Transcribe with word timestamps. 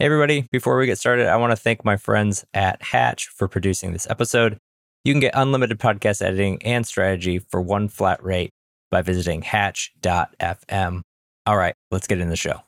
Hey, 0.00 0.06
everybody. 0.06 0.46
Before 0.50 0.78
we 0.78 0.86
get 0.86 0.96
started, 0.96 1.26
I 1.26 1.36
want 1.36 1.50
to 1.50 1.56
thank 1.56 1.84
my 1.84 1.98
friends 1.98 2.42
at 2.54 2.80
Hatch 2.80 3.26
for 3.26 3.48
producing 3.48 3.92
this 3.92 4.08
episode. 4.08 4.56
You 5.04 5.12
can 5.12 5.20
get 5.20 5.34
unlimited 5.34 5.78
podcast 5.78 6.22
editing 6.22 6.62
and 6.62 6.86
strategy 6.86 7.38
for 7.38 7.60
one 7.60 7.86
flat 7.88 8.24
rate 8.24 8.48
by 8.90 9.02
visiting 9.02 9.42
hatch.fm. 9.42 11.02
All 11.44 11.56
right, 11.58 11.74
let's 11.90 12.06
get 12.06 12.18
in 12.18 12.30
the 12.30 12.36
show. 12.36 12.62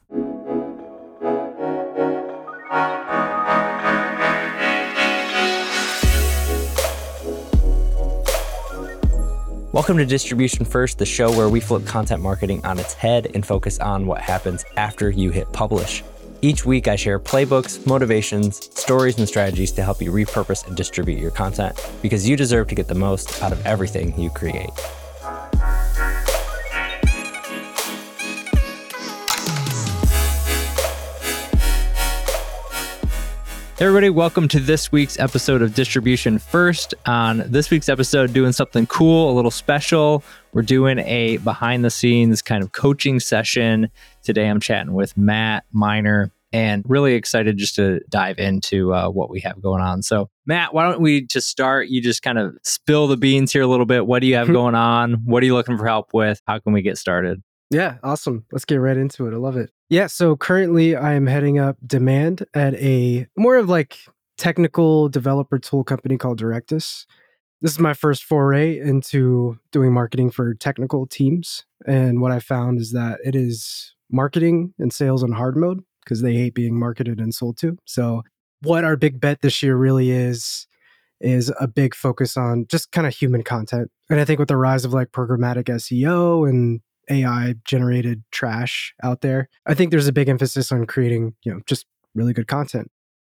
Welcome 9.72 9.96
to 9.96 10.04
Distribution 10.04 10.66
First, 10.66 10.98
the 10.98 11.06
show 11.06 11.34
where 11.34 11.48
we 11.48 11.60
flip 11.60 11.86
content 11.86 12.20
marketing 12.20 12.62
on 12.66 12.78
its 12.78 12.92
head 12.92 13.28
and 13.34 13.46
focus 13.46 13.78
on 13.78 14.04
what 14.04 14.20
happens 14.20 14.66
after 14.76 15.08
you 15.08 15.30
hit 15.30 15.50
publish. 15.54 16.02
Each 16.44 16.66
week, 16.66 16.88
I 16.88 16.96
share 16.96 17.20
playbooks, 17.20 17.86
motivations, 17.86 18.68
stories, 18.76 19.16
and 19.16 19.28
strategies 19.28 19.70
to 19.72 19.84
help 19.84 20.02
you 20.02 20.10
repurpose 20.10 20.66
and 20.66 20.76
distribute 20.76 21.20
your 21.20 21.30
content 21.30 21.78
because 22.02 22.28
you 22.28 22.36
deserve 22.36 22.66
to 22.66 22.74
get 22.74 22.88
the 22.88 22.96
most 22.96 23.40
out 23.44 23.52
of 23.52 23.64
everything 23.64 24.18
you 24.18 24.28
create. 24.28 24.70
Everybody, 33.82 34.10
welcome 34.10 34.46
to 34.46 34.60
this 34.60 34.92
week's 34.92 35.18
episode 35.18 35.60
of 35.60 35.74
Distribution 35.74 36.38
First. 36.38 36.94
On 37.04 37.42
this 37.46 37.68
week's 37.68 37.88
episode, 37.88 38.32
doing 38.32 38.52
something 38.52 38.86
cool, 38.86 39.28
a 39.28 39.34
little 39.34 39.50
special. 39.50 40.22
We're 40.52 40.62
doing 40.62 41.00
a 41.00 41.38
behind 41.38 41.84
the 41.84 41.90
scenes 41.90 42.42
kind 42.42 42.62
of 42.62 42.70
coaching 42.70 43.18
session. 43.18 43.90
Today 44.22 44.46
I'm 44.46 44.60
chatting 44.60 44.92
with 44.92 45.16
Matt 45.16 45.64
Minor 45.72 46.30
and 46.52 46.84
really 46.86 47.14
excited 47.14 47.58
just 47.58 47.74
to 47.74 47.98
dive 48.08 48.38
into 48.38 48.94
uh, 48.94 49.08
what 49.08 49.30
we 49.30 49.40
have 49.40 49.60
going 49.60 49.82
on. 49.82 50.04
So, 50.04 50.30
Matt, 50.46 50.72
why 50.72 50.88
don't 50.88 51.00
we 51.00 51.26
just 51.26 51.48
start? 51.48 51.88
You 51.88 52.00
just 52.00 52.22
kind 52.22 52.38
of 52.38 52.56
spill 52.62 53.08
the 53.08 53.16
beans 53.16 53.52
here 53.52 53.62
a 53.62 53.66
little 53.66 53.84
bit. 53.84 54.06
What 54.06 54.20
do 54.20 54.28
you 54.28 54.36
have 54.36 54.46
going 54.52 54.76
on? 54.76 55.14
What 55.24 55.42
are 55.42 55.46
you 55.46 55.54
looking 55.54 55.76
for 55.76 55.88
help 55.88 56.14
with? 56.14 56.40
How 56.46 56.60
can 56.60 56.72
we 56.72 56.82
get 56.82 56.98
started? 56.98 57.42
Yeah, 57.72 57.96
awesome. 58.02 58.44
Let's 58.52 58.66
get 58.66 58.76
right 58.76 58.96
into 58.96 59.26
it. 59.26 59.32
I 59.32 59.38
love 59.38 59.56
it. 59.56 59.70
Yeah, 59.88 60.06
so 60.06 60.36
currently 60.36 60.94
I 60.94 61.14
am 61.14 61.26
heading 61.26 61.58
up 61.58 61.76
demand 61.86 62.44
at 62.54 62.74
a 62.74 63.26
more 63.36 63.56
of 63.56 63.68
like 63.68 63.98
technical 64.36 65.08
developer 65.08 65.58
tool 65.58 65.82
company 65.82 66.18
called 66.18 66.38
Directus. 66.38 67.06
This 67.62 67.72
is 67.72 67.78
my 67.78 67.94
first 67.94 68.24
foray 68.24 68.78
into 68.78 69.58
doing 69.70 69.92
marketing 69.92 70.30
for 70.30 70.54
technical 70.54 71.06
teams. 71.06 71.64
And 71.86 72.20
what 72.20 72.32
I 72.32 72.40
found 72.40 72.80
is 72.80 72.92
that 72.92 73.20
it 73.24 73.34
is 73.34 73.94
marketing 74.10 74.74
and 74.78 74.92
sales 74.92 75.22
on 75.22 75.32
hard 75.32 75.56
mode 75.56 75.80
because 76.04 76.20
they 76.20 76.34
hate 76.34 76.54
being 76.54 76.78
marketed 76.78 77.20
and 77.20 77.34
sold 77.34 77.56
to. 77.58 77.78
So, 77.86 78.22
what 78.62 78.84
our 78.84 78.96
big 78.96 79.20
bet 79.20 79.40
this 79.40 79.62
year 79.62 79.76
really 79.76 80.10
is 80.10 80.66
is 81.20 81.52
a 81.60 81.68
big 81.68 81.94
focus 81.94 82.36
on 82.36 82.66
just 82.68 82.90
kind 82.92 83.06
of 83.06 83.14
human 83.14 83.42
content. 83.42 83.90
And 84.10 84.20
I 84.20 84.24
think 84.24 84.40
with 84.40 84.48
the 84.48 84.56
rise 84.56 84.84
of 84.84 84.92
like 84.92 85.12
programmatic 85.12 85.64
SEO 85.64 86.48
and 86.48 86.80
AI 87.10 87.54
generated 87.64 88.22
trash 88.30 88.94
out 89.02 89.20
there. 89.20 89.48
I 89.66 89.74
think 89.74 89.90
there's 89.90 90.08
a 90.08 90.12
big 90.12 90.28
emphasis 90.28 90.72
on 90.72 90.86
creating, 90.86 91.34
you 91.44 91.52
know, 91.52 91.60
just 91.66 91.86
really 92.14 92.32
good 92.32 92.48
content. 92.48 92.90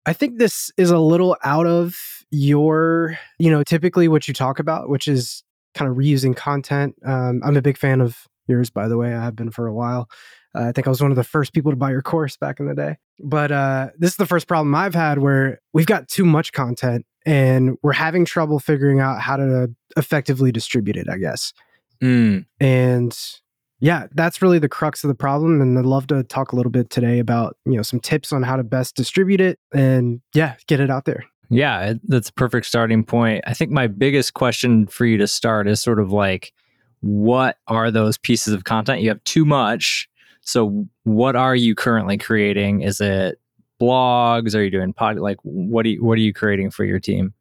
I 0.05 0.13
think 0.13 0.39
this 0.39 0.71
is 0.77 0.91
a 0.91 0.99
little 0.99 1.37
out 1.45 1.67
of 1.67 1.97
your, 2.31 3.19
you 3.39 3.51
know, 3.51 3.63
typically 3.63 4.09
what 4.09 4.27
you 4.27 4.35
talk 4.35 4.59
about, 4.59 4.89
which 4.89 5.07
is 5.07 5.45
kind 5.75 5.91
of 5.91 5.97
reusing 5.97 6.37
content. 6.37 6.97
Um, 7.05 7.41
I'm 7.45 7.57
a 7.57 7.63
big 7.63 7.79
fan 7.79 8.01
of 8.01 8.27
yours, 8.49 8.71
by 8.71 8.89
the 8.89 8.97
way. 8.97 9.15
I 9.15 9.23
have 9.23 9.37
been 9.37 9.51
for 9.51 9.67
a 9.67 9.75
while. 9.75 10.09
Uh, 10.55 10.65
I 10.65 10.73
think 10.73 10.87
I 10.87 10.91
was 10.91 11.01
one 11.01 11.13
of 11.13 11.17
the 11.17 11.25
first 11.25 11.53
people 11.53 11.73
to 11.73 11.77
buy 11.77 11.91
your 11.91 12.03
course 12.03 12.37
back 12.37 12.61
in 12.61 12.67
the 12.67 12.75
day. 12.75 12.97
But 13.21 13.53
uh, 13.53 13.91
this 13.97 14.11
is 14.11 14.17
the 14.17 14.27
first 14.27 14.49
problem 14.49 14.75
I've 14.75 14.95
had 14.95 15.19
where 15.19 15.61
we've 15.73 15.87
got 15.87 16.09
too 16.09 16.25
much 16.25 16.53
content 16.53 17.07
and 17.25 17.77
we're 17.83 17.93
having 17.93 18.25
trouble 18.25 18.59
figuring 18.59 19.01
out 19.01 19.21
how 19.21 19.37
to 19.37 19.71
effectively 19.97 20.51
distribute 20.53 20.97
it, 20.97 21.09
I 21.09 21.19
guess. 21.19 21.53
Mm. 22.03 22.47
And 22.61 23.17
yeah, 23.83 24.07
that's 24.15 24.41
really 24.41 24.61
the 24.61 24.69
crux 24.69 25.03
of 25.03 25.09
the 25.09 25.15
problem. 25.15 25.61
And 25.61 25.77
I'd 25.77 25.85
love 25.85 26.07
to 26.07 26.23
talk 26.23 26.53
a 26.53 26.57
little 26.57 26.71
bit 26.71 26.89
today 26.89 27.19
about, 27.19 27.57
you 27.65 27.73
know, 27.73 27.83
some 27.83 27.99
tips 27.99 28.33
on 28.33 28.45
how 28.45 28.55
to 28.55 28.63
best 28.63 28.95
distribute 28.95 29.41
it 29.41 29.59
and 29.75 30.21
yeah, 30.35 30.55
get 30.69 30.79
it 30.79 30.89
out 30.89 31.05
there. 31.05 31.25
Yeah, 31.51 31.95
that's 32.05 32.29
a 32.29 32.33
perfect 32.33 32.67
starting 32.67 33.03
point. 33.03 33.43
I 33.45 33.55
think 33.55 33.73
my 33.73 33.89
biggest 33.89 34.35
question 34.35 34.87
for 34.87 35.05
you 35.05 35.19
to 35.19 35.27
start 35.27 35.67
is 35.67 35.83
sort 35.83 35.99
of 35.99 36.13
like, 36.13 36.53
what 37.01 37.57
are 37.67 37.91
those 37.91 38.17
pieces 38.17 38.55
of 38.55 38.63
content? 38.63 39.01
You 39.01 39.09
have 39.09 39.25
too 39.25 39.45
much. 39.45 40.09
So, 40.43 40.87
what 41.03 41.35
are 41.35 41.57
you 41.57 41.75
currently 41.75 42.17
creating? 42.17 42.83
Is 42.83 43.01
it 43.01 43.41
blogs? 43.81 44.55
Are 44.55 44.63
you 44.63 44.71
doing 44.71 44.93
pod? 44.93 45.19
Like, 45.19 45.39
what 45.43 45.85
are 45.87 45.89
you, 45.89 46.05
what 46.05 46.15
are 46.19 46.23
you 46.23 46.33
creating 46.33 46.71
for 46.71 46.85
your 46.85 47.01
team? 47.01 47.35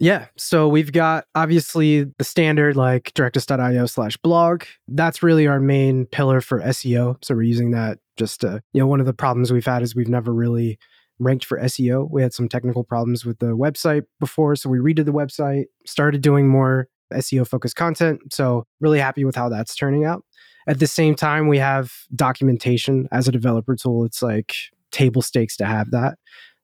Yeah. 0.00 0.26
So 0.36 0.68
we've 0.68 0.92
got 0.92 1.24
obviously 1.34 2.04
the 2.04 2.24
standard 2.24 2.76
like 2.76 3.12
directus.io 3.14 3.86
slash 3.86 4.16
blog. 4.18 4.64
That's 4.86 5.22
really 5.22 5.46
our 5.46 5.58
main 5.58 6.06
pillar 6.06 6.40
for 6.40 6.60
SEO. 6.60 7.16
So 7.24 7.34
we're 7.34 7.42
using 7.42 7.72
that 7.72 7.98
just 8.16 8.40
to, 8.42 8.62
you 8.72 8.80
know, 8.80 8.86
one 8.86 9.00
of 9.00 9.06
the 9.06 9.12
problems 9.12 9.52
we've 9.52 9.66
had 9.66 9.82
is 9.82 9.96
we've 9.96 10.08
never 10.08 10.32
really 10.32 10.78
ranked 11.18 11.44
for 11.44 11.58
SEO. 11.58 12.08
We 12.10 12.22
had 12.22 12.32
some 12.32 12.48
technical 12.48 12.84
problems 12.84 13.24
with 13.24 13.40
the 13.40 13.56
website 13.56 14.04
before. 14.20 14.54
So 14.54 14.68
we 14.68 14.78
redid 14.78 15.04
the 15.04 15.12
website, 15.12 15.64
started 15.84 16.20
doing 16.20 16.46
more 16.46 16.86
SEO 17.12 17.46
focused 17.46 17.74
content. 17.74 18.20
So 18.32 18.66
really 18.80 19.00
happy 19.00 19.24
with 19.24 19.34
how 19.34 19.48
that's 19.48 19.74
turning 19.74 20.04
out. 20.04 20.24
At 20.68 20.78
the 20.78 20.86
same 20.86 21.16
time, 21.16 21.48
we 21.48 21.58
have 21.58 21.92
documentation 22.14 23.08
as 23.10 23.26
a 23.26 23.32
developer 23.32 23.74
tool. 23.74 24.04
It's 24.04 24.22
like 24.22 24.54
table 24.92 25.22
stakes 25.22 25.56
to 25.56 25.64
have 25.64 25.90
that 25.90 26.18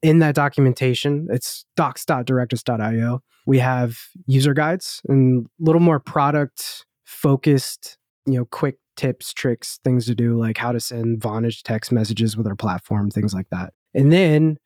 in 0.05 0.19
that 0.19 0.35
documentation, 0.35 1.27
it's 1.31 1.65
docs.directus.io. 1.77 3.23
We 3.47 3.59
have 3.61 3.97
user 4.27 4.53
guides 4.53 5.01
and 5.09 5.47
a 5.47 5.65
little 5.65 5.81
more 5.81 5.99
product 5.99 6.85
focused, 7.05 7.97
you 8.27 8.35
know, 8.35 8.45
quick 8.45 8.77
tips, 8.99 9.33
tricks, 9.33 9.81
things 9.83 10.05
to 10.05 10.15
do, 10.15 10.39
like 10.39 10.59
how 10.59 10.73
to 10.73 10.79
send 10.79 11.21
Vonage 11.21 11.63
text 11.63 11.91
messages 11.91 12.37
with 12.37 12.47
our 12.47 12.55
platform, 12.55 13.11
things 13.11 13.33
like 13.33 13.49
that. 13.51 13.73
And 13.95 14.13
then 14.13 14.59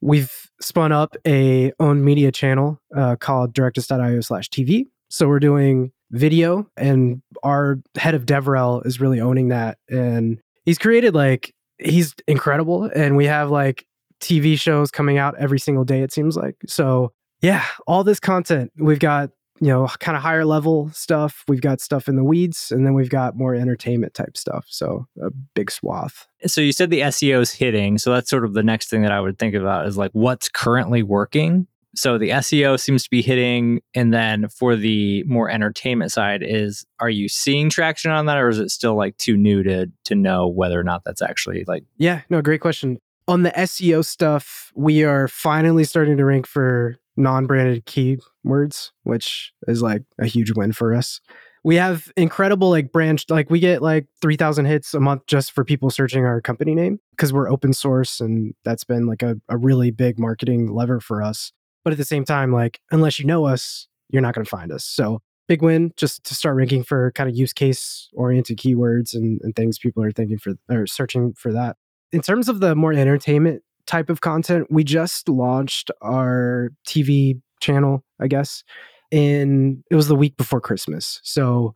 we've 0.00 0.32
spun 0.62 0.92
up 0.92 1.14
a 1.26 1.72
own 1.78 2.02
media 2.02 2.32
channel 2.32 2.80
uh, 2.96 3.16
called 3.16 3.52
directus.io 3.52 4.22
slash 4.22 4.48
TV. 4.48 4.86
So 5.10 5.28
we're 5.28 5.40
doing 5.40 5.92
video 6.10 6.66
and 6.78 7.20
our 7.42 7.80
head 7.98 8.14
of 8.14 8.24
DevRel 8.24 8.86
is 8.86 8.98
really 8.98 9.20
owning 9.20 9.48
that. 9.48 9.76
And 9.90 10.40
he's 10.64 10.78
created 10.78 11.14
like, 11.14 11.54
he's 11.78 12.14
incredible. 12.26 12.84
And 12.84 13.14
we 13.14 13.26
have 13.26 13.50
like 13.50 13.84
TV 14.20 14.58
shows 14.58 14.90
coming 14.90 15.18
out 15.18 15.34
every 15.38 15.58
single 15.58 15.84
day, 15.84 16.02
it 16.02 16.12
seems 16.12 16.36
like. 16.36 16.56
So, 16.66 17.12
yeah, 17.40 17.64
all 17.86 18.04
this 18.04 18.20
content. 18.20 18.70
We've 18.76 18.98
got, 18.98 19.30
you 19.60 19.68
know, 19.68 19.88
kind 19.98 20.16
of 20.16 20.22
higher 20.22 20.44
level 20.44 20.90
stuff. 20.92 21.44
We've 21.48 21.60
got 21.60 21.80
stuff 21.80 22.08
in 22.08 22.16
the 22.16 22.24
weeds, 22.24 22.70
and 22.70 22.86
then 22.86 22.94
we've 22.94 23.10
got 23.10 23.36
more 23.36 23.54
entertainment 23.54 24.14
type 24.14 24.36
stuff. 24.36 24.66
So, 24.68 25.06
a 25.22 25.30
big 25.54 25.70
swath. 25.70 26.28
So, 26.46 26.60
you 26.60 26.72
said 26.72 26.90
the 26.90 27.00
SEO 27.00 27.40
is 27.40 27.52
hitting. 27.52 27.98
So, 27.98 28.12
that's 28.12 28.30
sort 28.30 28.44
of 28.44 28.54
the 28.54 28.62
next 28.62 28.90
thing 28.90 29.02
that 29.02 29.12
I 29.12 29.20
would 29.20 29.38
think 29.38 29.54
about 29.54 29.86
is 29.86 29.96
like 29.96 30.10
what's 30.12 30.48
currently 30.48 31.02
working. 31.02 31.66
So, 31.94 32.18
the 32.18 32.28
SEO 32.28 32.78
seems 32.78 33.02
to 33.04 33.10
be 33.10 33.22
hitting. 33.22 33.80
And 33.94 34.12
then 34.12 34.48
for 34.48 34.76
the 34.76 35.24
more 35.24 35.50
entertainment 35.50 36.12
side, 36.12 36.42
is 36.42 36.84
are 37.00 37.10
you 37.10 37.28
seeing 37.28 37.70
traction 37.70 38.10
on 38.10 38.26
that, 38.26 38.36
or 38.36 38.48
is 38.50 38.58
it 38.58 38.70
still 38.70 38.96
like 38.96 39.16
too 39.16 39.36
new 39.36 39.62
to, 39.62 39.90
to 40.04 40.14
know 40.14 40.46
whether 40.46 40.78
or 40.78 40.84
not 40.84 41.04
that's 41.04 41.22
actually 41.22 41.64
like? 41.66 41.84
Yeah, 41.96 42.20
no, 42.28 42.42
great 42.42 42.60
question 42.60 42.98
on 43.30 43.44
the 43.44 43.50
SEO 43.52 44.04
stuff, 44.04 44.72
we 44.74 45.04
are 45.04 45.28
finally 45.28 45.84
starting 45.84 46.16
to 46.16 46.24
rank 46.24 46.48
for 46.48 46.96
non-branded 47.16 47.86
keywords, 47.86 48.90
which 49.04 49.52
is 49.68 49.80
like 49.82 50.02
a 50.20 50.26
huge 50.26 50.52
win 50.52 50.72
for 50.72 50.94
us. 50.94 51.20
We 51.62 51.76
have 51.76 52.10
incredible 52.16 52.70
like 52.70 52.90
branch 52.90 53.26
like 53.28 53.50
we 53.50 53.60
get 53.60 53.82
like 53.82 54.06
3000 54.20 54.64
hits 54.64 54.94
a 54.94 55.00
month 55.00 55.26
just 55.26 55.52
for 55.52 55.64
people 55.64 55.90
searching 55.90 56.24
our 56.24 56.40
company 56.40 56.74
name 56.74 56.98
because 57.10 57.32
we're 57.32 57.50
open 57.50 57.72
source 57.72 58.18
and 58.18 58.54
that's 58.64 58.82
been 58.82 59.06
like 59.06 59.22
a, 59.22 59.36
a 59.48 59.56
really 59.56 59.90
big 59.90 60.18
marketing 60.18 60.72
lever 60.72 61.00
for 61.00 61.22
us. 61.22 61.52
But 61.84 61.92
at 61.92 61.98
the 61.98 62.04
same 62.04 62.24
time, 62.24 62.52
like 62.52 62.80
unless 62.90 63.18
you 63.18 63.26
know 63.26 63.44
us, 63.44 63.86
you're 64.08 64.22
not 64.22 64.34
going 64.34 64.44
to 64.44 64.50
find 64.50 64.72
us. 64.72 64.84
So 64.84 65.20
big 65.46 65.62
win 65.62 65.92
just 65.96 66.24
to 66.24 66.34
start 66.34 66.56
ranking 66.56 66.82
for 66.82 67.12
kind 67.12 67.28
of 67.28 67.36
use 67.36 67.52
case 67.52 68.08
oriented 68.14 68.56
keywords 68.56 69.14
and, 69.14 69.40
and 69.42 69.54
things 69.54 69.78
people 69.78 70.02
are 70.02 70.12
thinking 70.12 70.38
for 70.38 70.54
or 70.70 70.86
searching 70.86 71.34
for 71.34 71.52
that 71.52 71.76
in 72.12 72.20
terms 72.20 72.48
of 72.48 72.60
the 72.60 72.74
more 72.74 72.92
entertainment 72.92 73.62
type 73.86 74.10
of 74.10 74.20
content, 74.20 74.66
we 74.70 74.84
just 74.84 75.28
launched 75.28 75.90
our 76.00 76.70
TV 76.86 77.40
channel, 77.60 78.04
I 78.20 78.28
guess, 78.28 78.64
and 79.12 79.82
it 79.90 79.96
was 79.96 80.08
the 80.08 80.16
week 80.16 80.36
before 80.36 80.60
Christmas. 80.60 81.20
So 81.22 81.74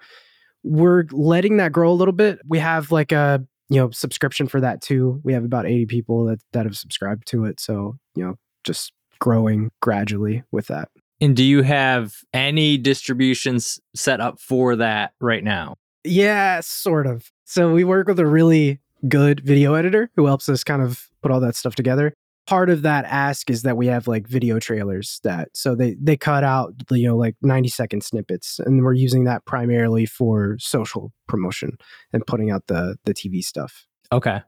we're 0.63 1.05
letting 1.11 1.59
that 1.59 1.73
grow 1.73 1.91
a 1.91 1.95
little 1.95 2.13
bit. 2.13 2.41
We 2.47 2.59
have 2.59 2.91
like 2.91 3.13
a 3.13 3.45
you 3.69 3.81
know 3.81 3.91
subscription 3.91 4.47
for 4.47 4.61
that 4.61 4.81
too. 4.81 5.21
We 5.25 5.33
have 5.33 5.45
about 5.45 5.67
80 5.67 5.87
people 5.87 6.25
that 6.27 6.41
that 6.53 6.65
have 6.67 6.77
subscribed 6.77 7.27
to 7.29 7.45
it. 7.45 7.61
So, 7.61 7.97
you 8.15 8.25
know, 8.25 8.35
just 8.65 8.93
growing 9.19 9.71
gradually 9.81 10.43
with 10.53 10.67
that. 10.69 10.89
And 11.21 11.37
do 11.37 11.45
you 11.45 11.63
have 11.63 12.15
any 12.33 12.77
distributions 12.77 13.81
set 13.95 14.21
up 14.21 14.41
for 14.41 14.77
that 14.77 15.13
right 15.21 15.45
now? 15.45 15.77
Yeah, 16.05 16.61
sort 16.61 17.07
of. 17.07 17.31
So 17.45 17.73
we 17.73 17.85
work 17.85 18.09
with 18.09 18.19
a 18.19 18.27
really 18.27 18.81
good 19.09 19.41
video 19.45 19.75
editor 19.75 20.11
who 20.17 20.27
helps 20.27 20.49
us 20.49 20.65
kind 20.65 20.83
of 20.83 21.09
put 21.23 21.31
all 21.31 21.41
that 21.41 21.57
stuff 21.57 21.75
together. 21.75 22.15
Part 22.47 22.69
of 22.69 22.83
that 22.83 23.07
ask 23.07 23.49
is 23.49 23.63
that 23.63 23.77
we 23.77 23.87
have 23.87 24.07
like 24.07 24.29
video 24.29 24.59
trailers 24.59 25.21
that 25.25 25.49
so 25.55 25.75
they 25.75 25.97
they 26.01 26.17
cut 26.17 26.45
out 26.45 26.75
you 26.91 27.09
know 27.09 27.17
like 27.17 27.37
90 27.41 27.69
second 27.71 28.05
snippets 28.05 28.59
and 28.59 28.83
we're 28.83 28.93
using 28.93 29.25
that 29.25 29.47
primarily 29.47 30.05
for 30.05 30.57
social 30.59 31.11
promotion 31.27 31.79
and 32.13 32.27
putting 32.27 32.51
out 32.51 32.67
the 32.67 32.97
the 33.05 33.15
TV 33.15 33.43
stuff. 33.43 33.87
Okay. 34.13 34.43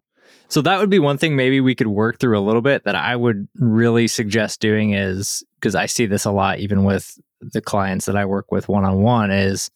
So 0.48 0.60
that 0.62 0.78
would 0.78 0.90
be 0.90 0.98
one 0.98 1.18
thing 1.18 1.36
maybe 1.36 1.60
we 1.60 1.74
could 1.74 1.86
work 1.86 2.18
through 2.18 2.38
a 2.38 2.40
little 2.40 2.60
bit 2.60 2.84
that 2.84 2.96
I 2.96 3.16
would 3.16 3.48
really 3.54 4.08
suggest 4.08 4.60
doing 4.60 4.92
is 4.92 5.42
because 5.60 5.74
I 5.74 5.86
see 5.86 6.04
this 6.06 6.24
a 6.24 6.32
lot 6.32 6.58
even 6.58 6.84
with 6.84 7.18
the 7.40 7.60
clients 7.60 8.06
that 8.06 8.16
I 8.16 8.24
work 8.24 8.50
with 8.50 8.68
one 8.68 8.84
on 8.84 9.02
one 9.02 9.30
is 9.30 9.70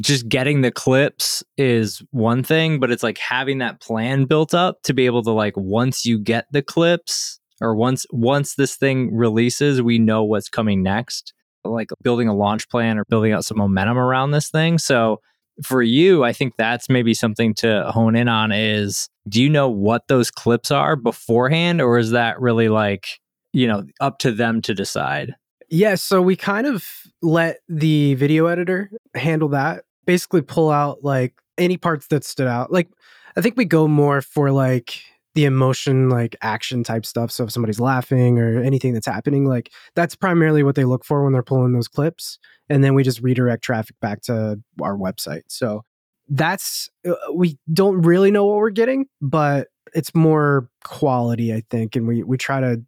just 0.00 0.28
getting 0.28 0.60
the 0.60 0.70
clips 0.70 1.42
is 1.56 2.02
one 2.10 2.42
thing, 2.42 2.80
but 2.80 2.90
it's 2.90 3.02
like 3.02 3.18
having 3.18 3.58
that 3.58 3.80
plan 3.80 4.24
built 4.24 4.54
up 4.54 4.82
to 4.82 4.94
be 4.94 5.06
able 5.06 5.22
to 5.22 5.30
like 5.30 5.56
once 5.56 6.04
you 6.04 6.18
get 6.18 6.46
the 6.50 6.62
clips 6.62 7.40
or 7.60 7.74
once 7.74 8.06
once 8.10 8.54
this 8.54 8.76
thing 8.76 9.14
releases, 9.14 9.82
we 9.82 9.98
know 9.98 10.24
what's 10.24 10.48
coming 10.48 10.82
next. 10.82 11.32
Like 11.64 11.88
building 12.02 12.28
a 12.28 12.34
launch 12.34 12.68
plan 12.68 12.98
or 12.98 13.04
building 13.06 13.32
out 13.32 13.44
some 13.44 13.58
momentum 13.58 13.96
around 13.96 14.32
this 14.32 14.50
thing. 14.50 14.78
So 14.78 15.20
for 15.62 15.82
you, 15.82 16.24
I 16.24 16.32
think 16.32 16.54
that's 16.56 16.88
maybe 16.88 17.14
something 17.14 17.54
to 17.54 17.90
hone 17.90 18.16
in 18.16 18.28
on 18.28 18.52
is 18.52 19.08
do 19.28 19.42
you 19.42 19.48
know 19.48 19.68
what 19.68 20.08
those 20.08 20.30
clips 20.30 20.70
are 20.70 20.96
beforehand 20.96 21.80
or 21.80 21.98
is 21.98 22.10
that 22.10 22.40
really 22.40 22.68
like, 22.68 23.20
you 23.52 23.66
know, 23.66 23.84
up 24.00 24.18
to 24.18 24.32
them 24.32 24.60
to 24.62 24.74
decide? 24.74 25.34
Yeah, 25.74 25.96
so 25.96 26.22
we 26.22 26.36
kind 26.36 26.68
of 26.68 26.86
let 27.20 27.58
the 27.68 28.14
video 28.14 28.46
editor 28.46 28.92
handle 29.16 29.48
that. 29.48 29.82
Basically 30.06 30.40
pull 30.40 30.70
out 30.70 31.02
like 31.02 31.34
any 31.58 31.76
parts 31.76 32.06
that 32.08 32.22
stood 32.22 32.46
out. 32.46 32.70
Like 32.70 32.88
I 33.36 33.40
think 33.40 33.56
we 33.56 33.64
go 33.64 33.88
more 33.88 34.22
for 34.22 34.52
like 34.52 35.00
the 35.34 35.46
emotion 35.46 36.10
like 36.10 36.36
action 36.42 36.84
type 36.84 37.04
stuff. 37.04 37.32
So 37.32 37.42
if 37.42 37.50
somebody's 37.50 37.80
laughing 37.80 38.38
or 38.38 38.62
anything 38.62 38.92
that's 38.94 39.06
happening, 39.06 39.46
like 39.46 39.72
that's 39.96 40.14
primarily 40.14 40.62
what 40.62 40.76
they 40.76 40.84
look 40.84 41.04
for 41.04 41.24
when 41.24 41.32
they're 41.32 41.42
pulling 41.42 41.72
those 41.72 41.88
clips. 41.88 42.38
And 42.68 42.84
then 42.84 42.94
we 42.94 43.02
just 43.02 43.20
redirect 43.20 43.64
traffic 43.64 43.96
back 44.00 44.22
to 44.22 44.60
our 44.80 44.96
website. 44.96 45.42
So 45.48 45.82
that's 46.28 46.88
uh, 47.04 47.14
we 47.34 47.58
don't 47.72 48.00
really 48.02 48.30
know 48.30 48.46
what 48.46 48.58
we're 48.58 48.70
getting, 48.70 49.06
but 49.20 49.66
it's 49.92 50.14
more 50.14 50.68
quality, 50.84 51.52
I 51.52 51.64
think, 51.68 51.96
and 51.96 52.06
we 52.06 52.22
we 52.22 52.38
try 52.38 52.60
to 52.60 52.80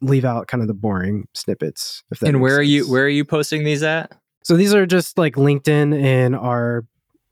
leave 0.00 0.24
out 0.24 0.46
kind 0.46 0.62
of 0.62 0.68
the 0.68 0.74
boring 0.74 1.26
snippets. 1.34 2.02
and 2.22 2.40
where 2.40 2.50
sense. 2.52 2.58
are 2.58 2.62
you 2.62 2.90
where 2.90 3.04
are 3.04 3.08
you 3.08 3.24
posting 3.24 3.64
these 3.64 3.82
at? 3.82 4.12
So 4.44 4.56
these 4.56 4.74
are 4.74 4.86
just 4.86 5.18
like 5.18 5.34
LinkedIn 5.34 6.00
and 6.00 6.34
our 6.34 6.86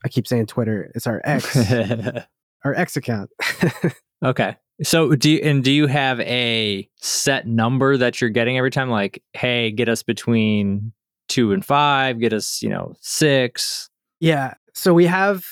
I 0.05 0.09
keep 0.09 0.27
saying 0.27 0.47
Twitter. 0.47 0.91
It's 0.95 1.07
our 1.07 1.21
X 1.23 1.71
our 2.63 2.73
X 2.75 2.97
account. 2.97 3.31
okay. 4.23 4.57
So 4.83 5.15
do 5.15 5.31
you, 5.31 5.39
and 5.39 5.63
do 5.63 5.71
you 5.71 5.87
have 5.87 6.19
a 6.19 6.87
set 6.97 7.47
number 7.47 7.97
that 7.97 8.21
you're 8.21 8.29
getting 8.29 8.57
every 8.57 8.69
time? 8.69 8.89
Like, 8.89 9.23
hey, 9.33 9.71
get 9.71 9.89
us 9.89 10.03
between 10.03 10.93
two 11.27 11.51
and 11.51 11.65
five, 11.65 12.19
get 12.19 12.31
us, 12.31 12.61
you 12.61 12.69
know, 12.69 12.93
six. 13.01 13.89
Yeah. 14.19 14.53
So 14.73 14.93
we 14.93 15.05
have 15.07 15.43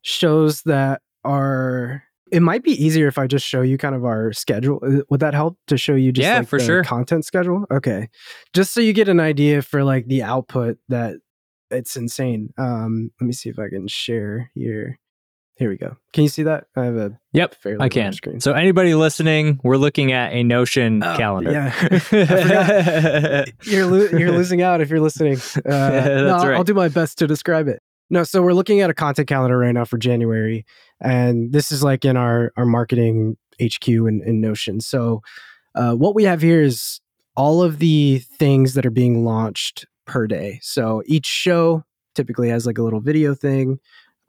shows 0.00 0.62
that 0.62 1.02
are 1.24 2.02
it 2.32 2.40
might 2.40 2.62
be 2.62 2.72
easier 2.72 3.06
if 3.06 3.18
I 3.18 3.26
just 3.26 3.46
show 3.46 3.62
you 3.62 3.78
kind 3.78 3.94
of 3.94 4.04
our 4.04 4.32
schedule. 4.32 4.80
Uh, 4.82 5.02
would 5.10 5.20
that 5.20 5.34
help 5.34 5.58
to 5.68 5.76
show 5.76 5.94
you 5.94 6.12
just 6.12 6.26
yeah, 6.26 6.38
like 6.38 6.48
for 6.48 6.58
sure. 6.58 6.82
content 6.82 7.24
schedule? 7.24 7.64
Okay. 7.70 8.08
Just 8.52 8.72
so 8.72 8.80
you 8.80 8.92
get 8.92 9.08
an 9.08 9.20
idea 9.20 9.62
for 9.62 9.84
like 9.84 10.06
the 10.06 10.22
output 10.22 10.78
that 10.88 11.16
it's 11.70 11.96
insane. 11.96 12.52
Um, 12.58 13.10
let 13.20 13.26
me 13.26 13.32
see 13.32 13.48
if 13.48 13.58
I 13.58 13.68
can 13.68 13.88
share 13.88 14.50
here. 14.54 14.98
Here 15.58 15.70
we 15.70 15.78
go. 15.78 15.96
Can 16.12 16.22
you 16.22 16.28
see 16.28 16.42
that? 16.42 16.64
I 16.76 16.84
have 16.84 16.96
a 16.96 17.18
yep. 17.32 17.56
I 17.80 17.88
can. 17.88 18.12
Screen. 18.12 18.40
So 18.40 18.52
anybody 18.52 18.94
listening, 18.94 19.58
we're 19.64 19.78
looking 19.78 20.12
at 20.12 20.34
a 20.34 20.42
Notion 20.42 21.02
oh, 21.02 21.16
calendar. 21.16 21.50
Yeah, 21.50 23.44
you're 23.62 23.86
lo- 23.86 24.18
you're 24.18 24.32
losing 24.36 24.60
out 24.60 24.82
if 24.82 24.90
you're 24.90 25.00
listening. 25.00 25.38
Uh, 25.38 25.60
That's 25.64 26.42
no, 26.42 26.48
right. 26.48 26.56
I'll 26.56 26.64
do 26.64 26.74
my 26.74 26.88
best 26.88 27.16
to 27.18 27.26
describe 27.26 27.68
it. 27.68 27.80
No, 28.08 28.22
so 28.22 28.40
we're 28.42 28.52
looking 28.52 28.80
at 28.80 28.90
a 28.90 28.94
content 28.94 29.28
calendar 29.28 29.58
right 29.58 29.72
now 29.72 29.84
for 29.84 29.98
January, 29.98 30.64
and 31.00 31.52
this 31.52 31.72
is 31.72 31.82
like 31.82 32.04
in 32.04 32.16
our 32.16 32.52
our 32.56 32.66
marketing 32.66 33.36
HQ 33.60 33.88
in, 33.88 34.22
in 34.24 34.40
Notion. 34.40 34.80
So, 34.80 35.22
uh, 35.74 35.94
what 35.94 36.14
we 36.14 36.24
have 36.24 36.40
here 36.40 36.62
is 36.62 37.00
all 37.36 37.62
of 37.62 37.78
the 37.78 38.18
things 38.18 38.74
that 38.74 38.86
are 38.86 38.90
being 38.90 39.24
launched 39.24 39.86
per 40.06 40.26
day. 40.26 40.58
So 40.62 41.02
each 41.06 41.26
show 41.26 41.84
typically 42.14 42.48
has 42.48 42.66
like 42.66 42.78
a 42.78 42.82
little 42.82 43.00
video 43.00 43.34
thing. 43.34 43.78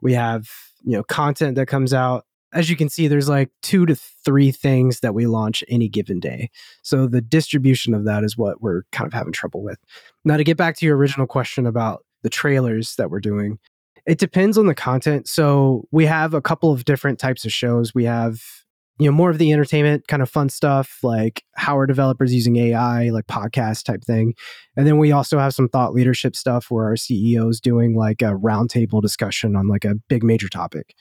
We 0.00 0.12
have 0.14 0.48
you 0.82 0.92
know 0.92 1.02
content 1.04 1.56
that 1.56 1.66
comes 1.66 1.94
out. 1.94 2.24
As 2.52 2.70
you 2.70 2.76
can 2.76 2.88
see, 2.88 3.08
there's 3.08 3.28
like 3.28 3.50
two 3.62 3.84
to 3.86 3.94
three 3.94 4.50
things 4.50 5.00
that 5.00 5.14
we 5.14 5.26
launch 5.26 5.62
any 5.68 5.88
given 5.88 6.18
day. 6.18 6.50
So 6.82 7.06
the 7.06 7.20
distribution 7.20 7.94
of 7.94 8.04
that 8.04 8.24
is 8.24 8.38
what 8.38 8.62
we're 8.62 8.82
kind 8.90 9.06
of 9.06 9.12
having 9.12 9.32
trouble 9.32 9.62
with. 9.62 9.78
Now 10.24 10.36
to 10.36 10.44
get 10.44 10.56
back 10.56 10.76
to 10.78 10.86
your 10.86 10.96
original 10.96 11.26
question 11.26 11.66
about 11.66 12.04
the 12.22 12.30
trailers 12.30 12.96
that 12.96 13.10
we're 13.10 13.20
doing. 13.20 13.58
It 14.06 14.18
depends 14.18 14.56
on 14.56 14.66
the 14.66 14.74
content. 14.74 15.28
So 15.28 15.86
we 15.90 16.06
have 16.06 16.32
a 16.34 16.40
couple 16.40 16.72
of 16.72 16.84
different 16.84 17.18
types 17.18 17.44
of 17.44 17.52
shows. 17.52 17.94
We 17.94 18.04
have 18.04 18.42
you 18.98 19.06
know 19.06 19.12
more 19.12 19.30
of 19.30 19.38
the 19.38 19.52
entertainment 19.52 20.08
kind 20.08 20.22
of 20.22 20.28
fun 20.28 20.48
stuff 20.48 20.98
like 21.02 21.44
how 21.54 21.78
are 21.78 21.86
developers 21.86 22.34
using 22.34 22.56
ai 22.56 23.10
like 23.10 23.26
podcast 23.26 23.84
type 23.84 24.02
thing 24.02 24.34
and 24.76 24.86
then 24.86 24.98
we 24.98 25.12
also 25.12 25.38
have 25.38 25.54
some 25.54 25.68
thought 25.68 25.94
leadership 25.94 26.34
stuff 26.34 26.66
where 26.70 26.84
our 26.84 26.94
ceo 26.94 27.48
is 27.48 27.60
doing 27.60 27.96
like 27.96 28.22
a 28.22 28.34
roundtable 28.34 29.00
discussion 29.00 29.56
on 29.56 29.68
like 29.68 29.84
a 29.84 29.94
big 30.08 30.22
major 30.22 30.48
topic 30.48 30.94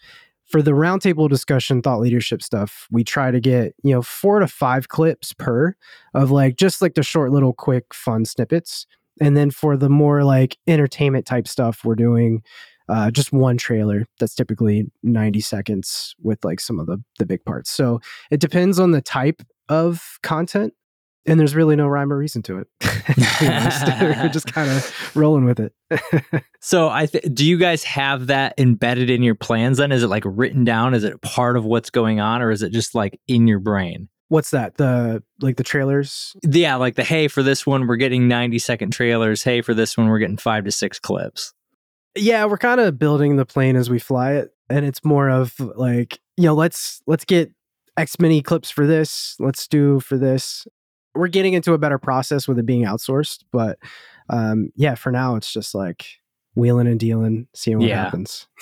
for 0.46 0.62
the 0.62 0.72
roundtable 0.72 1.28
discussion 1.28 1.82
thought 1.82 2.00
leadership 2.00 2.42
stuff 2.42 2.88
we 2.92 3.04
try 3.04 3.32
to 3.32 3.40
get 3.40 3.74
you 3.84 3.94
know 3.94 4.02
four 4.02 4.40
to 4.40 4.48
five 4.48 4.90
clips 4.90 5.34
per 5.34 5.76
of 6.14 6.32
like 6.32 6.56
just 6.56 6.82
like 6.82 6.94
the 6.94 7.04
short 7.04 7.32
little 7.32 7.54
quick 7.54 7.94
fun 7.94 8.26
snippets 8.26 8.86
and 9.22 9.36
then 9.36 9.52
for 9.52 9.78
the 9.78 9.90
more 9.90 10.24
like 10.24 10.58
entertainment 10.68 11.26
type 11.26 11.48
stuff, 11.48 11.82
we're 11.84 11.96
doing 11.96 12.42
uh, 12.90 13.12
just 13.12 13.32
one 13.32 13.58
trailer 13.58 14.06
that's 14.20 14.36
typically 14.36 14.86
90 15.04 15.42
seconds 15.42 16.16
with 16.22 16.44
like 16.46 16.60
some 16.60 16.80
of 16.80 16.88
the 16.88 17.04
the 17.20 17.26
big 17.26 17.44
parts. 17.46 17.70
So 17.70 18.00
it 18.32 18.40
depends 18.40 18.80
on 18.80 18.92
the 18.92 19.02
type 19.02 19.42
of 19.70 20.20
content, 20.24 20.74
and 21.26 21.40
there's 21.40 21.56
really 21.56 21.76
no 21.76 21.88
rhyme 21.88 22.12
or 22.12 22.18
reason 22.18 22.42
to 22.44 22.60
it. 22.60 22.68
we're 23.42 24.30
just 24.30 24.48
kind 24.54 24.72
of 24.72 25.16
rolling 25.16 25.46
with 25.46 25.60
it. 25.60 25.74
so 26.62 26.90
I 26.90 27.08
th- 27.08 27.26
do 27.34 27.46
you 27.46 27.58
guys 27.58 27.84
have 27.84 28.28
that 28.28 28.54
embedded 28.58 29.10
in 29.10 29.22
your 29.24 29.36
plans? 29.36 29.78
Then 29.78 29.92
is 29.92 30.04
it 30.04 30.08
like 30.08 30.24
written 30.26 30.64
down? 30.64 30.94
Is 30.94 31.04
it 31.04 31.22
part 31.22 31.58
of 31.58 31.66
what's 31.66 31.90
going 31.90 32.20
on, 32.20 32.42
or 32.42 32.52
is 32.52 32.62
it 32.62 32.72
just 32.72 32.96
like 32.96 33.20
in 33.28 33.48
your 33.48 33.60
brain? 33.60 34.08
What's 34.30 34.52
that? 34.52 34.76
The 34.76 35.24
like 35.42 35.58
the 35.58 35.64
trailers? 35.64 36.36
Yeah 36.44 36.76
like 36.76 36.96
the 36.96 37.04
hey 37.04 37.28
for 37.28 37.44
this 37.44 37.66
one 37.66 37.88
we're 37.88 37.96
getting 37.96 38.28
90 38.28 38.60
second 38.60 38.92
trailers. 38.92 39.44
Hey 39.44 39.62
for 39.62 39.74
this 39.74 39.98
one 39.98 40.08
we're 40.08 40.20
getting 40.20 40.38
five 40.38 40.66
to 40.66 40.72
six 40.72 41.00
clips. 41.00 41.54
Yeah 42.16 42.46
we're 42.46 42.58
kind 42.58 42.80
of 42.82 43.00
building 43.00 43.36
the 43.36 43.46
plane 43.46 43.76
as 43.76 43.90
we 43.90 44.00
fly 44.00 44.34
it 44.34 44.52
and 44.70 44.86
it's 44.86 45.04
more 45.04 45.30
of 45.30 45.54
like 45.60 46.20
you 46.36 46.46
know 46.46 46.56
let's 46.56 47.02
let's 47.08 47.26
get 47.26 47.52
x 47.98 48.20
many 48.20 48.42
clips 48.42 48.70
for 48.70 48.86
this. 48.86 49.36
Let's 49.40 49.68
do 49.68 50.00
for 50.00 50.18
this. 50.18 50.68
We're 51.16 51.28
getting 51.30 51.54
into 51.54 51.74
a 51.74 51.78
better 51.78 51.98
process 51.98 52.48
with 52.48 52.60
it 52.60 52.66
being 52.66 52.84
outsourced 52.84 53.44
but 53.52 53.80
um 54.30 54.72
yeah 54.76 54.96
for 54.96 55.12
now 55.12 55.36
it's 55.36 55.52
just 55.52 55.74
like 55.74 56.06
wheeling 56.56 56.88
and 56.88 57.00
dealing 57.00 57.48
seeing 57.54 57.80
what 57.80 57.88
yeah. 57.88 58.04
happens. 58.04 58.48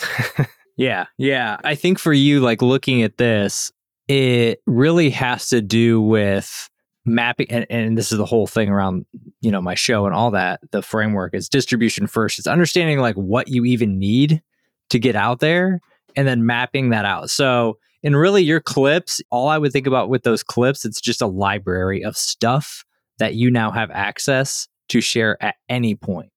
Yeah 0.78 1.06
yeah. 1.18 1.58
I 1.64 1.76
think 1.76 2.00
for 2.00 2.12
you 2.12 2.42
like 2.42 2.62
looking 2.62 3.02
at 3.02 3.18
this 3.18 3.72
it 4.08 4.62
really 4.66 5.10
has 5.10 5.50
to 5.50 5.62
do 5.62 6.02
with 6.02 6.70
mapping 7.06 7.48
and, 7.50 7.66
and, 7.70 7.98
this 7.98 8.12
is 8.12 8.18
the 8.18 8.26
whole 8.26 8.48
thing 8.48 8.70
around 8.70 9.06
you 9.42 9.52
know 9.52 9.62
my 9.62 9.76
show 9.76 10.06
and 10.08 10.16
all 10.16 10.32
that 10.32 10.60
the 10.72 10.82
framework 10.82 11.34
is 11.34 11.50
distribution 11.50 12.08
first. 12.08 12.40
It's 12.40 12.48
understanding 12.48 13.00
like 13.00 13.16
what 13.16 13.48
you 13.48 13.66
even 13.66 14.00
need 14.00 14.42
to 14.90 15.00
get 15.00 15.16
out 15.16 15.40
there 15.40 15.82
and 16.16 16.28
then 16.28 16.46
mapping 16.46 16.90
that 16.90 17.06
out. 17.06 17.30
So 17.30 17.78
in 18.06 18.16
really 18.16 18.44
your 18.44 18.62
clips 18.62 19.20
all 19.32 19.50
i 19.50 19.58
would 19.58 19.74
think 19.74 19.88
about 19.88 20.10
with 20.10 20.24
those 20.24 20.44
clips 20.44 20.86
it's 20.86 21.02
just 21.02 21.22
a 21.24 21.28
library 21.28 22.04
of 22.04 22.16
stuff 22.16 22.86
that 23.18 23.34
you 23.34 23.50
now 23.50 23.72
have 23.72 23.90
access 23.92 24.68
to 24.88 25.02
share 25.02 25.42
at 25.42 25.56
any 25.68 25.96
point. 25.96 26.32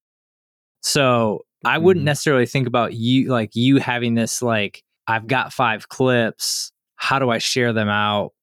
So 0.81 1.45
i 1.63 1.77
wouldn't 1.77 2.01
mm-hmm. 2.01 2.05
necessarily 2.05 2.45
think 2.45 2.67
about 2.67 2.93
you 2.93 3.29
like 3.29 3.55
you 3.55 3.77
having 3.77 4.15
this 4.15 4.41
like 4.41 4.83
i've 5.07 5.27
got 5.27 5.53
five 5.53 5.87
clips 5.89 6.71
how 6.99 7.17
do 7.17 7.29
I 7.29 7.37
share 7.37 7.71
them 7.71 7.87
out 7.87 8.33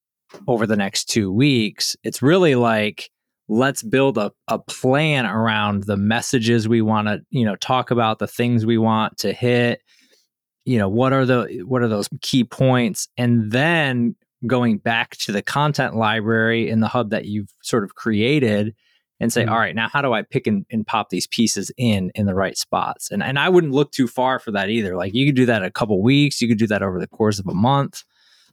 over 0.49 0.67
the 0.67 0.77
next 0.77 1.05
two 1.05 1.31
weeks? 1.31 1.95
It's 2.03 2.23
really 2.23 2.55
like, 2.55 3.11
let's 3.49 3.83
build 3.83 4.17
a, 4.17 4.33
a 4.49 4.59
plan 4.59 5.27
around 5.27 5.85
the 5.85 5.97
messages 5.97 6.67
we 6.67 6.81
want 6.81 7.07
to, 7.07 7.21
you 7.31 7.45
know, 7.45 7.55
talk 7.57 7.91
about, 7.91 8.19
the 8.19 8.27
things 8.27 8.65
we 8.65 8.79
want 8.79 9.19
to 9.19 9.33
hit. 9.33 9.83
You 10.65 10.79
know, 10.79 10.89
what 10.89 11.13
are 11.13 11.27
the 11.27 11.63
what 11.65 11.83
are 11.83 11.89
those 11.89 12.09
key 12.23 12.43
points? 12.43 13.09
And 13.17 13.53
then 13.53 14.17
going 14.47 14.79
back 14.79 15.17
to 15.19 15.33
the 15.33 15.43
content 15.43 15.95
library 15.95 16.69
in 16.69 16.81
the 16.81 16.89
hub 16.89 17.11
that 17.11 17.27
you've 17.27 17.53
sort 17.63 17.85
of 17.85 17.95
created 17.95 18.75
and 19.21 19.33
say, 19.33 19.43
mm-hmm. 19.43 19.53
all 19.53 19.59
right, 19.59 19.75
now 19.75 19.89
how 19.89 20.03
do 20.03 20.13
I 20.13 20.23
pick 20.23 20.47
and, 20.47 20.67
and, 20.71 20.87
pop 20.87 21.09
these 21.11 21.27
pieces 21.27 21.71
in 21.77 22.11
in 22.15 22.27
the 22.27 22.35
right 22.35 22.57
spots? 22.57 23.11
And 23.11 23.23
and 23.23 23.39
I 23.39 23.51
wouldn't 23.51 23.75
look 23.75 23.93
too 23.93 24.09
far 24.09 24.39
for 24.39 24.51
that 24.53 24.71
either. 24.71 24.97
Like 24.97 25.15
you 25.15 25.27
could 25.27 25.37
do 25.37 25.47
that 25.47 25.63
a 25.63 25.71
couple 25.71 26.03
weeks, 26.03 26.41
you 26.41 26.49
could 26.49 26.59
do 26.59 26.67
that 26.69 26.83
over 26.83 26.99
the 26.99 27.07
course 27.07 27.39
of 27.39 27.47
a 27.47 27.55
month 27.55 28.03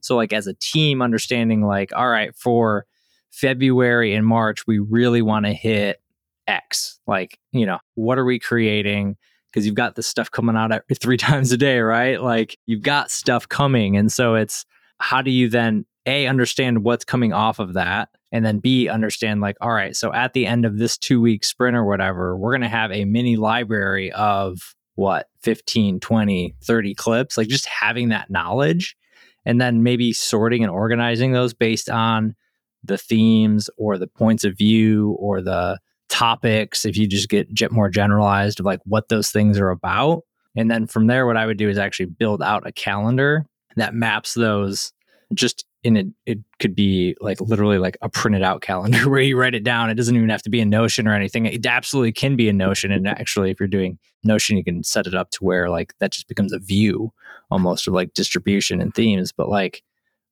So, 0.04 0.16
like, 0.16 0.34
as 0.34 0.48
a 0.48 0.54
team, 0.54 1.02
understanding, 1.02 1.66
like, 1.66 1.92
all 1.96 2.10
right, 2.10 2.36
for 2.36 2.86
February 3.32 4.14
and 4.14 4.28
March, 4.28 4.68
we 4.68 4.80
really 4.80 5.22
want 5.22 5.46
to 5.46 5.54
hit 5.54 6.02
X. 6.46 7.00
Like, 7.08 7.40
you 7.54 7.66
know, 7.66 7.80
what 7.96 8.20
are 8.20 8.26
we 8.26 8.38
creating? 8.38 9.16
Because 9.48 9.66
you've 9.66 9.76
got 9.76 9.96
this 9.96 10.08
stuff 10.08 10.30
coming 10.30 10.58
out 10.58 10.74
every 10.74 10.96
three 11.00 11.18
times 11.18 11.52
a 11.54 11.58
day, 11.58 11.80
right? 11.80 12.22
Like, 12.22 12.58
you've 12.66 12.82
got 12.82 13.12
stuff 13.12 13.48
coming. 13.48 13.96
And 13.96 14.12
so 14.12 14.36
it's 14.36 14.66
how 15.00 15.22
do 15.22 15.32
you 15.32 15.48
then, 15.48 15.86
A, 16.06 16.28
understand 16.28 16.84
what's 16.84 17.06
coming 17.06 17.32
off 17.32 17.60
of 17.60 17.74
that? 17.74 18.10
And 18.34 18.46
then 18.46 18.60
B, 18.60 18.90
understand, 18.90 19.40
like, 19.40 19.56
all 19.62 19.72
right, 19.72 19.96
so 19.96 20.12
at 20.12 20.34
the 20.34 20.46
end 20.48 20.66
of 20.66 20.80
this 20.80 20.98
two 20.98 21.22
week 21.22 21.46
sprint 21.46 21.78
or 21.78 21.86
whatever, 21.86 22.36
we're 22.36 22.52
going 22.52 22.62
to 22.62 22.68
have 22.68 22.92
a 22.92 23.06
mini 23.06 23.38
library 23.38 24.12
of 24.12 24.76
what, 24.96 25.28
15, 25.44 26.02
20, 26.02 26.56
30 26.62 26.96
clips, 26.96 27.38
like 27.38 27.48
just 27.48 27.68
having 27.68 28.10
that 28.10 28.30
knowledge 28.30 28.98
and 29.46 29.60
then 29.60 29.84
maybe 29.84 30.14
sorting 30.14 30.64
and 30.64 30.72
organizing 30.72 31.32
those 31.32 31.54
based 31.54 31.90
on 31.90 32.36
the 32.84 32.98
themes 32.98 33.70
or 33.78 33.98
the 33.98 34.08
points 34.08 34.44
of 34.44 34.58
view 34.58 35.16
or 35.20 35.42
the 35.42 35.80
topics 36.10 36.86
if 36.86 36.98
you 36.98 37.08
just 37.08 37.30
get 37.30 37.72
more 37.72 37.90
generalized 37.90 38.60
of 38.60 38.66
like 38.66 38.80
what 38.86 39.10
those 39.10 39.32
things 39.32 39.58
are 39.58 39.70
about. 39.70 40.24
And 40.56 40.70
then 40.70 40.86
from 40.86 41.08
there 41.08 41.26
what 41.26 41.38
i 41.38 41.46
would 41.46 41.58
do 41.58 41.70
is 41.70 41.78
actually 41.78 42.06
build 42.06 42.44
out 42.44 42.68
a 42.68 42.72
calendar 42.72 43.46
that 43.76 43.96
maps 43.96 44.36
those 44.36 44.94
just 45.34 45.66
in 45.84 45.98
it 45.98 46.08
it 46.26 46.40
could 46.60 46.76
be 46.76 47.16
like 47.20 47.40
literally 47.42 47.78
like 47.78 47.98
a 48.02 48.10
printed 48.10 48.42
out 48.42 48.62
calendar 48.62 48.98
where 49.10 49.22
you 49.22 49.38
write 49.38 49.54
it 49.54 49.64
down. 49.64 49.90
It 49.90 49.96
doesn't 49.96 50.16
even 50.16 50.30
have 50.30 50.42
to 50.44 50.50
be 50.50 50.62
a 50.62 50.66
notion 50.66 51.08
or 51.08 51.14
anything. 51.14 51.46
It 51.46 51.66
absolutely 51.66 52.14
can 52.14 52.36
be 52.36 52.50
a 52.50 52.54
notion 52.54 52.92
and 52.92 53.08
actually 53.08 53.52
if 53.52 53.60
you're 53.60 53.68
doing 53.68 54.00
notion 54.24 54.58
you 54.58 54.64
can 54.64 54.84
set 54.84 55.06
it 55.06 55.14
up 55.14 55.30
to 55.32 55.44
where 55.44 55.70
like 55.70 55.94
that 56.00 56.12
just 56.12 56.28
becomes 56.28 56.54
a 56.54 56.60
view 56.60 57.12
almost 57.52 57.88
of 57.88 57.94
like 57.94 58.14
distribution 58.14 58.82
and 58.82 58.94
themes. 58.94 59.32
But 59.32 59.50
like 59.50 59.84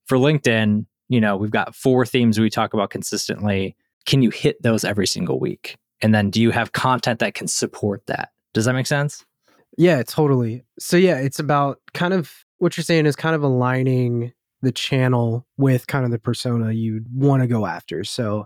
for 0.06 0.18
linkedin 0.18 0.86
you 1.10 1.20
know 1.20 1.36
we've 1.36 1.52
got 1.52 1.76
four 1.76 2.06
themes 2.06 2.40
we 2.40 2.50
talk 2.50 2.74
about 2.74 2.90
consistently. 2.90 3.76
Can 4.06 4.22
you 4.22 4.30
hit 4.30 4.62
those 4.64 4.84
every 4.84 5.06
single 5.06 5.40
week? 5.40 5.78
And 6.02 6.16
then 6.16 6.32
do 6.32 6.42
you 6.42 6.50
have 6.52 6.72
content 6.72 7.20
that 7.20 7.36
can 7.36 7.48
support 7.48 8.08
that? 8.08 8.30
Does 8.54 8.66
that 8.66 8.74
make 8.74 8.88
sense? 8.88 9.26
Yeah 9.78 10.02
totally. 10.04 10.64
So 10.80 10.96
yeah 10.96 11.18
it's 11.18 11.40
about 11.40 11.80
kind 11.94 12.14
of 12.14 12.46
what 12.60 12.78
you're 12.78 12.84
saying 12.84 13.06
is 13.06 13.16
kind 13.16 13.36
of 13.36 13.44
aligning 13.44 14.32
the 14.62 14.72
channel 14.72 15.46
with 15.58 15.88
kind 15.88 16.06
of 16.06 16.12
the 16.12 16.20
persona 16.20 16.72
you 16.72 17.04
want 17.14 17.42
to 17.42 17.48
go 17.48 17.66
after. 17.66 18.04
So 18.04 18.46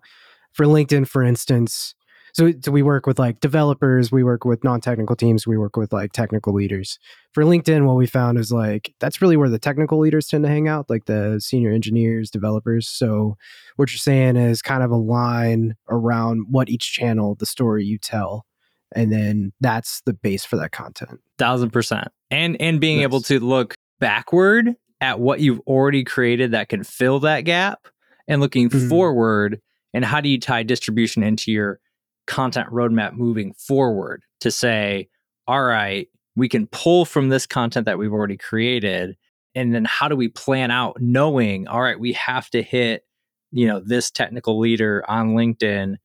for 0.54 0.66
LinkedIn, 0.66 1.08
for 1.08 1.24
instance, 1.24 1.96
so, 2.36 2.52
so 2.62 2.70
we 2.70 2.84
work 2.84 3.08
with 3.08 3.18
like 3.18 3.40
developers, 3.40 4.12
we 4.12 4.22
work 4.22 4.44
with 4.44 4.62
non-technical 4.62 5.16
teams, 5.16 5.48
we 5.48 5.58
work 5.58 5.78
with 5.78 5.94
like 5.94 6.12
technical 6.12 6.54
leaders. 6.54 7.00
For 7.32 7.44
LinkedIn, 7.44 7.86
what 7.86 7.96
we 7.96 8.08
found 8.08 8.38
is 8.38 8.52
like 8.52 8.94
that's 9.00 9.22
really 9.22 9.38
where 9.38 9.48
the 9.48 9.58
technical 9.58 10.00
leaders 10.00 10.28
tend 10.28 10.44
to 10.44 10.50
hang 10.50 10.68
out, 10.68 10.90
like 10.90 11.06
the 11.06 11.40
senior 11.40 11.72
engineers, 11.72 12.30
developers. 12.30 12.90
So 12.90 13.38
what 13.78 13.90
you're 13.92 14.00
saying 14.00 14.36
is 14.36 14.62
kind 14.62 14.84
of 14.84 14.92
a 14.92 14.98
line 14.98 15.76
around 15.90 16.48
what 16.50 16.68
each 16.68 16.92
channel, 16.92 17.36
the 17.36 17.46
story 17.46 17.86
you 17.86 17.98
tell, 17.98 18.46
and 18.94 19.14
then 19.14 19.54
that's 19.62 20.02
the 20.06 20.14
base 20.14 20.44
for 20.44 20.58
that 20.58 20.74
content. 20.74 21.22
Thousand 21.38 21.70
percent, 21.70 22.10
and 22.30 22.60
and 22.60 22.82
being 22.82 22.98
nice. 22.98 23.04
able 23.04 23.22
to 23.22 23.40
look 23.40 23.76
backward 24.00 24.76
at 25.02 25.20
what 25.20 25.40
you've 25.40 25.60
already 25.62 26.04
created 26.04 26.52
that 26.52 26.70
can 26.70 26.84
fill 26.84 27.20
that 27.20 27.42
gap 27.42 27.88
and 28.28 28.42
looking 28.42 28.70
mm-hmm. 28.70 28.90
forward 28.90 29.62
and 29.94 30.04
how 30.06 30.22
do 30.22 30.30
you 30.30 30.40
tie 30.40 30.64
distribution 30.64 31.24
into 31.24 31.52
your 31.52 31.80
content 32.28 32.68
roadmap 32.70 33.14
moving 33.14 33.54
forward 33.54 34.24
to 34.42 34.50
say 34.50 35.08
all 35.48 35.64
right 35.64 36.10
we 36.36 36.50
can 36.50 36.68
pull 36.68 37.06
from 37.06 37.30
this 37.30 37.46
content 37.46 37.86
that 37.86 37.98
we've 37.98 38.12
already 38.12 38.38
created 38.38 39.16
and 39.54 39.74
then 39.74 39.86
how 39.86 40.08
do 40.08 40.16
we 40.16 40.28
plan 40.28 40.72
out 40.72 41.00
knowing 41.00 41.68
all 41.68 41.82
right 41.82 42.00
we 42.00 42.14
have 42.14 42.50
to 42.50 42.64
hit 42.64 43.06
you 43.52 43.68
know 43.68 43.80
this 43.80 44.10
technical 44.10 44.60
leader 44.60 45.04
on 45.08 45.36
linkedin 45.36 45.98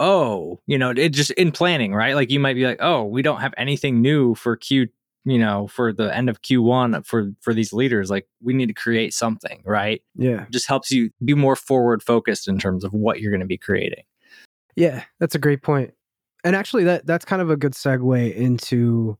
oh 0.00 0.60
you 0.66 0.76
know 0.76 0.90
it 0.90 1.10
just 1.10 1.30
in 1.32 1.52
planning 1.52 1.94
right 1.94 2.14
like 2.14 2.30
you 2.30 2.40
might 2.40 2.54
be 2.54 2.66
like 2.66 2.78
oh 2.80 3.04
we 3.04 3.22
don't 3.22 3.40
have 3.40 3.54
anything 3.56 4.02
new 4.02 4.34
for 4.34 4.56
q 4.56 4.88
you 5.26 5.38
know 5.38 5.66
for 5.66 5.92
the 5.92 6.16
end 6.16 6.30
of 6.30 6.40
q1 6.40 7.04
for 7.04 7.32
for 7.40 7.52
these 7.52 7.72
leaders 7.72 8.08
like 8.10 8.26
we 8.40 8.54
need 8.54 8.66
to 8.66 8.72
create 8.72 9.12
something 9.12 9.62
right? 9.66 10.00
Yeah. 10.14 10.44
It 10.44 10.50
just 10.52 10.68
helps 10.68 10.90
you 10.90 11.10
be 11.24 11.34
more 11.34 11.56
forward 11.56 12.02
focused 12.02 12.48
in 12.48 12.58
terms 12.58 12.84
of 12.84 12.92
what 12.92 13.20
you're 13.20 13.32
going 13.32 13.40
to 13.40 13.46
be 13.46 13.58
creating. 13.58 14.04
Yeah 14.76 15.02
that's 15.20 15.34
a 15.34 15.40
great 15.40 15.62
point. 15.62 15.92
And 16.44 16.56
actually 16.56 16.84
that 16.84 17.06
that's 17.06 17.24
kind 17.24 17.42
of 17.42 17.50
a 17.50 17.56
good 17.56 17.72
segue 17.72 18.34
into 18.34 19.18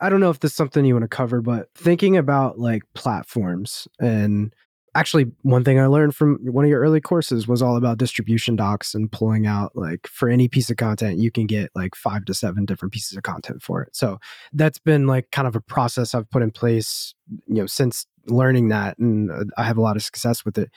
i 0.00 0.08
don't 0.08 0.20
know 0.20 0.30
if 0.30 0.40
this 0.40 0.52
is 0.52 0.56
something 0.56 0.84
you 0.84 0.94
want 0.94 1.02
to 1.02 1.08
cover 1.08 1.40
but 1.40 1.68
thinking 1.74 2.16
about 2.16 2.58
like 2.58 2.82
platforms 2.94 3.88
and 4.00 4.54
actually 4.94 5.26
one 5.42 5.64
thing 5.64 5.78
i 5.80 5.86
learned 5.86 6.14
from 6.14 6.38
one 6.42 6.64
of 6.64 6.68
your 6.68 6.80
early 6.80 7.00
courses 7.00 7.48
was 7.48 7.62
all 7.62 7.76
about 7.76 7.98
distribution 7.98 8.56
docs 8.56 8.94
and 8.94 9.10
pulling 9.10 9.46
out 9.46 9.72
like 9.74 10.06
for 10.06 10.28
any 10.28 10.48
piece 10.48 10.70
of 10.70 10.76
content 10.76 11.18
you 11.18 11.30
can 11.30 11.46
get 11.46 11.70
like 11.74 11.94
five 11.94 12.24
to 12.24 12.34
seven 12.34 12.64
different 12.64 12.92
pieces 12.92 13.16
of 13.16 13.22
content 13.22 13.62
for 13.62 13.82
it. 13.82 13.94
So 13.94 14.18
that's 14.52 14.78
been 14.78 15.06
like 15.06 15.30
kind 15.30 15.48
of 15.48 15.56
a 15.56 15.60
process 15.60 16.14
i've 16.14 16.30
put 16.30 16.42
in 16.42 16.50
place 16.50 17.14
you 17.46 17.56
know 17.56 17.66
since 17.66 18.06
learning 18.26 18.68
that 18.68 18.98
and 18.98 19.30
uh, 19.30 19.44
i 19.56 19.64
have 19.64 19.76
a 19.76 19.82
lot 19.82 19.96
of 19.96 20.02
success 20.02 20.44
with 20.44 20.58
it. 20.58 20.70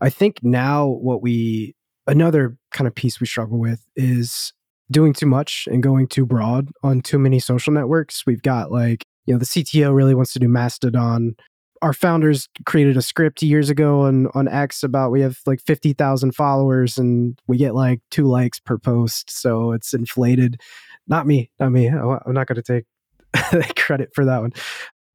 I 0.00 0.10
think 0.10 0.40
now 0.42 0.86
what 0.86 1.22
we 1.22 1.74
another 2.06 2.56
kind 2.70 2.86
of 2.86 2.94
piece 2.94 3.20
we 3.20 3.26
struggle 3.26 3.58
with 3.58 3.84
is 3.96 4.52
doing 4.90 5.12
too 5.12 5.26
much 5.26 5.66
and 5.70 5.82
going 5.82 6.06
too 6.06 6.24
broad 6.24 6.68
on 6.84 7.00
too 7.00 7.18
many 7.18 7.40
social 7.40 7.72
networks. 7.72 8.24
We've 8.26 8.42
got 8.42 8.70
like 8.70 9.02
you 9.26 9.34
know 9.34 9.38
the 9.38 9.44
cto 9.44 9.94
really 9.94 10.14
wants 10.14 10.32
to 10.34 10.38
do 10.38 10.48
mastodon 10.48 11.34
our 11.82 11.92
founders 11.92 12.48
created 12.64 12.96
a 12.96 13.02
script 13.02 13.42
years 13.42 13.70
ago 13.70 14.02
on 14.02 14.28
on 14.34 14.48
X 14.48 14.82
about 14.82 15.10
we 15.10 15.20
have 15.20 15.38
like 15.46 15.60
50,000 15.60 16.34
followers 16.34 16.98
and 16.98 17.38
we 17.46 17.56
get 17.56 17.74
like 17.74 18.00
2 18.10 18.24
likes 18.24 18.58
per 18.60 18.78
post 18.78 19.30
so 19.30 19.72
it's 19.72 19.92
inflated. 19.92 20.60
Not 21.06 21.26
me 21.26 21.50
not 21.60 21.70
me. 21.70 21.88
I'm 21.88 22.32
not 22.32 22.46
going 22.46 22.62
to 22.62 22.84
take 23.32 23.76
credit 23.76 24.10
for 24.14 24.24
that 24.24 24.40
one. 24.40 24.52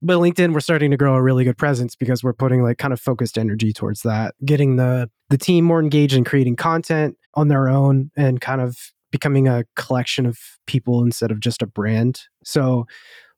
But 0.02 0.18
LinkedIn 0.18 0.54
we're 0.54 0.60
starting 0.60 0.92
to 0.92 0.98
grow 0.98 1.16
a 1.16 1.22
really 1.22 1.44
good 1.44 1.58
presence 1.58 1.96
because 1.96 2.24
we're 2.24 2.34
putting 2.34 2.64
like 2.64 2.78
kind 2.78 2.94
of 2.94 3.00
focused 3.00 3.38
energy 3.38 3.74
towards 3.74 4.02
that 4.02 4.36
getting 4.46 4.76
the 4.76 5.10
the 5.30 5.38
team 5.38 5.66
more 5.66 5.80
engaged 5.80 6.16
in 6.16 6.24
creating 6.24 6.56
content 6.56 7.18
on 7.36 7.48
their 7.48 7.70
own 7.70 8.12
and 8.18 8.42
kind 8.42 8.62
of 8.62 8.78
becoming 9.12 9.48
a 9.48 9.66
collection 9.76 10.26
of 10.26 10.38
people 10.66 11.04
instead 11.04 11.32
of 11.32 11.40
just 11.40 11.62
a 11.62 11.68
brand. 11.68 12.22
So 12.44 12.88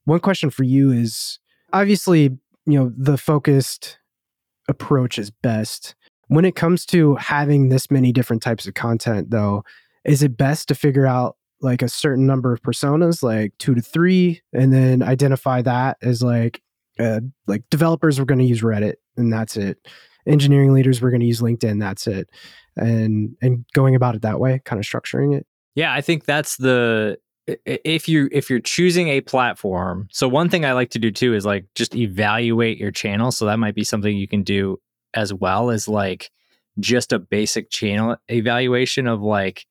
one 0.05 0.19
question 0.19 0.49
for 0.49 0.63
you 0.63 0.91
is 0.91 1.39
obviously 1.71 2.37
you 2.65 2.79
know 2.79 2.91
the 2.97 3.17
focused 3.17 3.97
approach 4.67 5.17
is 5.19 5.29
best. 5.29 5.95
When 6.27 6.45
it 6.45 6.55
comes 6.55 6.85
to 6.87 7.15
having 7.15 7.69
this 7.69 7.91
many 7.91 8.11
different 8.11 8.41
types 8.41 8.67
of 8.67 8.73
content 8.73 9.29
though 9.29 9.63
is 10.05 10.21
it 10.21 10.37
best 10.37 10.67
to 10.67 10.75
figure 10.75 11.05
out 11.05 11.37
like 11.61 11.81
a 11.81 11.87
certain 11.87 12.25
number 12.25 12.51
of 12.51 12.61
personas 12.61 13.23
like 13.23 13.53
two 13.57 13.73
to 13.73 13.81
three 13.81 14.41
and 14.51 14.73
then 14.73 15.01
identify 15.01 15.61
that 15.61 15.97
as 16.01 16.21
like 16.21 16.61
uh, 16.99 17.21
like 17.47 17.63
developers 17.69 18.19
we're 18.19 18.25
going 18.25 18.39
to 18.39 18.45
use 18.45 18.61
reddit 18.61 18.95
and 19.17 19.31
that's 19.31 19.57
it. 19.57 19.77
Engineering 20.25 20.73
leaders 20.73 21.01
we're 21.01 21.09
going 21.09 21.21
to 21.21 21.27
use 21.27 21.41
linkedin 21.41 21.79
that's 21.79 22.07
it. 22.07 22.29
And 22.75 23.35
and 23.41 23.65
going 23.73 23.95
about 23.95 24.15
it 24.15 24.23
that 24.23 24.39
way 24.39 24.61
kind 24.65 24.79
of 24.79 24.85
structuring 24.85 25.37
it. 25.37 25.45
Yeah 25.75 25.93
i 25.93 26.01
think 26.01 26.25
that's 26.25 26.57
the 26.57 27.17
if 27.47 28.07
you 28.07 28.29
if 28.31 28.49
you're 28.49 28.59
choosing 28.59 29.09
a 29.09 29.21
platform 29.21 30.07
so 30.11 30.29
one 30.29 30.49
thing 30.49 30.63
i 30.63 30.71
like 30.71 30.89
to 30.89 30.99
do 30.99 31.11
too 31.11 31.33
is 31.33 31.45
like 31.45 31.65
just 31.75 31.95
evaluate 31.95 32.77
your 32.77 32.91
channel. 32.91 33.31
So 33.31 33.45
that 33.45 33.59
might 33.59 33.75
be 33.75 33.83
something 33.83 34.15
you 34.15 34.27
can 34.27 34.43
do 34.43 34.79
as 35.13 35.33
well 35.33 35.69
as 35.69 35.87
like 35.87 36.31
just 36.79 37.13
a 37.13 37.19
basic 37.19 37.69
channel 37.69 38.17
evaluation 38.29 39.07
of 39.07 39.21
like 39.21 39.65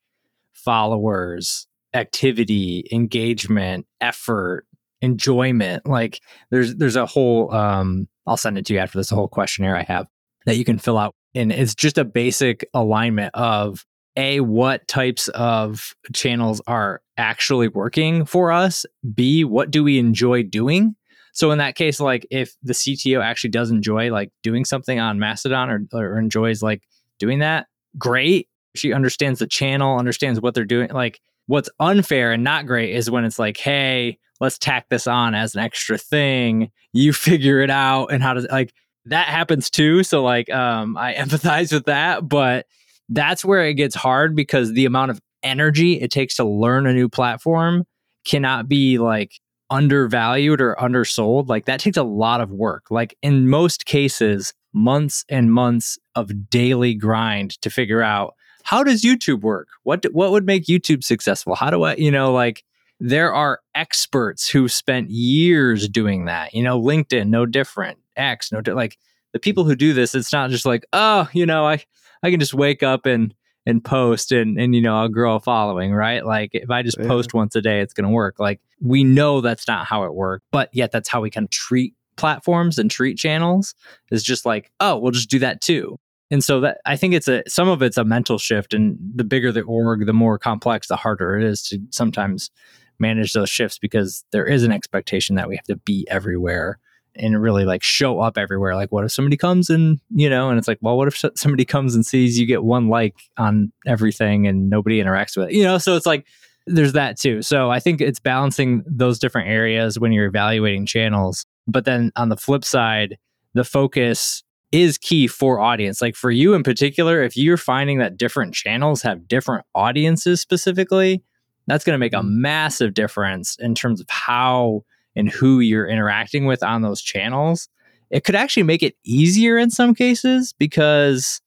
followers 0.52 1.67
activity 1.95 2.87
engagement 2.93 3.87
effort 4.00 4.67
enjoyment. 5.00 5.87
Like 5.87 6.21
there's 6.50 6.76
there's 6.76 6.97
a 6.97 7.07
whole 7.07 7.52
um 7.52 8.09
i'll 8.26 8.37
send 8.37 8.59
it 8.59 8.67
to 8.67 8.75
you 8.75 8.79
after 8.79 8.99
this 8.99 9.11
a 9.11 9.17
whole 9.17 9.29
questionnaire 9.29 9.76
i 9.76 9.83
have 9.83 10.07
that 10.47 10.57
you 10.57 10.64
can 10.64 10.79
fill 10.79 10.99
out. 10.99 11.14
And 11.35 11.50
it's 11.50 11.75
just 11.75 11.99
a 11.99 12.05
basic 12.05 12.69
alignment 12.75 13.35
of 13.35 13.85
a 14.17 14.41
what 14.41 14.87
types 14.88 15.29
of 15.29 15.95
channels 16.12 16.61
are 16.67 17.00
actually 17.23 17.69
working 17.69 18.25
for 18.25 18.50
us 18.50 18.85
b 19.14 19.45
what 19.45 19.71
do 19.71 19.85
we 19.85 19.99
enjoy 19.99 20.43
doing? 20.43 20.97
So 21.33 21.50
in 21.52 21.59
that 21.59 21.76
case 21.76 22.00
like 22.00 22.26
if 22.31 22.55
the 22.62 22.73
cto 22.73 23.23
actually 23.23 23.50
does 23.50 23.71
enjoy 23.71 24.11
like 24.11 24.31
doing 24.43 24.64
something 24.64 24.99
on 24.99 25.21
mastodon 25.21 25.71
or, 25.71 25.87
or 25.93 26.19
enjoys 26.19 26.62
like 26.62 26.83
doing 27.19 27.38
that 27.38 27.69
great. 27.97 28.49
She 28.75 28.93
understands 28.93 29.38
the 29.38 29.47
channel 29.47 29.99
understands 29.99 30.41
what 30.41 30.55
they're 30.55 30.64
doing. 30.64 30.91
Like 30.91 31.21
what's 31.47 31.71
unfair 31.79 32.33
and 32.33 32.43
not 32.43 32.67
great 32.67 32.95
is 32.95 33.11
when 33.11 33.25
it's 33.25 33.38
like 33.38 33.57
hey 33.57 34.19
let's 34.41 34.59
tack 34.59 34.88
this 34.88 35.07
on 35.07 35.37
as 35.37 35.55
an 35.55 35.62
extra 35.62 35.97
thing. 35.97 36.73
You 36.93 37.12
figure 37.29 37.61
it 37.61 37.71
out 37.71 38.07
and 38.07 38.23
how 38.23 38.35
to 38.35 38.41
like 38.50 38.75
that 39.07 39.29
happens 39.29 39.71
too. 39.71 40.02
So 40.02 40.25
like 40.25 40.50
um 40.50 40.97
i 40.97 41.14
empathize 41.25 41.73
with 41.73 41.85
that 41.85 42.29
but 42.29 42.67
that's 43.09 43.45
where 43.45 43.64
it 43.67 43.75
gets 43.75 43.95
hard 43.95 44.35
because 44.35 44.73
the 44.73 44.87
amount 44.87 45.12
of 45.12 45.21
energy 45.43 46.01
it 46.01 46.11
takes 46.11 46.37
to 46.37 46.45
learn 46.45 46.87
a 46.87 46.93
new 46.93 47.09
platform 47.09 47.85
cannot 48.25 48.69
be 48.69 48.99
like 48.99 49.41
undervalued 49.71 50.61
or 50.61 50.81
undersold. 50.81 51.49
Like 51.49 51.65
that 51.65 51.81
takes 51.81 51.97
a 51.97 52.03
lot 52.03 52.41
of 52.41 52.51
work. 52.51 52.91
Like 52.91 53.17
in 53.23 53.49
most 53.49 53.87
cases, 53.87 54.53
months 54.73 55.25
and 55.29 55.53
months 55.53 55.99
of 56.15 56.51
daily 56.51 56.95
grind 56.95 57.61
to 57.63 57.71
figure 57.71 58.03
out 58.03 58.35
how 58.65 58.85
does 58.85 59.03
YouTube 59.03 59.41
work? 59.41 59.69
What 59.83 60.05
what 60.13 60.31
would 60.31 60.47
make 60.47 60.67
YouTube 60.67 61.03
successful? 61.03 61.55
How 61.55 61.71
do 61.71 61.83
I, 61.83 61.95
you 61.97 62.11
know, 62.11 62.33
like 62.33 62.63
there 63.01 63.35
are 63.35 63.61
experts 63.75 64.49
who 64.49 64.69
spent 64.69 65.11
years 65.11 65.89
doing 65.89 66.27
that. 66.27 66.55
You 66.55 66.63
know, 66.63 66.81
LinkedIn, 66.81 67.29
no 67.29 67.47
different. 67.47 67.99
X, 68.17 68.53
no, 68.53 68.61
di- 68.61 68.73
like 68.73 68.97
the 69.33 69.41
people 69.41 69.65
who 69.65 69.75
do 69.75 69.93
this. 69.93 70.15
It's 70.15 70.33
not 70.33 70.51
just 70.51 70.65
like, 70.65 70.85
oh, 70.93 71.29
you 71.33 71.45
know, 71.45 71.67
I 71.67 71.83
I 72.23 72.31
can 72.31 72.39
just 72.39 72.55
wake 72.55 72.83
up 72.83 73.07
and 73.07 73.35
and 73.66 73.85
post 73.85 74.33
and 74.33 74.59
and 74.59 74.75
you 74.75 74.81
know 74.83 74.97
I'll 74.97 75.09
grow 75.09 75.37
a 75.37 75.40
following, 75.40 75.92
right? 75.92 76.25
Like 76.25 76.50
if 76.52 76.71
I 76.71 76.83
just 76.83 76.99
Yeah. 76.99 77.07
post 77.07 77.35
once 77.35 77.54
a 77.57 77.62
day, 77.62 77.81
it's 77.81 77.95
going 77.95 78.07
to 78.07 78.12
work. 78.12 78.37
Like 78.38 78.61
we 78.81 79.04
know 79.04 79.40
that's 79.40 79.69
not 79.69 79.87
how 79.87 80.04
it 80.04 80.14
works, 80.14 80.45
but 80.50 80.69
yet 80.73 80.92
that's 80.92 81.09
how 81.09 81.21
we 81.21 81.31
kind 81.31 81.45
of 81.45 81.50
treat 81.50 81.95
platforms 82.16 82.78
and 82.78 82.90
treat 82.90 83.16
channels. 83.16 83.75
Is 84.11 84.23
just 84.23 84.45
like, 84.45 84.71
oh, 84.81 84.99
we'll 84.99 85.12
just 85.12 85.31
do 85.31 85.38
that 85.40 85.61
too. 85.61 85.99
And 86.31 86.42
so 86.42 86.61
that 86.61 86.78
I 86.87 86.97
think 86.97 87.14
it's 87.14 87.28
a 87.28 87.42
some 87.47 87.69
of 87.69 87.83
it's 87.83 87.99
a 87.99 88.04
mental 88.04 88.38
shift, 88.38 88.75
and 88.75 88.97
the 89.14 89.25
bigger 89.25 89.52
the 89.52 89.62
org, 89.62 90.07
the 90.07 90.12
more 90.12 90.38
complex, 90.38 90.88
the 90.88 90.97
harder 90.97 91.38
it 91.38 91.45
is 91.45 91.62
to 91.69 91.78
sometimes 91.90 92.50
manage 92.99 93.33
those 93.33 93.50
shifts 93.50 93.78
because 93.78 94.25
there 94.33 94.47
is 94.47 94.62
an 94.62 94.73
expectation 94.73 95.37
that 95.37 95.49
we 95.49 95.57
have 95.57 95.64
to 95.64 95.76
be 95.76 96.07
everywhere 96.09 96.78
and 97.14 97.40
really 97.40 97.64
like 97.64 97.83
show 97.83 98.21
up 98.21 98.38
everywhere. 98.38 98.75
Like, 98.75 98.90
what 98.92 99.04
if 99.04 99.12
somebody 99.12 99.37
comes 99.37 99.71
and 99.71 100.00
you 100.11 100.31
know, 100.31 100.49
and 100.49 100.59
it's 100.59 100.69
like, 100.69 100.78
well, 100.81 100.97
what 100.97 101.09
if 101.09 101.23
somebody 101.37 101.64
comes 101.64 101.95
and 101.95 102.04
sees 102.04 102.38
you 102.38 102.47
get 102.47 102.64
one 102.64 102.88
like 102.88 103.14
on 103.37 103.73
everything 103.87 104.47
and 104.47 104.71
nobody 104.71 105.02
interacts 105.02 105.37
with 105.37 105.49
it, 105.49 105.54
you 105.54 105.64
know? 105.64 105.78
So 105.78 105.97
it's 105.97 106.07
like 106.07 106.26
there's 106.66 106.92
that 106.92 107.19
too. 107.19 107.42
So 107.42 107.71
I 107.71 107.81
think 107.81 108.00
it's 108.00 108.21
balancing 108.21 108.85
those 108.87 109.19
different 109.19 109.49
areas 109.49 109.99
when 109.99 110.12
you're 110.12 110.26
evaluating 110.26 110.87
channels. 110.87 111.45
But 111.66 111.85
then 111.85 112.12
on 112.16 112.28
the 112.28 112.37
flip 112.37 112.64
side, 112.64 113.19
the 113.54 113.64
focus 113.64 114.42
is 114.71 114.97
key 114.97 115.26
for 115.26 115.61
audience. 115.61 116.00
Like 116.00 116.16
for 116.16 116.31
you 116.31 116.54
in 116.54 116.62
particular, 116.62 117.23
if 117.23 117.37
you're 117.37 117.59
finding 117.59 117.99
that 117.99 118.16
different 118.16 118.54
channels 118.54 119.02
have 119.02 119.28
different 119.28 119.66
audiences 119.75 120.40
specifically, 120.40 121.23
that's 121.66 121.85
going 121.85 121.95
to 121.95 121.99
make 121.99 122.14
a 122.14 122.16
mm-hmm. 122.16 122.40
massive 122.40 122.95
difference 122.95 123.57
in 123.57 123.75
terms 123.75 124.00
of 124.00 124.09
how 124.09 124.85
and 125.16 125.28
who 125.28 125.61
you're 125.61 125.87
interacting 125.87 126.47
with 126.47 126.62
on 126.62 126.83
those 126.83 127.02
channels. 127.02 127.69
It 128.11 128.25
could 128.25 128.35
actually 128.35 128.64
make 128.64 128.83
it 128.83 128.97
easier 129.04 129.57
in 129.57 129.71
some 129.71 129.95
cases 129.95 130.52
because, 130.59 131.40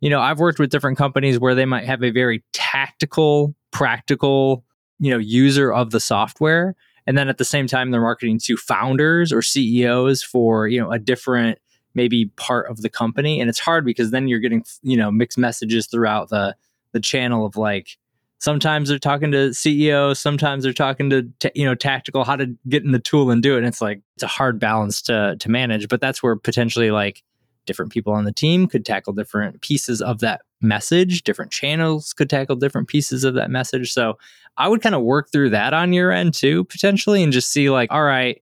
you 0.00 0.10
know, 0.10 0.20
I've 0.20 0.40
worked 0.40 0.58
with 0.58 0.70
different 0.70 0.98
companies 0.98 1.38
where 1.38 1.54
they 1.54 1.64
might 1.64 1.84
have 1.84 2.02
a 2.02 2.10
very 2.10 2.42
tactical, 2.52 3.54
practical, 3.70 4.64
you 4.98 5.10
know, 5.10 5.18
user 5.18 5.72
of 5.72 5.90
the 5.90 6.00
software. 6.00 6.74
And 7.06 7.16
then 7.16 7.28
at 7.28 7.38
the 7.38 7.44
same 7.44 7.66
time, 7.66 7.90
they're 7.90 8.00
marketing 8.00 8.38
to 8.44 8.56
founders 8.56 9.32
or 9.32 9.42
CEOs 9.42 10.22
for, 10.22 10.68
you 10.68 10.80
know, 10.80 10.90
a 10.90 10.98
different 10.98 11.58
maybe 11.94 12.26
part 12.36 12.70
of 12.70 12.82
the 12.82 12.88
company. 12.88 13.40
And 13.40 13.48
it's 13.48 13.58
hard 13.58 13.84
because 13.84 14.10
then 14.10 14.28
you're 14.28 14.40
getting, 14.40 14.64
you 14.82 14.96
know, 14.96 15.10
mixed 15.10 15.38
messages 15.38 15.86
throughout 15.86 16.28
the 16.28 16.54
the 16.92 17.00
channel 17.00 17.44
of 17.44 17.56
like, 17.56 17.98
sometimes 18.38 18.88
they're 18.88 18.98
talking 18.98 19.30
to 19.32 19.52
CEOs, 19.52 20.18
sometimes 20.18 20.64
they're 20.64 20.72
talking 20.72 21.10
to 21.10 21.22
ta- 21.40 21.50
you 21.54 21.64
know 21.64 21.74
tactical 21.74 22.24
how 22.24 22.36
to 22.36 22.54
get 22.68 22.84
in 22.84 22.92
the 22.92 22.98
tool 22.98 23.30
and 23.30 23.42
do 23.42 23.54
it. 23.54 23.58
And 23.58 23.66
it's 23.66 23.80
like 23.80 24.00
it's 24.16 24.22
a 24.22 24.28
hard 24.28 24.58
balance 24.58 25.02
to 25.02 25.36
to 25.38 25.50
manage, 25.50 25.88
but 25.88 26.00
that's 26.00 26.22
where 26.22 26.36
potentially 26.36 26.90
like 26.90 27.22
different 27.66 27.92
people 27.92 28.12
on 28.12 28.24
the 28.24 28.32
team 28.32 28.66
could 28.66 28.84
tackle 28.84 29.12
different 29.12 29.60
pieces 29.60 30.00
of 30.00 30.20
that 30.20 30.40
message, 30.62 31.22
different 31.22 31.52
channels 31.52 32.14
could 32.14 32.30
tackle 32.30 32.56
different 32.56 32.88
pieces 32.88 33.24
of 33.24 33.34
that 33.34 33.50
message. 33.50 33.92
So 33.92 34.18
I 34.56 34.68
would 34.68 34.80
kind 34.80 34.94
of 34.94 35.02
work 35.02 35.30
through 35.30 35.50
that 35.50 35.74
on 35.74 35.92
your 35.92 36.10
end 36.10 36.34
too 36.34 36.64
potentially 36.64 37.22
and 37.22 37.32
just 37.32 37.52
see 37.52 37.70
like 37.70 37.92
all 37.92 38.04
right, 38.04 38.42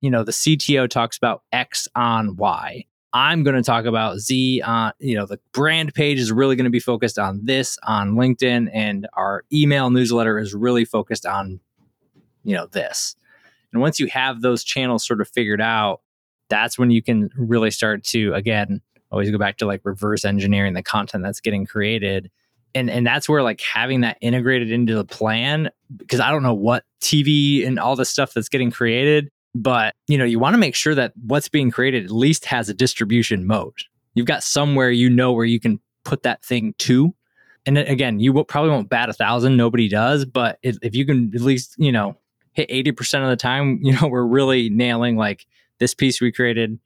you 0.00 0.10
know, 0.10 0.24
the 0.24 0.32
CTO 0.32 0.88
talks 0.88 1.16
about 1.16 1.42
X 1.52 1.88
on 1.94 2.36
Y. 2.36 2.84
I'm 3.12 3.42
going 3.44 3.56
to 3.56 3.62
talk 3.62 3.84
about 3.86 4.18
Z 4.18 4.60
on, 4.62 4.92
you 4.98 5.16
know, 5.16 5.26
the 5.26 5.40
brand 5.52 5.94
page 5.94 6.18
is 6.18 6.30
really 6.32 6.56
going 6.56 6.64
to 6.64 6.70
be 6.70 6.80
focused 6.80 7.18
on 7.18 7.40
this 7.44 7.78
on 7.84 8.12
LinkedIn 8.12 8.68
and 8.72 9.06
our 9.14 9.44
email 9.52 9.90
newsletter 9.90 10.38
is 10.38 10.54
really 10.54 10.84
focused 10.84 11.24
on, 11.24 11.60
you 12.44 12.54
know, 12.54 12.66
this. 12.66 13.16
And 13.72 13.80
once 13.80 13.98
you 13.98 14.06
have 14.08 14.42
those 14.42 14.64
channels 14.64 15.06
sort 15.06 15.20
of 15.20 15.28
figured 15.28 15.60
out, 15.60 16.00
that's 16.48 16.78
when 16.78 16.90
you 16.90 17.02
can 17.02 17.30
really 17.36 17.70
start 17.70 18.04
to, 18.04 18.34
again, 18.34 18.80
always 19.10 19.30
go 19.30 19.38
back 19.38 19.56
to 19.58 19.66
like 19.66 19.80
reverse 19.84 20.24
engineering 20.24 20.74
the 20.74 20.82
content 20.82 21.22
that's 21.24 21.40
getting 21.40 21.64
created. 21.64 22.30
And, 22.74 22.90
and 22.90 23.06
that's 23.06 23.28
where 23.28 23.42
like 23.42 23.60
having 23.60 24.02
that 24.02 24.18
integrated 24.20 24.70
into 24.70 24.94
the 24.94 25.04
plan, 25.04 25.70
because 25.96 26.20
I 26.20 26.30
don't 26.30 26.42
know 26.42 26.54
what 26.54 26.84
TV 27.00 27.66
and 27.66 27.78
all 27.78 27.96
the 27.96 28.04
stuff 28.04 28.34
that's 28.34 28.48
getting 28.48 28.70
created 28.70 29.30
but 29.62 29.94
you 30.06 30.18
know 30.18 30.24
you 30.24 30.38
want 30.38 30.54
to 30.54 30.58
make 30.58 30.74
sure 30.74 30.94
that 30.94 31.12
what's 31.24 31.48
being 31.48 31.70
created 31.70 32.04
at 32.04 32.10
least 32.10 32.44
has 32.46 32.68
a 32.68 32.74
distribution 32.74 33.46
mode. 33.46 33.74
You've 34.14 34.26
got 34.26 34.42
somewhere 34.42 34.90
you 34.90 35.10
know 35.10 35.32
where 35.32 35.44
you 35.44 35.60
can 35.60 35.80
put 36.04 36.22
that 36.22 36.44
thing 36.44 36.74
to. 36.78 37.14
And 37.66 37.76
again 37.76 38.20
you 38.20 38.32
will, 38.32 38.44
probably 38.44 38.70
won't 38.70 38.88
bat 38.88 39.08
a 39.08 39.12
thousand 39.12 39.56
nobody 39.56 39.88
does 39.88 40.24
but 40.24 40.58
if, 40.62 40.76
if 40.82 40.94
you 40.94 41.04
can 41.04 41.32
at 41.34 41.40
least 41.40 41.74
you 41.78 41.90
know 41.90 42.16
hit 42.52 42.70
80% 42.70 43.24
of 43.24 43.28
the 43.28 43.36
time 43.36 43.80
you 43.82 43.92
know 43.92 44.06
we're 44.06 44.24
really 44.24 44.70
nailing 44.70 45.16
like 45.16 45.46
this 45.80 45.92
piece 45.92 46.20
we 46.20 46.30
created 46.30 46.78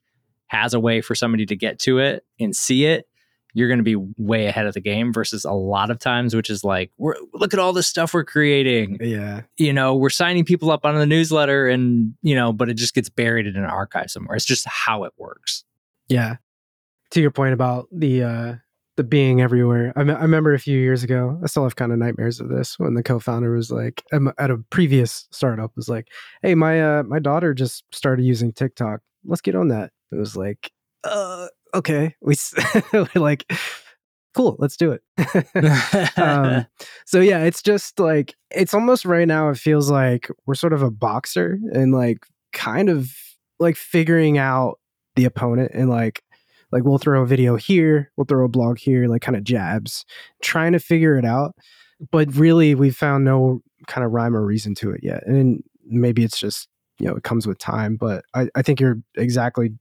has 0.47 0.73
a 0.73 0.81
way 0.81 1.03
for 1.03 1.15
somebody 1.15 1.45
to 1.47 1.55
get 1.55 1.79
to 1.81 1.99
it 1.99 2.25
and 2.41 2.57
see 2.57 2.87
it 2.87 3.07
you're 3.55 3.69
going 3.69 3.79
to 3.79 3.85
be 3.85 3.97
way 4.17 4.47
ahead 4.47 4.67
of 4.67 4.75
the 4.75 4.81
game 4.81 5.13
versus 5.13 5.45
a 5.45 5.53
lot 5.53 5.91
of 5.91 5.99
times 5.99 6.35
which 6.35 6.51
is 6.51 6.63
like 6.65 6.91
we're, 6.99 7.15
look 7.35 7.53
at 7.55 7.61
all 7.61 7.73
this 7.73 7.87
stuff 7.87 8.13
we're 8.15 8.25
creating 8.25 8.99
Yeah. 9.01 9.43
you 9.57 9.73
know, 9.73 9.95
we're 9.95 10.11
signing 10.11 10.45
people 10.45 10.71
up 10.71 10.85
on 10.85 10.95
the 10.97 11.07
newsletter 11.07 11.69
and, 11.69 12.15
you 12.23 12.35
know, 12.35 12.53
but 12.53 12.69
it 12.69 12.75
just 12.75 12.95
gets 12.95 13.09
buried 13.09 13.47
in 13.47 13.57
an 13.57 13.65
archive 13.65 14.11
somewhere. 14.11 14.37
It's 14.37 14.45
just 14.45 14.67
how 14.67 15.05
it 15.05 15.13
works. 15.17 15.65
Yeah. 16.09 16.37
To 17.13 17.21
your 17.21 17.31
point 17.31 17.55
about 17.55 17.89
the 17.93 18.23
uh 18.23 18.55
the 18.97 19.05
being 19.05 19.41
everywhere. 19.41 19.93
I, 19.97 20.05
me- 20.05 20.13
I 20.13 20.21
remember 20.23 20.53
a 20.53 20.59
few 20.59 20.79
years 20.79 21.03
ago, 21.03 21.41
I 21.43 21.47
still 21.47 21.63
have 21.63 21.75
kind 21.77 21.91
of 21.91 21.99
nightmares 21.99 22.39
of 22.39 22.49
this 22.51 22.79
when 22.79 22.93
the 22.95 23.03
co-founder 23.03 23.51
was 23.55 23.71
like 23.71 24.03
at 24.13 24.51
a 24.51 24.59
previous 24.71 25.27
startup 25.31 25.75
was 25.75 25.89
like, 25.89 26.09
"Hey, 26.43 26.55
my 26.55 26.83
uh 26.83 27.03
my 27.05 27.19
daughter 27.19 27.55
just 27.55 27.85
started 27.95 28.25
using 28.25 28.53
TikTok. 28.53 29.01
Let's 29.25 29.41
get 29.41 29.55
on 29.55 29.69
that." 29.69 29.93
It 30.13 30.17
was 30.17 30.37
like, 30.37 30.71
"Uh, 31.03 31.47
okay." 31.75 32.15
We 32.21 32.35
we're 32.93 33.09
like, 33.15 33.51
"Cool, 34.35 34.57
let's 34.59 34.77
do 34.77 34.93
it." 34.93 35.03
um, 36.19 36.67
so 37.07 37.21
yeah, 37.21 37.45
it's 37.45 37.63
just 37.63 37.99
like 37.99 38.35
it's 38.51 38.75
almost 38.75 39.05
right 39.05 39.29
now. 39.29 39.51
It 39.51 39.59
feels 39.59 39.91
like 39.91 40.29
we're 40.47 40.55
sort 40.55 40.73
of 40.73 40.83
a 40.83 40.91
boxer 40.91 41.59
and 41.73 41.93
like 41.93 42.27
kind 42.53 42.89
of 42.89 43.13
like 43.59 43.77
figuring 43.77 44.39
out 44.39 44.79
the 45.17 45.25
opponent 45.25 45.73
and 45.75 45.91
like 45.91 46.23
like 46.73 46.85
we'll 46.85 46.99
throw 46.99 47.23
a 47.23 47.27
video 47.27 47.57
here, 47.57 48.11
we'll 48.17 48.25
throw 48.25 48.45
a 48.45 48.49
blog 48.49 48.79
here, 48.79 49.07
like 49.09 49.23
kind 49.23 49.37
of 49.37 49.45
jabs, 49.45 50.05
trying 50.43 50.73
to 50.73 50.79
figure 50.79 51.17
it 51.17 51.25
out. 51.25 51.55
But 52.11 52.35
really, 52.35 52.75
we've 52.75 52.97
found 52.97 53.25
no 53.25 53.61
kind 53.87 54.05
of 54.05 54.13
rhyme 54.13 54.37
or 54.37 54.45
reason 54.45 54.75
to 54.77 54.91
it 54.91 55.01
yet. 55.03 55.27
And 55.27 55.63
maybe 55.85 56.25
it's 56.25 56.39
just 56.39 56.69
you 56.99 57.07
know 57.07 57.17
it 57.17 57.25
comes 57.25 57.47
with 57.47 57.59
time. 57.59 57.97
But 57.97 58.25
I, 58.35 58.49
I 58.55 58.63
think 58.63 58.81
you're 58.81 58.99
exactly 59.17 59.73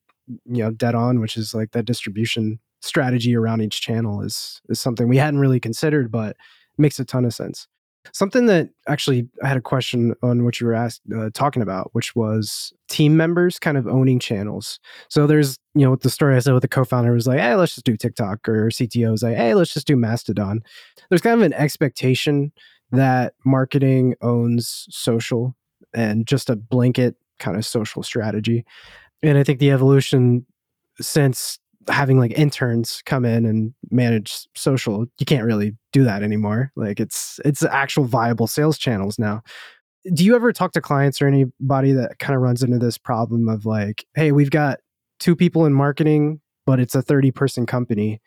you 0.46 0.64
know 0.64 0.72
dead 0.72 0.96
on, 0.96 1.20
which 1.20 1.38
is 1.38 1.54
like 1.54 1.72
that 1.72 1.86
distribution 1.86 2.60
strategy 2.82 3.36
around 3.36 3.62
each 3.62 3.82
channel 3.82 4.22
is 4.22 4.62
is 4.70 4.80
something 4.80 5.08
we 5.08 5.18
hadn't 5.18 5.40
really 5.40 5.60
considered, 5.60 6.12
but 6.12 6.38
makes 6.78 7.00
a 7.00 7.06
ton 7.06 7.26
of 7.26 7.34
sense. 7.34 7.68
Something 8.14 8.46
that 8.46 8.70
actually 8.88 9.28
I 9.44 9.48
had 9.48 9.58
a 9.58 9.62
question 9.62 10.16
on 10.24 10.46
what 10.46 10.60
you 10.60 10.68
were 10.68 10.74
asked 10.74 11.02
uh, 11.16 11.30
talking 11.34 11.62
about, 11.62 11.90
which 11.94 12.16
was 12.16 12.74
team 12.88 13.18
members 13.18 13.60
kind 13.60 13.78
of 13.78 13.88
owning 13.88 14.20
channels. 14.20 14.80
So 15.10 15.28
there's 15.28 15.60
you 15.76 15.84
know 15.86 15.92
with 15.92 16.02
the 16.02 16.10
story 16.10 16.36
I 16.36 16.40
said 16.40 16.54
with 16.54 16.62
the 16.62 16.68
co-founder 16.68 17.12
was 17.12 17.28
like, 17.28 17.40
hey, 17.40 17.56
let's 17.56 17.76
just 17.76 17.86
do 17.86 17.98
TikTok, 17.98 18.48
or 18.48 18.70
CTO 18.70 19.12
was 19.12 19.24
like, 19.24 19.36
hey, 19.36 19.54
let's 19.54 19.74
just 19.74 19.88
do 19.88 19.96
Mastodon. 19.96 20.62
There's 21.10 21.22
kind 21.22 21.40
of 21.40 21.46
an 21.46 21.54
expectation 21.54 22.52
that 22.92 23.34
marketing 23.46 24.16
owns 24.22 24.88
social 24.90 25.56
and 25.94 26.26
just 26.26 26.50
a 26.50 26.56
blanket 26.56 27.16
kind 27.40 27.58
of 27.58 27.66
social 27.66 28.04
strategy. 28.04 28.66
And 29.22 29.38
I 29.38 29.44
think 29.44 29.60
the 29.60 29.72
evolution 29.72 30.46
since 31.02 31.60
having 31.88 32.20
like 32.20 32.38
interns 32.38 33.02
come 33.06 33.26
in 33.26 33.46
and 33.46 33.74
manage 33.90 34.48
social 34.56 35.06
you 35.18 35.26
can't 35.26 35.46
really 35.46 35.76
do 35.92 36.04
that 36.04 36.24
anymore. 36.24 36.72
Like 36.76 37.00
it's 37.00 37.40
it's 37.46 37.64
actual 37.64 38.06
viable 38.06 38.48
sales 38.48 38.78
channels 38.78 39.18
now. 39.18 39.42
Do 40.14 40.24
you 40.24 40.36
ever 40.36 40.54
talk 40.54 40.72
to 40.74 40.82
clients 40.82 41.22
or 41.22 41.28
anybody 41.28 41.92
that 41.94 42.20
kind 42.20 42.36
of 42.36 42.42
runs 42.42 42.64
into 42.64 42.78
this 42.78 42.98
problem 42.98 43.50
of 43.50 43.66
like 43.66 44.06
hey 44.16 44.32
we've 44.32 44.52
got 44.52 44.80
two 45.20 45.36
people 45.36 45.66
in 45.66 45.74
marketing 45.74 46.42
but 46.66 46.80
it's 46.80 46.96
a 46.96 47.02
30 47.02 47.32
person 47.32 47.66
company. 47.66 48.22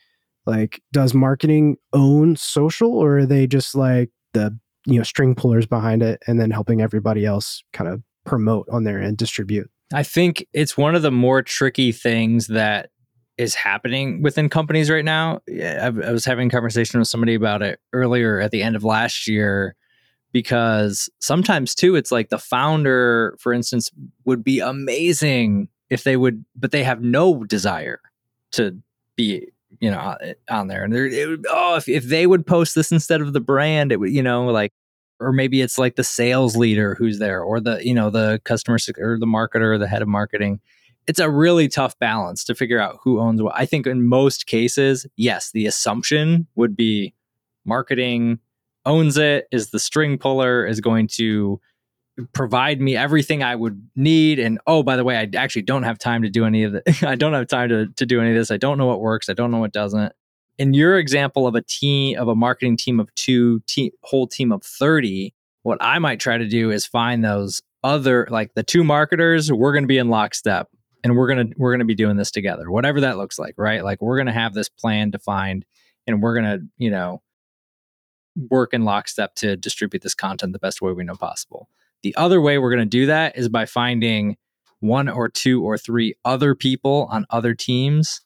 Like 0.47 0.83
does 0.93 1.15
marketing 1.15 1.77
own 1.93 2.35
social 2.35 2.93
or 2.93 3.19
are 3.19 3.27
they 3.27 3.47
just 3.47 3.75
like 3.75 4.11
the 4.33 4.59
you 4.87 4.97
know 4.97 5.05
string 5.05 5.35
pullers 5.35 5.67
behind 5.67 6.03
it 6.03 6.21
and 6.27 6.41
then 6.41 6.51
helping 6.51 6.81
everybody 6.81 7.25
else 7.25 7.63
kind 7.73 7.89
of 7.89 8.03
promote 8.25 8.69
on 8.71 8.85
there 8.85 8.99
and 8.99 9.17
distribute 9.17 9.71
I 9.93 10.03
think 10.03 10.47
it's 10.53 10.77
one 10.77 10.95
of 10.95 11.03
the 11.03 11.11
more 11.11 11.43
tricky 11.43 11.93
things 11.93 12.47
that 12.49 12.91
is 13.39 13.55
happening 13.55 14.23
within 14.23 14.49
companies 14.49 14.91
right 14.91 15.05
now. 15.05 15.41
I, 15.49 15.91
was 15.91 16.25
having 16.25 16.49
a 16.49 16.51
conversation 16.51 16.99
with 16.99 17.09
somebody 17.09 17.35
about 17.35 17.63
it 17.63 17.81
earlier 17.93 18.41
at 18.41 18.51
the 18.51 18.63
end 18.63 18.77
of 18.77 18.85
last 18.85 19.27
year 19.27 19.75
because 20.33 21.11
sometimes 21.21 21.75
too 21.75 21.95
it's 21.95 22.11
like 22.11 22.31
the 22.31 22.39
founder 22.39 23.37
for 23.39 23.53
instance 23.53 23.91
would 24.25 24.43
be 24.43 24.61
amazing 24.61 25.69
if 25.91 26.05
they 26.05 26.17
would 26.17 26.45
but 26.57 26.71
they 26.71 26.83
have 26.83 27.03
no 27.03 27.45
desire 27.45 28.01
to 28.51 28.79
be 29.17 29.47
you 29.81 29.91
know 29.91 30.17
on 30.51 30.69
there 30.69 30.85
and 30.85 30.95
it 30.95 31.27
would, 31.27 31.47
oh 31.51 31.77
if, 31.77 31.89
if 31.89 32.05
they 32.05 32.27
would 32.27 32.47
post 32.47 32.75
this 32.75 32.91
instead 32.91 33.21
of 33.21 33.33
the 33.33 33.41
brand 33.41 33.93
it 33.93 34.01
would 34.01 34.11
you 34.11 34.23
know 34.23 34.47
like 34.47 34.73
or 35.23 35.33
maybe 35.33 35.61
it's 35.61 35.79
like 35.79 35.97
the 35.97 36.05
sales 36.05 36.57
leader 36.57 36.95
who's 36.95 37.19
there 37.19 37.43
or 37.43 37.61
the 37.61 37.81
you 37.85 37.95
know 37.95 38.11
the 38.11 38.41
customer 38.45 38.79
or 38.99 39.19
the 39.19 39.27
marketer 39.27 39.75
or 39.75 39.79
the 39.79 39.89
head 39.89 40.03
of 40.03 40.09
marketing 40.09 40.61
it's 41.07 41.19
a 41.19 41.31
really 41.31 41.69
tough 41.69 41.99
balance 41.99 42.45
to 42.45 42.55
figure 42.55 42.79
out 42.79 42.99
who 43.03 43.21
owns 43.21 43.43
what 43.43 43.55
i 43.57 43.67
think 43.67 43.87
in 43.87 44.07
most 44.07 44.47
cases 44.47 45.07
yes 45.17 45.51
the 45.53 45.67
assumption 45.67 46.47
would 46.55 46.77
be 46.77 47.15
marketing 47.65 48.39
owns 48.85 49.17
it 49.17 49.47
is 49.53 49.71
the 49.71 49.79
string 49.79 50.19
puller 50.19 50.67
is 50.67 50.81
going 50.81 51.07
to 51.07 51.61
provide 52.33 52.81
me 52.81 52.97
everything 52.97 53.43
I 53.43 53.57
would 53.57 53.89
need. 53.97 54.39
And 54.39 54.59
oh, 54.67 54.83
by 54.83 54.97
the 54.97 55.05
way, 55.05 55.17
I 55.17 55.29
actually 55.37 55.63
don't 55.63 55.85
have 55.85 55.99
time 55.99 56.23
to 56.23 56.31
do 56.31 56.45
any 56.45 56.65
of 56.65 56.75
it. 56.75 56.83
I 57.03 57.15
don't 57.15 57.33
have 57.33 57.49
time 57.49 57.69
to, 57.71 57.87
to 57.87 58.07
do 58.07 58.21
any 58.21 58.31
of 58.31 58.37
this. 58.37 58.51
I 58.51 58.57
don't 58.57 58.79
know 58.79 58.87
what 58.87 59.01
works. 59.01 59.29
I 59.29 59.35
don't 59.35 59.51
know 59.51 59.59
what 59.59 59.73
doesn't. 59.73 60.13
In 60.59 60.75
your 60.75 60.99
example 60.99 61.47
of 61.47 61.55
a 61.55 61.63
team 61.63 62.19
of 62.19 62.29
a 62.29 62.35
marketing 62.35 62.77
team 62.77 63.01
of 63.01 63.13
two, 63.15 63.61
te- 63.67 63.93
whole 64.03 64.27
team 64.27 64.53
of 64.53 64.63
30, 64.63 65.35
what 65.63 65.79
I 65.81 65.99
might 65.99 66.21
try 66.21 66.37
to 66.39 66.47
do 66.47 66.71
is 66.71 66.87
find 66.87 67.25
those 67.25 67.63
other 67.85 68.29
like 68.31 68.55
the 68.55 68.63
two 68.63 68.85
marketers, 68.85 69.51
we're 69.53 69.73
going 69.73 69.85
to 69.85 69.89
be 69.89 69.99
in 69.99 70.09
lockstep 70.09 70.69
and 71.03 71.17
we're 71.17 71.27
going 71.33 71.49
to 71.49 71.55
we're 71.57 71.73
going 71.73 71.81
to 71.81 71.85
be 71.85 71.95
doing 71.95 72.17
this 72.17 72.31
together. 72.31 72.71
Whatever 72.71 73.01
that 73.01 73.17
looks 73.17 73.39
like, 73.39 73.55
right? 73.57 73.83
Like 73.83 74.01
we're 74.01 74.17
going 74.17 74.27
to 74.27 74.33
have 74.33 74.55
this 74.55 74.69
plan 74.69 75.11
defined 75.11 75.65
and 76.07 76.23
we're 76.23 76.35
going 76.35 76.59
to, 76.59 76.67
you 76.79 76.91
know, 76.91 77.23
work 78.51 78.73
in 78.73 78.85
lockstep 78.85 79.35
to 79.37 79.57
distribute 79.57 80.03
this 80.03 80.15
content 80.15 80.53
the 80.53 80.59
best 80.59 80.81
way 80.81 80.93
we 80.93 81.05
know 81.05 81.15
possible. 81.15 81.69
The 82.03 82.15
other 82.17 82.41
way 82.41 82.59
we're 82.59 82.71
going 82.71 82.81
to 82.81 82.87
do 82.87 83.07
that 83.07 83.37
is 83.37 83.49
by 83.49 83.67
finding 83.67 84.37
one 84.81 85.09
or 85.09 85.29
two 85.29 85.63
or 85.63 85.79
three 85.79 86.15
other 86.25 86.55
people 86.55 87.09
on 87.11 87.27
other 87.31 87.55
teams 87.55 88.21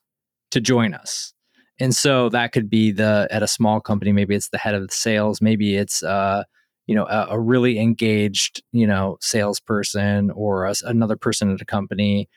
to 0.50 0.60
join 0.60 0.94
us. 0.94 1.34
And 1.78 1.94
so 1.94 2.28
that 2.30 2.52
could 2.52 2.70
be 2.70 2.90
the 2.92 3.28
at 3.30 3.42
a 3.42 3.48
small 3.48 3.80
company, 3.80 4.12
maybe 4.12 4.34
it's 4.34 4.48
the 4.48 4.58
head 4.58 4.74
of 4.74 4.86
the 4.86 4.94
sales, 4.94 5.40
maybe 5.40 5.76
it's 5.76 6.02
uh, 6.02 6.44
you 6.86 6.94
know 6.94 7.06
a, 7.06 7.28
a 7.30 7.40
really 7.40 7.78
engaged 7.78 8.62
you 8.72 8.86
know 8.86 9.18
salesperson 9.20 10.30
or 10.30 10.66
a, 10.66 10.74
another 10.84 11.16
person 11.16 11.52
at 11.52 11.60
a 11.60 11.66
company. 11.66 12.28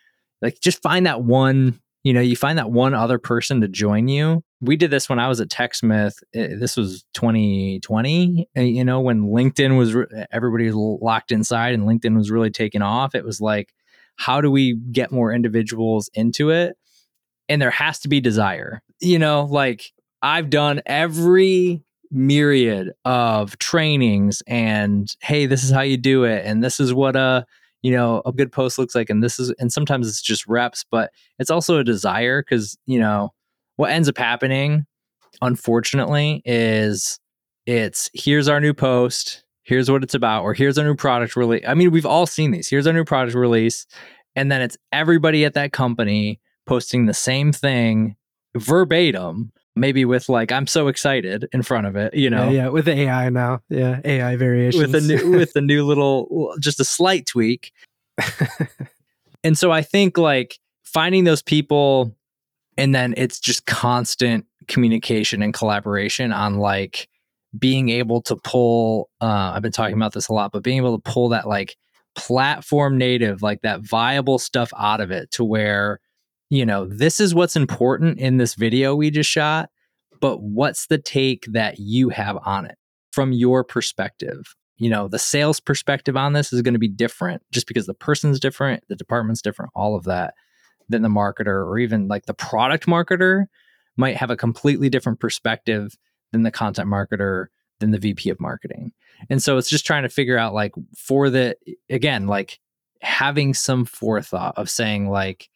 Like 0.41 0.60
just 0.62 0.82
find 0.82 1.06
that 1.06 1.23
one 1.23 1.80
you 2.04 2.13
know, 2.13 2.21
you 2.21 2.36
find 2.36 2.58
that 2.58 2.71
one 2.71 2.93
other 2.93 3.19
person 3.19 3.62
to 3.62 3.67
join 3.67 4.08
you. 4.08 4.43
We 4.62 4.78
did 4.78 4.91
this 4.91 5.10
when 5.10 5.19
I 5.19 5.28
was 5.28 5.41
at 5.41 5.49
TechSmith. 5.49 6.13
Eh, 6.34 6.56
this 6.58 6.78
was 6.78 7.04
2020, 7.13 8.49
eh, 8.56 8.62
you 8.62 8.86
know, 8.86 9.02
when 9.02 9.28
LinkedIn 9.28 9.78
was, 9.78 9.95
everybody 10.32 10.65
was 10.65 10.75
locked 10.75 11.32
inside 11.32 11.73
and 11.73 11.84
LinkedIn 11.84 12.15
was 12.15 12.32
really 12.32 12.52
taking 12.52 12.82
off. 12.82 13.15
It 13.15 13.25
was 13.25 13.41
like, 13.41 13.73
how 14.15 14.39
do 14.41 14.49
we 14.49 14.75
get 14.91 15.12
more 15.12 15.34
individuals 15.34 16.10
into 16.13 16.49
it? 16.52 16.78
And 17.49 17.62
there 17.62 17.71
has 17.71 17.99
to 17.99 18.07
be 18.07 18.21
desire. 18.21 18.81
You 19.01 19.19
know, 19.19 19.45
like 19.45 19.91
I've 20.21 20.49
done 20.49 20.81
every 20.85 21.83
myriad 22.12 22.91
of 23.05 23.57
trainings 23.59 24.41
and 24.47 25.13
hey, 25.21 25.45
this 25.45 25.63
is 25.63 25.71
how 25.71 25.81
you 25.81 25.97
do 25.97 26.23
it. 26.23 26.45
And 26.45 26.63
this 26.63 26.79
is 26.79 26.93
what 26.93 27.15
a, 27.15 27.45
you 27.81 27.91
know 27.91 28.21
a 28.25 28.31
good 28.31 28.51
post 28.51 28.77
looks 28.77 28.95
like 28.95 29.09
and 29.09 29.23
this 29.23 29.39
is 29.39 29.51
and 29.59 29.71
sometimes 29.71 30.07
it's 30.07 30.21
just 30.21 30.45
reps 30.47 30.85
but 30.89 31.12
it's 31.38 31.49
also 31.49 31.77
a 31.77 31.83
desire 31.83 32.41
because 32.41 32.77
you 32.85 32.99
know 32.99 33.29
what 33.77 33.91
ends 33.91 34.09
up 34.09 34.17
happening 34.17 34.85
unfortunately 35.41 36.41
is 36.45 37.19
it's 37.65 38.09
here's 38.13 38.47
our 38.47 38.59
new 38.59 38.73
post 38.73 39.43
here's 39.63 39.89
what 39.89 40.03
it's 40.03 40.13
about 40.13 40.43
or 40.43 40.53
here's 40.53 40.77
our 40.77 40.85
new 40.85 40.95
product 40.95 41.35
release 41.35 41.63
i 41.67 41.73
mean 41.73 41.91
we've 41.91 42.05
all 42.05 42.25
seen 42.25 42.51
these 42.51 42.67
here's 42.67 42.88
our 42.88 42.93
new 42.93 43.05
product 43.05 43.35
release 43.35 43.85
and 44.35 44.51
then 44.51 44.62
it's 44.62 44.77
everybody 44.91 45.45
at 45.45 45.53
that 45.53 45.71
company 45.71 46.39
posting 46.69 47.05
the 47.05 47.13
same 47.13 47.51
thing 47.51 48.15
verbatim 48.55 49.51
maybe 49.79 50.05
with 50.05 50.29
like 50.29 50.51
I'm 50.51 50.67
so 50.67 50.88
excited 50.88 51.47
in 51.53 51.63
front 51.63 51.88
of 51.88 51.95
it, 51.95 52.13
you 52.13 52.29
know. 52.29 52.49
Yeah, 52.49 52.63
yeah, 52.63 52.67
with 52.69 52.86
the 52.86 52.93
AI 52.93 53.29
now. 53.29 53.62
Yeah, 53.69 54.01
AI 54.03 54.36
variations. 54.36 54.82
With 54.82 54.95
a 54.95 55.01
new 55.01 55.32
with 55.38 55.55
a 55.55 55.62
new 55.62 55.86
little 55.86 56.53
just 56.60 56.79
a 56.79 56.86
slight 56.86 57.25
tweak. 57.25 57.71
and 59.43 59.58
so 59.58 59.71
I 59.71 59.82
think 59.82 60.17
like 60.17 60.60
finding 60.84 61.23
those 61.23 61.41
people 61.41 62.15
and 62.77 62.93
then 62.93 63.13
it's 63.17 63.39
just 63.39 63.65
constant 63.65 64.45
communication 64.67 65.41
and 65.41 65.53
collaboration 65.53 66.32
on 66.32 66.58
like 66.58 67.08
being 67.58 67.89
able 67.89 68.21
to 68.21 68.36
pull 68.36 69.10
uh 69.21 69.53
I've 69.55 69.62
been 69.62 69.71
talking 69.71 69.95
about 69.95 70.13
this 70.13 70.27
a 70.27 70.34
lot, 70.34 70.51
but 70.51 70.63
being 70.63 70.77
able 70.77 70.99
to 70.99 71.12
pull 71.12 71.29
that 71.29 71.47
like 71.47 71.77
platform 72.15 72.97
native, 72.97 73.41
like 73.41 73.62
that 73.62 73.82
viable 73.82 74.39
stuff 74.39 74.71
out 74.77 74.99
of 74.99 75.12
it 75.12 75.32
to 75.32 75.43
where 75.43 75.99
you 76.49 76.65
know, 76.65 76.85
this 76.85 77.19
is 77.19 77.35
what's 77.35 77.55
important 77.55 78.19
in 78.19 78.38
this 78.38 78.55
video 78.55 78.95
we 78.95 79.12
just 79.12 79.29
shot, 79.29 79.69
but 80.19 80.41
what's 80.41 80.88
the 80.88 80.97
take 80.97 81.45
that 81.51 81.79
you 81.79 82.09
have 82.09 82.38
on 82.45 82.65
it 82.65 82.77
from 83.12 83.31
your 83.31 83.63
perspective? 83.63 84.55
You 84.77 84.89
know, 84.89 85.07
the 85.07 85.19
sales 85.19 85.59
perspective 85.59 86.15
on 86.17 86.33
this 86.33 86.53
is 86.53 86.62
going 86.62 86.73
to 86.73 86.79
be 86.79 86.88
different 86.88 87.43
just 87.51 87.67
because 87.67 87.85
the 87.85 87.93
person's 87.93 88.39
different, 88.39 88.83
the 88.88 88.95
department's 88.95 89.41
different, 89.41 89.71
all 89.75 89.95
of 89.95 90.05
that 90.05 90.33
than 90.88 91.01
the 91.03 91.09
marketer 91.09 91.65
or 91.65 91.77
even 91.77 92.07
like 92.07 92.25
the 92.25 92.33
product 92.33 92.88
marketer 92.88 93.45
might 93.95 94.17
have 94.17 94.31
a 94.31 94.38
completely 94.38 94.89
different 94.89 95.19
perspective 95.19 95.95
than 96.31 96.43
the 96.43 96.51
content 96.51 96.89
marketer 96.89 97.47
than 97.79 97.91
the 97.91 97.99
VP 97.99 98.29
of 98.29 98.39
marketing. 98.39 98.91
And 99.29 99.43
so 99.43 99.57
it's 99.57 99.69
just 99.69 99.85
trying 99.85 100.03
to 100.03 100.09
figure 100.09 100.38
out 100.38 100.53
like 100.53 100.73
for 100.95 101.29
the 101.29 101.55
again 101.89 102.27
like 102.27 102.59
having 103.01 103.53
some 103.53 103.85
forethought 103.85 104.57
of 104.57 104.69
saying 104.69 105.09
like 105.09 105.49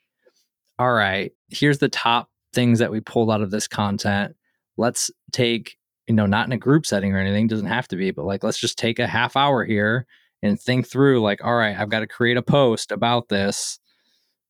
all 0.80 0.92
right, 0.92 1.32
here's 1.50 1.80
the 1.80 1.90
top 1.90 2.30
things 2.54 2.80
that 2.80 2.92
we 2.92 3.00
pulled 3.00 3.32
out 3.32 3.42
of 3.42 3.52
this 3.52 3.68
content. 3.68 4.36
Let's 4.78 5.12
take, 5.32 5.78
you 6.08 6.16
know, 6.16 6.26
not 6.26 6.48
in 6.48 6.52
a 6.52 6.58
group 6.58 6.86
setting 6.86 7.14
or 7.14 7.20
anything, 7.20 7.48
doesn't 7.48 7.68
have 7.68 7.88
to 7.90 7.96
be, 7.96 8.12
but 8.12 8.26
like, 8.26 8.44
let's 8.44 8.60
just 8.60 8.78
take 8.78 9.00
a 9.00 9.08
half 9.08 9.36
hour 9.36 9.66
here 9.66 10.06
and 10.42 10.60
think 10.60 10.88
through, 10.88 11.22
like, 11.22 11.44
all 11.44 11.56
right, 11.56 11.78
I've 11.78 11.90
got 11.90 12.02
to 12.02 12.08
create 12.08 12.38
a 12.38 12.42
post 12.42 12.92
about 12.92 13.30
this 13.30 13.80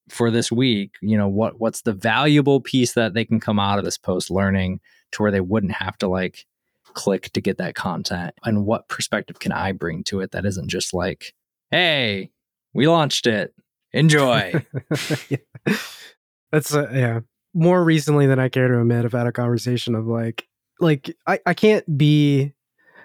for 0.09 0.31
this 0.31 0.51
week. 0.51 0.95
You 1.01 1.17
know, 1.17 1.27
what 1.27 1.59
what's 1.59 1.81
the 1.81 1.93
valuable 1.93 2.61
piece 2.61 2.93
that 2.93 3.13
they 3.13 3.25
can 3.25 3.39
come 3.39 3.59
out 3.59 3.79
of 3.79 3.85
this 3.85 3.97
post 3.97 4.31
learning 4.31 4.79
to 5.11 5.21
where 5.21 5.31
they 5.31 5.41
wouldn't 5.41 5.73
have 5.73 5.97
to 5.99 6.07
like 6.07 6.45
click 6.93 7.31
to 7.33 7.41
get 7.41 7.57
that 7.57 7.75
content? 7.75 8.33
And 8.43 8.65
what 8.65 8.87
perspective 8.87 9.39
can 9.39 9.51
I 9.51 9.71
bring 9.71 10.03
to 10.05 10.21
it 10.21 10.31
that 10.31 10.45
isn't 10.45 10.69
just 10.69 10.93
like, 10.93 11.33
hey, 11.71 12.31
we 12.73 12.87
launched 12.87 13.27
it. 13.27 13.53
Enjoy. 13.91 14.53
That's 16.53 16.73
uh, 16.73 16.87
yeah. 16.93 17.21
More 17.55 17.83
recently 17.83 18.27
than 18.27 18.39
I 18.39 18.47
care 18.47 18.67
to 18.67 18.79
admit, 18.79 19.05
I've 19.05 19.11
had 19.11 19.25
a 19.25 19.31
conversation 19.31 19.95
of 19.95 20.05
like, 20.05 20.47
like 20.79 21.15
I, 21.27 21.39
I 21.47 21.53
can't 21.55 21.97
be. 21.97 22.53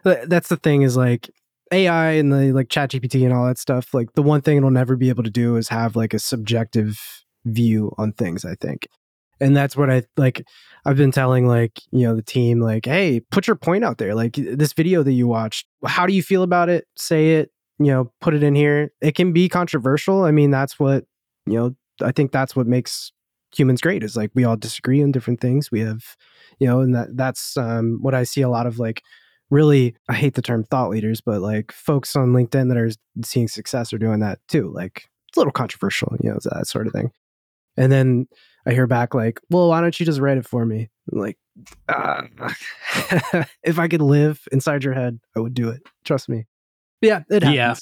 That's 0.04 0.48
the 0.48 0.56
thing 0.56 0.82
is 0.82 0.96
like 0.96 1.30
AI 1.72 2.12
and 2.12 2.30
the 2.30 2.52
like 2.52 2.68
Chat 2.68 2.90
GPT 2.90 3.24
and 3.24 3.32
all 3.32 3.46
that 3.46 3.58
stuff. 3.58 3.94
Like 3.94 4.12
the 4.12 4.22
one 4.22 4.42
thing 4.42 4.58
it'll 4.58 4.70
never 4.70 4.96
be 4.96 5.08
able 5.08 5.22
to 5.22 5.30
do 5.30 5.56
is 5.56 5.68
have 5.70 5.96
like 5.96 6.12
a 6.12 6.18
subjective 6.18 7.00
view 7.46 7.94
on 7.96 8.12
things. 8.12 8.44
I 8.44 8.54
think, 8.54 8.86
and 9.40 9.56
that's 9.56 9.76
what 9.76 9.90
I 9.90 10.02
like. 10.18 10.46
I've 10.84 10.98
been 10.98 11.12
telling 11.12 11.46
like 11.46 11.80
you 11.90 12.06
know 12.06 12.14
the 12.14 12.22
team 12.22 12.60
like, 12.60 12.84
hey, 12.84 13.20
put 13.30 13.46
your 13.46 13.56
point 13.56 13.82
out 13.82 13.96
there. 13.96 14.14
Like 14.14 14.34
this 14.34 14.74
video 14.74 15.02
that 15.02 15.12
you 15.12 15.26
watched, 15.26 15.66
how 15.86 16.06
do 16.06 16.12
you 16.12 16.22
feel 16.22 16.42
about 16.42 16.68
it? 16.68 16.86
Say 16.96 17.36
it. 17.36 17.50
You 17.78 17.92
know, 17.92 18.12
put 18.20 18.34
it 18.34 18.42
in 18.42 18.54
here. 18.54 18.92
It 19.00 19.14
can 19.14 19.32
be 19.32 19.48
controversial. 19.48 20.24
I 20.24 20.32
mean, 20.32 20.50
that's 20.50 20.78
what 20.78 21.04
you 21.46 21.54
know. 21.54 21.76
I 22.02 22.12
think 22.12 22.30
that's 22.30 22.54
what 22.54 22.66
makes 22.66 23.10
humans 23.54 23.80
great 23.80 24.02
is 24.02 24.16
like 24.16 24.30
we 24.34 24.44
all 24.44 24.56
disagree 24.56 25.02
on 25.02 25.12
different 25.12 25.40
things. 25.40 25.70
We 25.70 25.80
have 25.80 26.16
you 26.58 26.66
know 26.66 26.80
and 26.80 26.94
that 26.94 27.16
that's 27.16 27.56
um, 27.56 27.98
what 28.00 28.14
i 28.14 28.24
see 28.24 28.42
a 28.42 28.48
lot 28.48 28.66
of 28.66 28.78
like 28.78 29.02
really 29.50 29.94
i 30.08 30.14
hate 30.14 30.34
the 30.34 30.42
term 30.42 30.64
thought 30.64 30.90
leaders 30.90 31.20
but 31.20 31.40
like 31.40 31.72
folks 31.72 32.14
on 32.14 32.28
linkedin 32.28 32.68
that 32.68 32.76
are 32.76 32.90
seeing 33.24 33.48
success 33.48 33.92
are 33.92 33.98
doing 33.98 34.20
that 34.20 34.38
too 34.48 34.70
like 34.74 35.08
it's 35.28 35.36
a 35.36 35.40
little 35.40 35.52
controversial 35.52 36.14
you 36.22 36.30
know 36.30 36.38
that 36.42 36.66
sort 36.66 36.86
of 36.86 36.92
thing. 36.92 37.10
And 37.76 37.92
then 37.92 38.26
i 38.66 38.72
hear 38.72 38.86
back 38.86 39.14
like 39.14 39.40
well 39.50 39.68
why 39.68 39.80
don't 39.80 39.98
you 39.98 40.06
just 40.06 40.20
write 40.20 40.38
it 40.38 40.46
for 40.46 40.64
me? 40.66 40.88
I'm 41.12 41.18
like 41.18 41.38
uh, 41.88 42.22
if 43.62 43.78
i 43.78 43.88
could 43.88 44.02
live 44.02 44.46
inside 44.52 44.84
your 44.84 44.94
head 44.94 45.18
i 45.36 45.40
would 45.40 45.54
do 45.54 45.68
it. 45.68 45.82
Trust 46.04 46.28
me. 46.28 46.46
Yeah 47.00 47.22
it 47.30 47.42
happens. 47.42 47.56
Yeah 47.56 47.74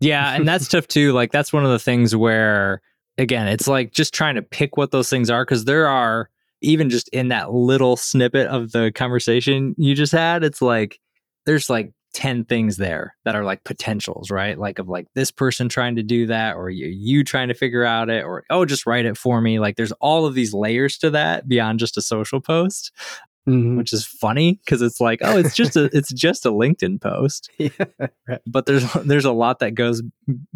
yeah 0.00 0.34
and 0.34 0.48
that's 0.48 0.68
tough 0.68 0.88
too 0.88 1.12
like 1.12 1.30
that's 1.30 1.52
one 1.52 1.64
of 1.64 1.70
the 1.70 1.78
things 1.78 2.16
where 2.16 2.80
again, 3.18 3.48
it's 3.48 3.68
like 3.68 3.92
just 3.92 4.14
trying 4.14 4.34
to 4.36 4.42
pick 4.42 4.76
what 4.76 4.90
those 4.90 5.10
things 5.10 5.30
are 5.30 5.44
because 5.44 5.64
there 5.64 5.88
are 5.88 6.28
even 6.60 6.90
just 6.90 7.08
in 7.08 7.28
that 7.28 7.52
little 7.52 7.96
snippet 7.96 8.46
of 8.46 8.72
the 8.72 8.92
conversation 8.94 9.74
you 9.76 9.94
just 9.94 10.12
had, 10.12 10.44
it's 10.44 10.62
like 10.62 11.00
there's 11.44 11.68
like 11.68 11.92
10 12.14 12.44
things 12.44 12.76
there 12.76 13.16
that 13.24 13.34
are 13.34 13.44
like 13.44 13.64
potentials, 13.64 14.30
right? 14.30 14.58
Like 14.58 14.78
of 14.78 14.88
like 14.88 15.06
this 15.14 15.30
person 15.30 15.68
trying 15.68 15.96
to 15.96 16.02
do 16.02 16.26
that 16.26 16.56
or 16.56 16.70
you, 16.70 16.86
you 16.86 17.24
trying 17.24 17.48
to 17.48 17.54
figure 17.54 17.84
out 17.84 18.10
it 18.10 18.24
or 18.24 18.44
oh 18.50 18.64
just 18.64 18.86
write 18.86 19.06
it 19.06 19.16
for 19.16 19.40
me. 19.40 19.58
Like 19.58 19.76
there's 19.76 19.92
all 19.92 20.26
of 20.26 20.34
these 20.34 20.54
layers 20.54 20.98
to 20.98 21.10
that 21.10 21.48
beyond 21.48 21.78
just 21.78 21.96
a 21.96 22.02
social 22.02 22.40
post. 22.40 22.92
Mm-hmm. 23.48 23.76
Which 23.76 23.92
is 23.92 24.06
funny 24.06 24.60
because 24.64 24.82
it's 24.82 25.00
like, 25.00 25.18
oh, 25.20 25.36
it's 25.36 25.56
just 25.56 25.74
a 25.74 25.90
it's 25.92 26.12
just 26.12 26.46
a 26.46 26.50
LinkedIn 26.50 27.00
post. 27.00 27.50
yeah, 27.58 27.70
right. 28.28 28.40
But 28.46 28.66
there's 28.66 28.92
there's 29.04 29.24
a 29.24 29.32
lot 29.32 29.58
that 29.58 29.74
goes 29.74 30.00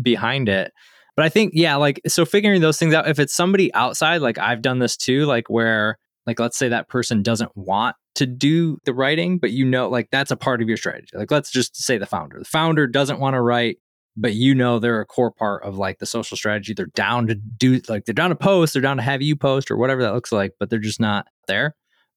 behind 0.01 0.49
it 0.49 0.73
But 1.17 1.25
I 1.25 1.29
think, 1.31 1.53
yeah, 1.55 1.77
like, 1.77 2.01
so 2.07 2.27
figuring 2.27 2.61
those 2.61 2.79
things 2.79 2.93
out, 2.95 3.09
if 3.09 3.19
it's 3.19 3.35
somebody 3.35 3.73
outside, 3.73 4.21
like 4.21 4.39
I've 4.39 4.63
done 4.63 4.79
this 4.79 4.97
too, 4.97 5.25
like 5.25 5.49
where, 5.49 5.99
like, 6.27 6.39
let's 6.39 6.59
say 6.59 6.69
that 6.69 6.89
person 6.89 7.23
doesn't 7.23 7.57
want 7.57 7.97
to 8.17 8.27
do 8.27 8.79
the 8.85 8.93
writing, 8.93 9.39
but 9.39 9.51
you 9.51 9.65
know, 9.65 9.89
like 9.89 10.09
that's 10.11 10.31
a 10.31 10.37
part 10.37 10.61
of 10.61 10.69
your 10.69 10.77
strategy. 10.77 11.17
Like, 11.17 11.31
let's 11.31 11.51
just 11.51 11.77
say 11.77 11.97
the 11.97 12.07
founder. 12.07 12.39
The 12.39 12.45
founder 12.45 12.87
doesn't 12.87 13.19
want 13.19 13.35
to 13.35 13.41
write, 13.41 13.79
but 14.17 14.35
you 14.35 14.55
know 14.55 14.79
they're 14.79 15.01
a 15.01 15.07
core 15.07 15.31
part 15.31 15.63
of 15.63 15.79
like 15.79 15.99
the 15.99 16.07
social 16.07 16.37
strategy. 16.37 16.75
They're 16.75 16.87
down 16.87 17.27
to 17.29 17.35
do, 17.35 17.81
like, 17.89 18.05
they're 18.05 18.13
down 18.13 18.31
to 18.31 18.37
post, 18.37 18.75
they're 18.75 18.83
down 18.83 18.99
to 18.99 19.03
have 19.03 19.23
you 19.23 19.37
post 19.37 19.71
or 19.71 19.79
whatever 19.79 20.03
that 20.03 20.15
looks 20.15 20.33
like, 20.33 20.53
but 20.61 20.69
they're 20.69 20.79
just 20.79 21.01
not 21.01 21.27
there. 21.49 21.75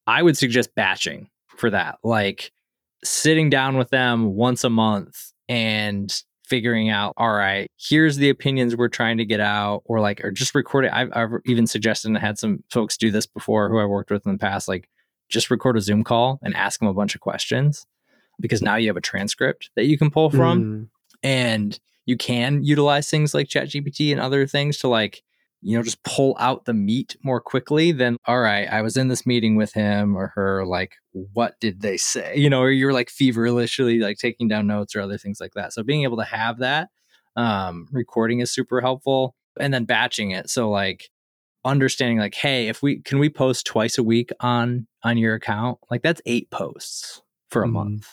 I 0.08 0.24
would 0.24 0.38
suggest 0.38 0.76
batching 0.76 1.30
for 1.56 1.70
that. 1.70 2.00
Like, 2.04 2.52
sitting 3.04 3.50
down 3.50 3.78
with 3.78 3.92
them 3.92 4.36
once 4.36 4.66
a 4.66 4.70
month 4.70 5.32
and 5.48 6.14
figuring 6.50 6.90
out 6.90 7.14
all 7.18 7.32
right 7.34 7.70
here's 7.78 8.18
the 8.18 8.30
opinions 8.30 8.76
we're 8.76 8.88
trying 8.88 9.18
to 9.18 9.26
get 9.26 9.40
out 9.40 9.82
or 9.86 10.00
like 10.00 10.24
or 10.24 10.32
just 10.32 10.56
record 10.56 10.86
it 10.86 10.92
I've, 10.92 11.10
I've 11.14 11.30
even 11.46 11.68
suggested 11.68 12.08
and 12.10 12.18
had 12.18 12.40
some 12.40 12.64
folks 12.72 12.98
do 12.98 13.12
this 13.12 13.26
before 13.28 13.70
who 13.70 13.78
i 13.80 13.86
worked 13.86 14.10
with 14.12 14.26
in 14.26 14.32
the 14.34 14.38
past 14.40 14.68
like 14.68 14.90
just 15.30 15.52
record 15.52 15.78
a 15.78 15.82
zoom 15.82 16.04
call 16.04 16.40
and 16.42 16.56
ask 16.56 16.80
them 16.80 16.90
a 16.90 16.94
bunch 16.94 17.14
of 17.14 17.22
questions 17.22 17.86
because 18.42 18.62
now 18.62 18.76
you 18.76 18.88
have 18.88 18.98
a 18.98 19.02
transcript 19.02 19.70
that 19.76 19.86
you 19.86 19.98
can 19.98 20.10
pull 20.10 20.30
from 20.32 20.64
Mm. 20.64 20.88
and 21.24 21.80
you 22.06 22.18
can 22.18 22.64
utilize 22.64 23.10
things 23.10 23.34
like 23.36 23.48
ChatGPT 23.48 24.12
and 24.12 24.20
other 24.20 24.48
things 24.48 24.80
to 24.80 24.88
like 24.88 25.22
you 25.62 25.76
know 25.78 25.84
just 25.84 26.02
pull 26.04 26.36
out 26.40 26.66
the 26.66 26.74
meat 26.74 27.16
more 27.24 27.42
quickly 27.42 27.92
than 27.92 28.18
all 28.26 28.40
right 28.40 28.68
I 28.68 28.82
was 28.82 28.96
in 28.98 29.08
this 29.10 29.26
meeting 29.26 29.56
with 29.56 29.74
him 29.74 30.16
or 30.16 30.28
her 30.36 30.66
like 30.66 30.94
what 31.12 31.60
did 31.60 31.82
they 31.82 31.98
say? 31.98 32.36
You 32.38 32.50
know 32.50 32.62
or 32.62 32.72
you're 32.72 32.94
like 32.94 33.10
feverishly 33.10 34.00
like 34.00 34.18
taking 34.18 34.48
down 34.48 34.68
notes 34.68 34.96
or 34.96 35.02
other 35.02 35.18
things 35.18 35.40
like 35.42 35.54
that. 35.56 35.74
So 35.74 35.84
being 35.84 36.04
able 36.04 36.18
to 36.18 36.24
have 36.24 36.60
that 36.60 36.90
um 37.36 37.88
recording 37.92 38.40
is 38.40 38.52
super 38.52 38.82
helpful 38.82 39.36
and 39.60 39.74
then 39.74 39.86
batching 39.86 40.32
it. 40.32 40.50
So 40.50 40.70
like 40.70 41.10
understanding 41.66 42.18
like 42.20 42.36
hey 42.36 42.68
if 42.70 42.82
we 42.82 43.02
can 43.02 43.20
we 43.20 43.30
post 43.30 43.66
twice 43.66 43.98
a 43.98 44.04
week 44.04 44.30
on 44.40 44.88
on 45.04 45.18
your 45.18 45.36
account? 45.36 45.78
Like 45.92 46.02
that's 46.04 46.22
eight 46.26 46.50
posts 46.52 47.22
for 47.50 47.64
a 47.64 47.68
Mhm. 47.68 47.72
month. 47.74 48.08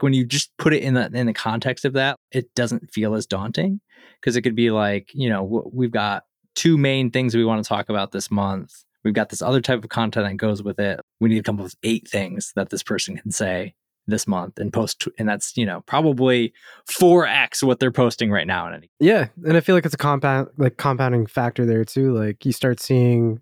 When 0.00 0.12
you 0.12 0.24
just 0.26 0.56
put 0.58 0.72
it 0.74 0.82
in 0.82 0.94
the 0.94 1.10
in 1.12 1.26
the 1.26 1.32
context 1.34 1.84
of 1.84 1.92
that, 1.94 2.16
it 2.32 2.52
doesn't 2.54 2.90
feel 2.92 3.14
as 3.14 3.26
daunting 3.26 3.80
because 4.20 4.36
it 4.36 4.42
could 4.42 4.54
be 4.56 4.70
like, 4.70 5.10
you 5.14 5.28
know, 5.28 5.70
we've 5.72 5.90
got 5.92 6.24
two 6.58 6.76
main 6.76 7.08
things 7.12 7.36
we 7.36 7.44
want 7.44 7.62
to 7.62 7.68
talk 7.68 7.88
about 7.88 8.10
this 8.10 8.32
month. 8.32 8.82
We've 9.04 9.14
got 9.14 9.28
this 9.28 9.42
other 9.42 9.60
type 9.60 9.84
of 9.84 9.90
content 9.90 10.26
that 10.26 10.36
goes 10.36 10.60
with 10.60 10.80
it. 10.80 11.00
We 11.20 11.28
need 11.28 11.36
to 11.36 11.42
come 11.42 11.58
up 11.58 11.62
with 11.62 11.76
eight 11.84 12.08
things 12.08 12.52
that 12.56 12.70
this 12.70 12.82
person 12.82 13.16
can 13.16 13.30
say 13.30 13.74
this 14.08 14.26
month 14.26 14.58
and 14.58 14.72
post, 14.72 15.06
and 15.18 15.28
that's 15.28 15.56
you 15.56 15.64
know 15.64 15.82
probably 15.82 16.52
four 16.90 17.26
x 17.26 17.62
what 17.62 17.78
they're 17.78 17.92
posting 17.92 18.32
right 18.32 18.46
now. 18.46 18.66
In 18.66 18.74
any 18.74 18.90
Yeah, 18.98 19.28
and 19.44 19.56
I 19.56 19.60
feel 19.60 19.76
like 19.76 19.84
it's 19.84 19.94
a 19.94 19.98
compound 19.98 20.48
like 20.56 20.78
compounding 20.78 21.26
factor 21.26 21.64
there 21.64 21.84
too. 21.84 22.12
Like 22.12 22.44
you 22.44 22.50
start 22.50 22.80
seeing 22.80 23.40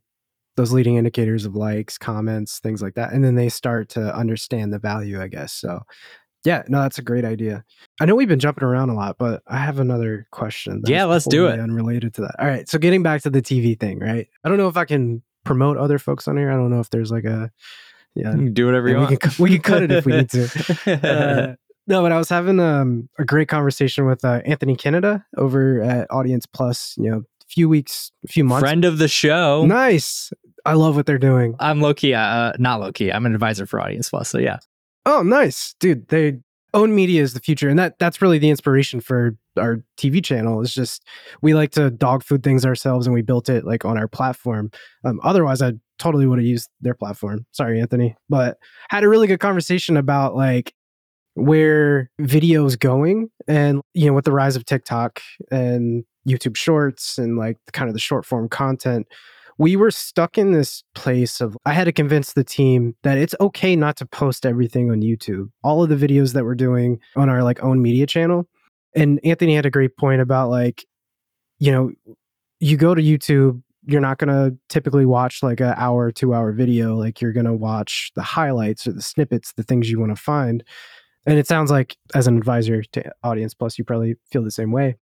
those 0.57 0.73
leading 0.73 0.97
indicators 0.97 1.47
of 1.47 1.55
likes, 1.55 1.97
comments, 1.97 2.59
things 2.59 2.83
like 2.83 2.95
that, 2.97 3.13
and 3.13 3.25
then 3.25 3.37
they 3.37 3.49
start 3.49 3.89
to 3.91 4.15
understand 4.15 4.75
the 4.75 4.79
value, 4.79 5.23
I 5.23 5.29
guess. 5.29 5.55
So, 5.55 5.81
yeah, 6.47 6.63
no, 6.69 6.81
that's 6.81 6.97
a 6.97 7.03
great 7.03 7.25
idea. 7.25 7.65
I 8.01 8.05
know 8.05 8.15
we've 8.15 8.29
been 8.29 8.39
jumping 8.39 8.63
around 8.63 8.91
a 8.91 8.95
lot, 8.95 9.19
but 9.19 9.43
I 9.49 9.57
have 9.57 9.81
another 9.81 10.29
question. 10.31 10.83
Yeah, 10.87 11.05
let's 11.05 11.25
do 11.25 11.49
it. 11.49 11.59
Unrelated 11.59 12.15
to 12.15 12.21
that. 12.21 12.37
All 12.39 12.47
right, 12.47 12.69
so 12.69 12.79
getting 12.79 13.03
back 13.03 13.23
to 13.23 13.31
the 13.31 13.43
TV 13.43 13.79
thing, 13.79 13.99
right? 13.99 14.29
I 14.45 14.49
don't 14.49 14.57
know 14.57 14.69
if 14.69 14.77
I 14.77 14.85
can 14.85 15.23
promote 15.45 15.77
other 15.77 15.99
folks 15.99 16.29
on 16.29 16.37
here. 16.37 16.51
I 16.51 16.55
don't 16.55 16.71
know 16.71 16.79
if 16.79 16.91
there's 16.91 17.11
like 17.11 17.25
a 17.25 17.51
yeah. 18.15 18.31
you 18.31 18.37
can 18.37 18.55
do 18.55 18.67
whatever 18.67 18.89
you 18.89 18.95
we 18.95 19.01
want. 19.01 19.21
can 19.21 19.33
we 19.43 19.51
can 19.51 19.61
cut 19.61 19.83
it 19.83 19.91
if 19.91 20.07
we 20.07 20.13
need 20.13 20.31
Uh, 21.05 21.57
no, 21.89 22.03
but 22.03 22.13
I 22.13 22.19
was 22.19 22.29
having 22.29 22.61
um, 22.61 23.09
a 23.19 23.25
great 23.25 23.49
conversation 23.49 24.07
with 24.07 24.25
uh, 24.25 24.41
Anthony 24.45 24.77
Kennada 24.77 25.25
over 25.37 25.83
at 25.83 26.07
Audience 26.11 26.47
Plus. 26.47 26.95
You 26.97 27.11
know, 27.11 27.19
a 27.19 27.47
few 27.49 27.69
weeks, 27.69 28.13
a 28.25 28.29
few 28.29 28.45
months. 28.45 28.63
Friend 28.63 28.85
of 28.85 28.99
the 28.99 29.09
show. 29.09 29.67
Nice. 29.67 30.33
I 30.65 30.75
love 30.75 30.95
what 30.95 31.07
they're 31.07 31.19
doing. 31.19 31.57
I'm 31.59 31.81
low 31.81 31.95
key, 31.95 32.15
uh, 32.15 32.53
not 32.59 32.81
low 32.81 32.93
key. 32.93 33.13
I'm 33.13 33.27
an 33.27 33.35
advisor 33.35 33.67
for 33.67 33.81
Audience 33.81 34.11
Plus. 34.11 34.29
So 34.29 34.39
yeah, 34.39 34.59
Oh, 35.07 35.23
nice, 35.23 35.75
dude. 35.79 36.09
They 36.09 36.39
own 36.75 36.95
media 36.95 37.23
is 37.23 37.33
the 37.33 37.41
future, 37.41 37.69
and 37.69 37.79
that 37.79 37.99
that's 38.01 38.21
really 38.21 38.39
the 38.39 38.51
inspiration 38.51 39.01
for 39.01 39.37
our 39.57 39.83
TV 39.97 40.23
channel. 40.23 40.61
Is 40.61 40.75
just 40.75 41.05
we 41.43 41.55
like 41.55 41.71
to 41.73 41.91
dog 41.91 42.25
food 42.25 42.43
things 42.43 42.67
ourselves, 42.67 43.07
and 43.07 43.15
we 43.15 43.23
built 43.23 43.49
it 43.49 43.65
like 43.65 43.85
on 43.85 43.97
our 43.97 44.09
platform. 44.09 44.71
Um, 45.05 45.21
otherwise, 45.23 45.63
I 45.63 45.75
totally 46.01 46.27
would 46.27 46.41
have 46.41 46.47
used 46.47 46.69
their 46.81 46.95
platform. 46.95 47.47
Sorry, 47.53 47.81
Anthony, 47.81 48.17
but 48.29 48.59
had 48.91 49.05
a 49.05 49.09
really 49.09 49.29
good 49.29 49.41
conversation 49.41 49.97
about 49.97 50.35
like 50.35 50.75
where 51.35 52.11
video 52.19 52.67
is 52.67 52.75
going, 52.75 53.31
and 53.47 53.81
you 53.95 54.07
know, 54.07 54.13
with 54.13 54.25
the 54.25 54.33
rise 54.33 54.57
of 54.57 54.65
TikTok 54.65 55.23
and 55.53 56.05
YouTube 56.29 56.57
Shorts 56.57 57.17
and 57.17 57.39
like 57.39 57.59
kind 57.73 57.89
of 57.89 57.95
the 57.95 58.01
short 58.01 58.27
form 58.27 58.49
content 58.49 59.07
we 59.59 59.77
were 59.77 59.91
stuck 59.91 60.37
in 60.37 60.53
this 60.53 60.83
place 60.95 61.41
of 61.41 61.57
I 61.65 61.73
had 61.73 61.85
to 61.85 61.93
convince 61.93 62.33
the 62.33 62.45
team 62.45 62.95
that 63.03 63.19
it's 63.19 63.35
okay 63.41 63.75
not 63.75 63.97
to 63.97 64.07
post 64.07 64.45
everything 64.45 64.91
on 64.91 65.01
YouTube. 65.01 65.51
All 65.65 65.83
of 65.83 65.89
the 65.89 65.97
videos 65.97 66.35
that 66.35 66.45
we're 66.45 66.55
doing 66.55 67.01
on 67.17 67.29
our 67.29 67.43
like 67.43 67.63
own 67.63 67.81
media 67.81 68.07
channel. 68.07 68.47
And 68.95 69.21
Anthony 69.25 69.55
had 69.55 69.67
a 69.67 69.71
great 69.71 69.97
point 69.97 70.21
about 70.21 70.51
like, 70.51 70.85
you 71.59 71.73
know, 71.73 71.93
you 72.61 72.77
go 72.77 72.95
to 72.95 73.03
YouTube, 73.03 73.63
you're 73.87 74.01
not 74.01 74.19
gonna 74.19 74.53
typically 74.69 75.07
watch 75.07 75.43
like 75.43 75.61
an 75.61 75.75
hour, 75.77 76.11
two 76.11 76.35
hour 76.35 76.53
video. 76.53 76.97
Like 76.97 77.21
you're 77.21 77.33
gonna 77.33 77.55
watch 77.55 78.11
the 78.15 78.23
highlights 78.23 78.87
or 78.87 78.93
the 78.93 79.03
snippets, 79.03 79.53
the 79.55 79.63
things 79.63 79.91
you 79.91 79.99
want 79.99 80.15
to 80.15 80.21
find. 80.21 80.65
And 81.25 81.39
it 81.39 81.47
sounds 81.47 81.71
like 81.71 81.97
as 82.15 82.27
an 82.27 82.37
advisor 82.37 82.83
to 82.83 83.11
Audience 83.23 83.55
Plus, 83.55 83.79
you 83.79 83.85
probably 83.85 84.17
feel 84.31 84.45
the 84.45 84.51
same 84.51 84.71
way 84.71 84.97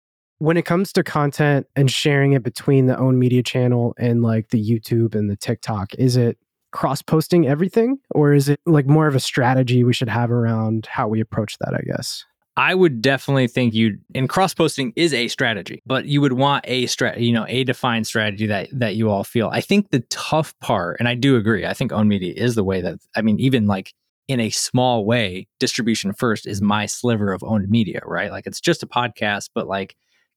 when 0.43 0.57
it 0.57 0.65
comes 0.65 0.93
to 0.93 1.05
content 1.05 1.69
and 1.77 1.89
sharing 1.89 2.33
it 2.33 2.43
between 2.43 2.87
the 2.87 2.99
own 2.99 3.17
media 3.17 3.45
channel 3.45 3.95
and 3.97 4.25
like 4.25 4.49
the 4.49 4.61
YouTube 4.61 5.15
and 5.15 5.31
the 5.31 5.37
TikTok, 5.37 5.95
is 5.95 6.17
it 6.17 6.37
cross 6.73 7.01
posting 7.01 7.47
everything 7.47 7.97
or 8.11 8.33
is 8.33 8.49
it 8.49 8.59
like 8.67 8.89
more 8.89 9.07
of 9.07 9.15
a 9.15 9.21
strategy 9.21 9.85
we 9.85 9.93
should 9.93 10.09
have 10.09 10.33
around 10.33 10.87
how 10.87 11.07
we 11.07 11.21
approach 11.21 11.57
that, 11.59 11.75
I 11.75 11.83
guess? 11.83 12.25
I 12.57 12.75
would 12.75 13.01
definitely 13.01 13.47
think 13.47 13.73
you 13.73 13.99
and 14.17 14.29
cross 14.29 14.53
posting 14.53 14.93
is 14.97 15.15
a 15.15 15.29
strategy, 15.29 15.81
but 15.87 16.07
you 16.07 16.21
would 16.21 16.33
want 16.33 16.65
a 16.67 16.87
strat, 16.87 17.21
you 17.21 17.33
know, 17.33 17.47
a 17.47 17.63
defined 17.63 18.09
strategy 18.09 18.47
that 18.47 18.69
that 18.73 18.97
you 18.97 19.11
all 19.11 19.23
feel. 19.23 19.49
I 19.53 19.61
think 19.61 19.91
the 19.91 20.01
tough 20.11 20.59
part, 20.59 20.97
and 20.99 21.07
I 21.07 21.15
do 21.15 21.37
agree, 21.37 21.67
I 21.67 21.73
think 21.73 21.93
own 21.93 22.09
media 22.09 22.35
is 22.37 22.57
the 22.57 22.65
way 22.65 22.81
that 22.81 22.99
I 23.15 23.23
mean, 23.23 23.39
even 23.39 23.69
like 23.69 23.95
in 24.27 24.41
a 24.41 24.51
small 24.51 25.05
way, 25.05 25.47
distribution 25.61 26.13
first 26.13 26.49
is 26.49 26.61
my 26.61 26.87
sliver 26.87 27.33
of 27.33 27.45
owned 27.45 27.71
media, 27.71 28.01
right? 28.05 28.33
Like 28.33 28.49
it's 28.49 28.61
just 28.61 28.83
a 28.83 28.89
podcast, 28.89 29.51
but 29.55 29.69
like 29.69 29.95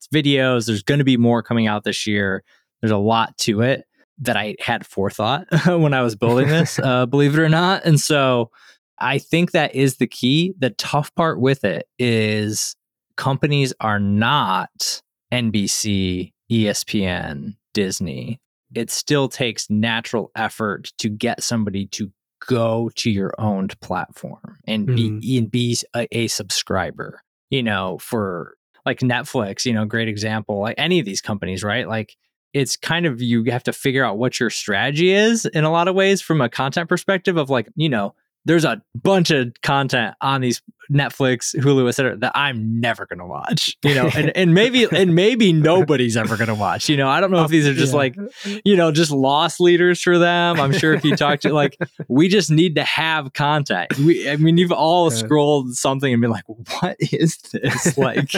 videos. 0.08 0.68
There's 0.68 0.84
going 0.84 1.00
to 1.00 1.06
be 1.06 1.18
more 1.18 1.44
coming 1.44 1.68
out 1.68 1.84
this 1.84 2.08
year. 2.08 2.44
There's 2.82 2.91
a 2.91 2.98
lot 2.98 3.38
to 3.39 3.62
it 3.62 3.86
that 4.20 4.38
I 4.38 4.56
had 4.60 4.86
forethought 4.86 5.48
when 5.65 5.94
I 5.94 6.02
was 6.02 6.15
building 6.15 6.48
this, 6.48 6.80
uh, 6.84 7.06
believe 7.06 7.38
it 7.38 7.41
or 7.41 7.50
not. 7.50 7.84
And 7.86 8.00
so 8.00 8.52
I 9.00 9.18
think 9.18 9.52
that 9.52 9.76
is 9.76 9.98
the 9.98 10.08
key. 10.08 10.54
The 10.58 10.70
tough 10.72 11.13
part 11.15 11.39
with 11.39 11.63
it 11.63 11.88
is 12.00 12.76
companies 13.18 13.74
are 13.82 14.00
not 14.00 15.02
NBC, 15.34 16.32
ESPN, 16.52 17.56
Disney. 17.74 18.39
It 18.74 18.89
still 18.89 19.28
takes 19.28 19.70
natural 19.70 20.32
effort 20.36 20.91
to 21.00 21.10
get 21.10 21.44
somebody 21.44 21.88
to 21.88 22.12
go 22.48 22.91
to 22.96 23.10
your 23.10 23.34
owned 23.38 23.80
platform 23.80 24.60
and 24.65 24.86
be 24.86 25.38
and 25.38 25.50
be 25.50 25.78
a, 25.96 26.08
a 26.12 26.28
subscriber. 26.28 27.22
You 27.50 27.63
know, 27.63 27.98
for 28.00 28.56
like 28.86 29.00
Netflix, 29.00 29.65
you 29.65 29.74
know, 29.74 29.86
great 29.86 30.08
example. 30.08 30.60
Like 30.60 30.76
any 30.78 31.00
of 31.00 31.06
these 31.06 31.21
companies, 31.21 31.63
right? 31.63 31.88
Like 31.88 32.15
it's 32.54 32.78
kind 32.78 33.06
of 33.06 33.21
you 33.21 33.43
have 33.45 33.63
to 33.63 33.74
figure 33.74 34.04
out 34.04 34.17
what 34.17 34.39
your 34.39 34.50
strategy 34.50 35.12
is 35.12 35.45
in 35.45 35.63
a 35.63 35.71
lot 35.71 35.88
of 35.88 35.95
ways 35.95 36.21
from 36.21 36.41
a 36.41 36.50
content 36.50 36.88
perspective 36.88 37.38
of 37.38 37.50
like, 37.50 37.67
you 37.76 37.89
know, 37.89 38.15
there's 38.45 38.65
a 38.65 38.81
bunch 38.95 39.31
of 39.31 39.53
content 39.62 40.15
on 40.21 40.41
these 40.41 40.62
Netflix, 40.91 41.55
Hulu, 41.55 41.88
etc. 41.89 42.15
that 42.17 42.31
I'm 42.36 42.79
never 42.79 43.08
gonna 43.08 43.25
watch. 43.25 43.75
You 43.84 43.95
know, 43.95 44.10
and, 44.15 44.36
and 44.38 44.53
maybe 44.53 44.84
and 44.91 45.15
maybe 45.15 45.51
nobody's 45.51 46.15
ever 46.15 46.38
gonna 46.38 46.53
watch. 46.55 46.88
You 46.89 46.97
know, 46.97 47.10
I 47.10 47.19
don't 47.21 47.31
know 47.31 47.39
if 47.39 47.45
oh, 47.45 47.47
these 47.47 47.67
are 47.67 47.73
just 47.73 47.93
Yeah. 47.93 47.97
like, 47.97 48.15
you 48.63 48.75
know, 48.75 48.91
just 48.91 49.10
lost 49.12 49.60
leaders 49.60 49.99
for 50.01 50.19
them. 50.19 50.60
I'm 50.60 50.71
sure 50.73 50.93
if 50.93 51.03
you 51.03 51.15
talk 51.15 51.39
to 51.41 51.53
like 51.53 51.75
we 52.08 52.27
just 52.27 52.51
need 52.51 52.75
to 52.75 52.84
have 52.84 53.34
content. 53.34 53.97
We 53.97 54.29
I 54.29 54.36
mean 54.38 54.58
you've 54.58 54.71
all 54.71 55.10
scrolled 55.10 55.73
something 55.73 56.13
and 56.13 56.21
been 56.21 56.31
like, 56.31 56.45
what 56.47 56.97
is 56.99 57.38
this? 57.51 57.97
Like 58.05 58.31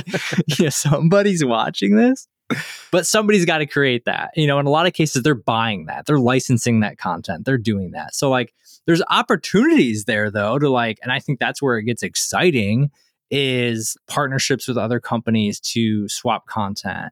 yeah, 0.60 0.70
somebody's 0.70 1.44
watching 1.44 1.98
this. 1.98 2.28
But 2.92 3.06
somebody's 3.06 3.44
got 3.44 3.58
to 3.58 3.66
create 3.66 4.06
that. 4.06 4.32
You 4.38 4.48
know, 4.48 4.58
in 4.60 4.66
a 4.66 4.70
lot 4.70 4.88
of 4.88 4.94
cases, 4.94 5.22
they're 5.22 5.36
buying 5.36 5.88
that. 5.88 6.06
They're 6.06 6.18
licensing 6.20 6.80
that 6.80 6.98
content. 6.98 7.44
They're 7.44 7.58
doing 7.58 7.92
that. 7.92 8.16
So 8.16 8.30
like 8.30 8.54
there's 8.88 9.04
opportunities 9.10 10.06
there 10.06 10.32
though 10.32 10.58
to 10.58 10.70
like, 10.70 10.98
and 11.04 11.12
I 11.12 11.20
think 11.20 11.40
that's 11.40 11.62
where 11.62 11.78
it 11.78 11.84
gets 11.84 12.02
exciting 12.02 12.90
is 13.30 13.98
partnerships 14.08 14.68
with 14.68 14.78
other 14.78 15.00
companies 15.00 15.60
to 15.60 16.08
swap 16.08 16.48
content. 16.48 17.12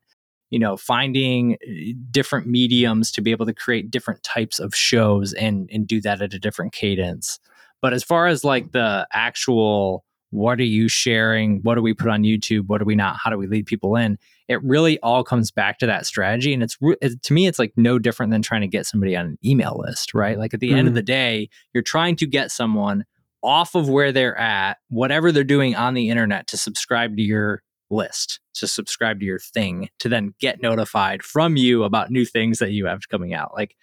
You 0.51 0.59
know, 0.59 0.77
finding 0.77 1.55
uh, 1.55 1.93
different 2.11 2.47
mediums 2.47 3.11
to 3.11 3.21
be 3.21 3.31
able 3.31 3.45
to 3.47 3.53
create 3.53 3.91
different 3.91 4.23
types 4.23 4.57
of 4.57 4.73
shows 4.73 5.33
and 5.33 5.69
and 5.71 5.85
do 5.85 5.99
that 6.01 6.21
at 6.21 6.33
a 6.33 6.39
different 6.39 6.71
cadence. 6.71 7.39
But 7.81 7.93
as 7.93 8.03
far 8.03 8.27
as 8.27 8.43
like 8.43 8.71
the 8.71 9.05
actual 9.11 10.05
what 10.31 10.59
are 10.59 10.63
you 10.63 10.87
sharing? 10.87 11.61
What 11.61 11.75
do 11.75 11.81
we 11.81 11.93
put 11.93 12.09
on 12.09 12.23
YouTube? 12.23 12.67
What 12.67 12.79
do 12.79 12.85
we 12.85 12.95
not? 12.95 13.17
How 13.23 13.29
do 13.29 13.37
we 13.37 13.47
lead 13.47 13.65
people 13.65 13.95
in? 13.95 14.17
It 14.47 14.63
really 14.63 14.99
all 14.99 15.23
comes 15.23 15.51
back 15.51 15.79
to 15.79 15.85
that 15.87 16.05
strategy. 16.05 16.53
And 16.53 16.61
it's 16.61 16.77
it, 17.01 17.21
to 17.23 17.33
me, 17.33 17.47
it's 17.47 17.59
like 17.59 17.73
no 17.77 17.99
different 17.99 18.31
than 18.31 18.41
trying 18.41 18.61
to 18.61 18.67
get 18.67 18.85
somebody 18.85 19.15
on 19.15 19.25
an 19.25 19.37
email 19.45 19.81
list, 19.85 20.13
right? 20.13 20.37
Like 20.37 20.53
at 20.53 20.59
the 20.59 20.69
mm-hmm. 20.69 20.77
end 20.77 20.87
of 20.87 20.91
mm-hmm. 20.91 20.95
the 20.95 21.03
day, 21.03 21.49
you're 21.73 21.83
trying 21.83 22.15
to 22.17 22.27
get 22.27 22.51
someone 22.51 23.05
off 23.43 23.75
of 23.75 23.87
where 23.87 24.11
they're 24.11 24.37
at, 24.37 24.77
whatever 24.89 25.31
they're 25.31 25.43
doing 25.43 25.75
on 25.75 25.93
the 25.93 26.09
internet, 26.09 26.47
to 26.47 26.57
subscribe 26.57 27.15
to 27.15 27.21
your 27.21 27.61
list, 27.89 28.39
to 28.55 28.67
subscribe 28.67 29.19
to 29.19 29.25
your 29.25 29.39
thing, 29.39 29.89
to 29.99 30.09
then 30.09 30.33
get 30.39 30.61
notified 30.61 31.23
from 31.23 31.55
you 31.55 31.83
about 31.83 32.09
new 32.09 32.25
things 32.25 32.59
that 32.59 32.71
you 32.71 32.87
have 32.87 33.07
coming 33.09 33.33
out. 33.33 33.53
Like 33.53 33.75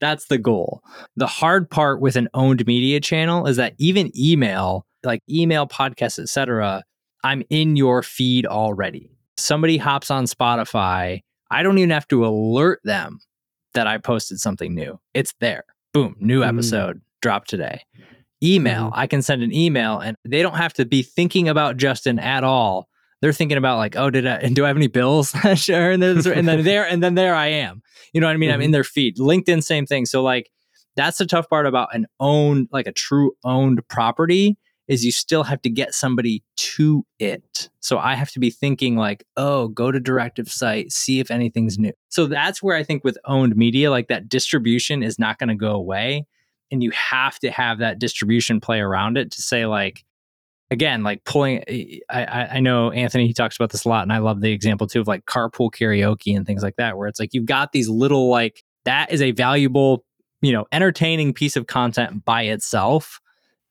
that's 0.00 0.26
the 0.26 0.38
goal. 0.38 0.82
The 1.16 1.26
hard 1.26 1.70
part 1.70 2.00
with 2.00 2.16
an 2.16 2.28
owned 2.34 2.66
media 2.66 3.00
channel 3.00 3.46
is 3.46 3.56
that 3.56 3.74
even 3.78 4.10
email, 4.18 4.86
like 5.04 5.22
email, 5.28 5.66
podcasts, 5.66 6.18
etc., 6.18 6.82
I'm 7.22 7.42
in 7.48 7.76
your 7.76 8.02
feed 8.02 8.46
already. 8.46 9.10
Somebody 9.38 9.78
hops 9.78 10.10
on 10.10 10.24
Spotify, 10.26 11.20
I 11.50 11.62
don't 11.62 11.78
even 11.78 11.90
have 11.90 12.08
to 12.08 12.26
alert 12.26 12.80
them 12.84 13.20
that 13.74 13.86
I 13.86 13.98
posted 13.98 14.40
something 14.40 14.74
new. 14.74 14.98
It's 15.14 15.34
there. 15.40 15.64
Boom, 15.92 16.16
new 16.20 16.40
mm. 16.40 16.48
episode 16.48 16.96
mm. 16.96 17.02
dropped 17.22 17.48
today 17.48 17.82
email. 18.44 18.86
Mm-hmm. 18.86 19.00
I 19.00 19.06
can 19.06 19.22
send 19.22 19.42
an 19.42 19.52
email 19.52 19.98
and 19.98 20.16
they 20.24 20.42
don't 20.42 20.56
have 20.56 20.74
to 20.74 20.84
be 20.84 21.02
thinking 21.02 21.48
about 21.48 21.76
Justin 21.76 22.18
at 22.18 22.44
all. 22.44 22.88
They're 23.20 23.32
thinking 23.32 23.56
about 23.56 23.78
like, 23.78 23.96
oh, 23.96 24.10
did 24.10 24.26
I 24.26 24.36
and 24.36 24.54
do 24.54 24.64
I 24.64 24.68
have 24.68 24.76
any 24.76 24.86
bills? 24.86 25.34
sure. 25.54 25.92
And, 25.92 26.04
and 26.04 26.48
then 26.48 26.62
there 26.62 26.86
and 26.86 27.02
then 27.02 27.14
there 27.14 27.34
I 27.34 27.46
am. 27.46 27.82
You 28.12 28.20
know 28.20 28.26
what 28.26 28.34
I 28.34 28.36
mean? 28.36 28.50
Mm-hmm. 28.50 28.54
I'm 28.56 28.62
in 28.62 28.70
their 28.72 28.84
feed. 28.84 29.16
LinkedIn, 29.16 29.62
same 29.62 29.86
thing. 29.86 30.04
So 30.04 30.22
like 30.22 30.50
that's 30.96 31.18
the 31.18 31.26
tough 31.26 31.48
part 31.48 31.66
about 31.66 31.94
an 31.94 32.06
owned, 32.20 32.68
like 32.70 32.86
a 32.86 32.92
true 32.92 33.32
owned 33.42 33.86
property 33.88 34.58
is 34.86 35.04
you 35.04 35.12
still 35.12 35.44
have 35.44 35.62
to 35.62 35.70
get 35.70 35.94
somebody 35.94 36.42
to 36.56 37.04
it. 37.18 37.70
So 37.80 37.98
I 37.98 38.14
have 38.14 38.30
to 38.32 38.40
be 38.40 38.50
thinking 38.50 38.96
like, 38.96 39.24
oh, 39.36 39.68
go 39.68 39.90
to 39.90 39.98
Directus 39.98 40.52
site, 40.52 40.92
see 40.92 41.20
if 41.20 41.30
anything's 41.30 41.78
new. 41.78 41.92
So 42.10 42.26
that's 42.26 42.62
where 42.62 42.76
I 42.76 42.82
think 42.82 43.02
with 43.02 43.16
owned 43.24 43.56
media, 43.56 43.90
like 43.90 44.08
that 44.08 44.28
distribution 44.28 45.02
is 45.02 45.18
not 45.18 45.38
going 45.38 45.48
to 45.48 45.54
go 45.54 45.72
away 45.72 46.26
and 46.70 46.82
you 46.82 46.90
have 46.90 47.38
to 47.38 47.50
have 47.50 47.78
that 47.78 47.98
distribution 47.98 48.60
play 48.60 48.80
around 48.80 49.16
it 49.16 49.30
to 49.30 49.42
say 49.42 49.66
like 49.66 50.04
again 50.70 51.02
like 51.02 51.24
pulling 51.24 51.62
I, 52.10 52.48
I 52.52 52.60
know 52.60 52.90
anthony 52.90 53.26
he 53.26 53.34
talks 53.34 53.56
about 53.56 53.70
this 53.70 53.84
a 53.84 53.88
lot 53.88 54.02
and 54.02 54.12
i 54.12 54.18
love 54.18 54.40
the 54.40 54.50
example 54.50 54.86
too 54.86 55.00
of 55.00 55.06
like 55.06 55.24
carpool 55.26 55.70
karaoke 55.70 56.36
and 56.36 56.46
things 56.46 56.62
like 56.62 56.76
that 56.76 56.96
where 56.96 57.06
it's 57.06 57.20
like 57.20 57.30
you've 57.32 57.46
got 57.46 57.72
these 57.72 57.88
little 57.88 58.28
like 58.28 58.64
that 58.84 59.12
is 59.12 59.22
a 59.22 59.30
valuable 59.32 60.04
you 60.40 60.52
know 60.52 60.66
entertaining 60.72 61.32
piece 61.32 61.56
of 61.56 61.66
content 61.66 62.24
by 62.24 62.42
itself 62.42 63.20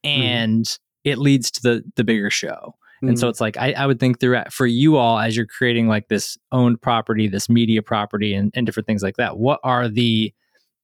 mm-hmm. 0.06 0.22
and 0.22 0.66
mm. 0.66 0.80
It 1.04 1.18
leads 1.18 1.52
to 1.52 1.62
the 1.62 1.84
the 1.96 2.04
bigger 2.04 2.30
show 2.30 2.76
mm. 3.02 3.10
and 3.10 3.20
so 3.20 3.26
mm-hmm. 3.26 3.30
it's 3.30 3.42
like 3.42 3.58
I, 3.58 3.74
I 3.74 3.86
would 3.86 4.00
think 4.00 4.20
through 4.20 4.42
for 4.52 4.66
you 4.66 4.98
all 4.98 5.20
as 5.20 5.36
you're 5.36 5.46
creating 5.46 5.88
like 5.88 6.08
this 6.08 6.38
owned 6.52 6.82
property 6.82 7.28
this 7.28 7.50
media 7.50 7.82
property 7.82 8.34
and, 8.34 8.52
and 8.56 8.66
different 8.66 8.88
things 8.88 9.04
like 9.04 9.18
that 9.18 9.38
what 9.38 9.60
are 9.64 9.88
the 9.88 10.34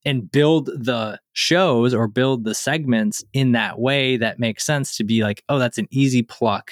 and 0.05 0.31
build 0.31 0.67
the 0.67 1.19
shows 1.33 1.93
or 1.93 2.07
build 2.07 2.43
the 2.43 2.55
segments 2.55 3.23
in 3.33 3.51
that 3.53 3.79
way 3.79 4.17
that 4.17 4.39
makes 4.39 4.65
sense 4.65 4.95
to 4.97 5.03
be 5.03 5.23
like, 5.23 5.43
oh, 5.49 5.59
that's 5.59 5.77
an 5.77 5.87
easy 5.91 6.23
pluck 6.23 6.71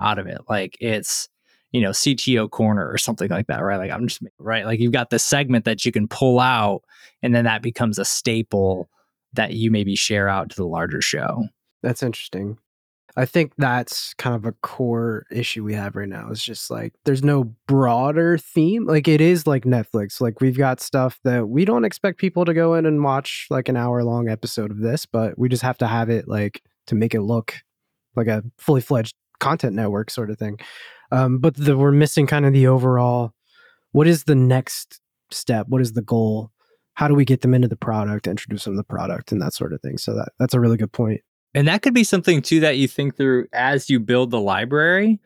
out 0.00 0.18
of 0.18 0.26
it. 0.26 0.40
Like 0.48 0.76
it's, 0.80 1.28
you 1.72 1.80
know, 1.80 1.90
CTO 1.90 2.50
corner 2.50 2.88
or 2.88 2.98
something 2.98 3.30
like 3.30 3.46
that, 3.46 3.62
right? 3.62 3.78
Like 3.78 3.90
I'm 3.90 4.06
just 4.06 4.22
right. 4.38 4.66
Like 4.66 4.80
you've 4.80 4.92
got 4.92 5.10
the 5.10 5.18
segment 5.18 5.64
that 5.64 5.84
you 5.84 5.92
can 5.92 6.06
pull 6.06 6.38
out 6.38 6.82
and 7.22 7.34
then 7.34 7.44
that 7.44 7.62
becomes 7.62 7.98
a 7.98 8.04
staple 8.04 8.88
that 9.32 9.54
you 9.54 9.70
maybe 9.70 9.96
share 9.96 10.28
out 10.28 10.50
to 10.50 10.56
the 10.56 10.66
larger 10.66 11.00
show. 11.00 11.44
That's 11.82 12.02
interesting. 12.02 12.58
I 13.18 13.24
think 13.24 13.52
that's 13.56 14.12
kind 14.14 14.36
of 14.36 14.44
a 14.44 14.52
core 14.52 15.24
issue 15.30 15.64
we 15.64 15.72
have 15.72 15.96
right 15.96 16.08
now. 16.08 16.28
It's 16.30 16.44
just 16.44 16.70
like 16.70 16.92
there's 17.04 17.24
no 17.24 17.44
broader 17.66 18.36
theme. 18.36 18.84
Like 18.86 19.08
it 19.08 19.22
is 19.22 19.46
like 19.46 19.64
Netflix. 19.64 20.20
Like 20.20 20.42
we've 20.42 20.58
got 20.58 20.80
stuff 20.80 21.18
that 21.24 21.48
we 21.48 21.64
don't 21.64 21.86
expect 21.86 22.18
people 22.18 22.44
to 22.44 22.52
go 22.52 22.74
in 22.74 22.84
and 22.84 23.02
watch 23.02 23.46
like 23.48 23.70
an 23.70 23.76
hour 23.76 24.04
long 24.04 24.28
episode 24.28 24.70
of 24.70 24.80
this, 24.80 25.06
but 25.06 25.38
we 25.38 25.48
just 25.48 25.62
have 25.62 25.78
to 25.78 25.86
have 25.86 26.10
it 26.10 26.28
like 26.28 26.62
to 26.88 26.94
make 26.94 27.14
it 27.14 27.22
look 27.22 27.54
like 28.16 28.26
a 28.26 28.42
fully 28.58 28.82
fledged 28.82 29.14
content 29.40 29.74
network 29.74 30.10
sort 30.10 30.30
of 30.30 30.38
thing. 30.38 30.58
Um, 31.10 31.38
but 31.38 31.56
the, 31.56 31.76
we're 31.76 31.92
missing 31.92 32.26
kind 32.26 32.44
of 32.44 32.52
the 32.52 32.66
overall. 32.66 33.32
What 33.92 34.06
is 34.06 34.24
the 34.24 34.34
next 34.34 35.00
step? 35.30 35.68
What 35.68 35.80
is 35.80 35.92
the 35.92 36.02
goal? 36.02 36.50
How 36.94 37.08
do 37.08 37.14
we 37.14 37.24
get 37.24 37.40
them 37.40 37.54
into 37.54 37.68
the 37.68 37.76
product, 37.76 38.26
introduce 38.26 38.64
them 38.64 38.74
to 38.74 38.78
the 38.78 38.84
product, 38.84 39.32
and 39.32 39.40
that 39.40 39.54
sort 39.54 39.72
of 39.72 39.80
thing? 39.80 39.96
So 39.96 40.14
that 40.14 40.32
that's 40.38 40.54
a 40.54 40.60
really 40.60 40.76
good 40.76 40.92
point. 40.92 41.22
And 41.56 41.66
that 41.68 41.80
could 41.80 41.94
be 41.94 42.04
something 42.04 42.42
too 42.42 42.60
that 42.60 42.76
you 42.76 42.86
think 42.86 43.16
through 43.16 43.48
as 43.54 43.88
you 43.88 43.98
build 43.98 44.30
the 44.30 44.40
library 44.40 45.18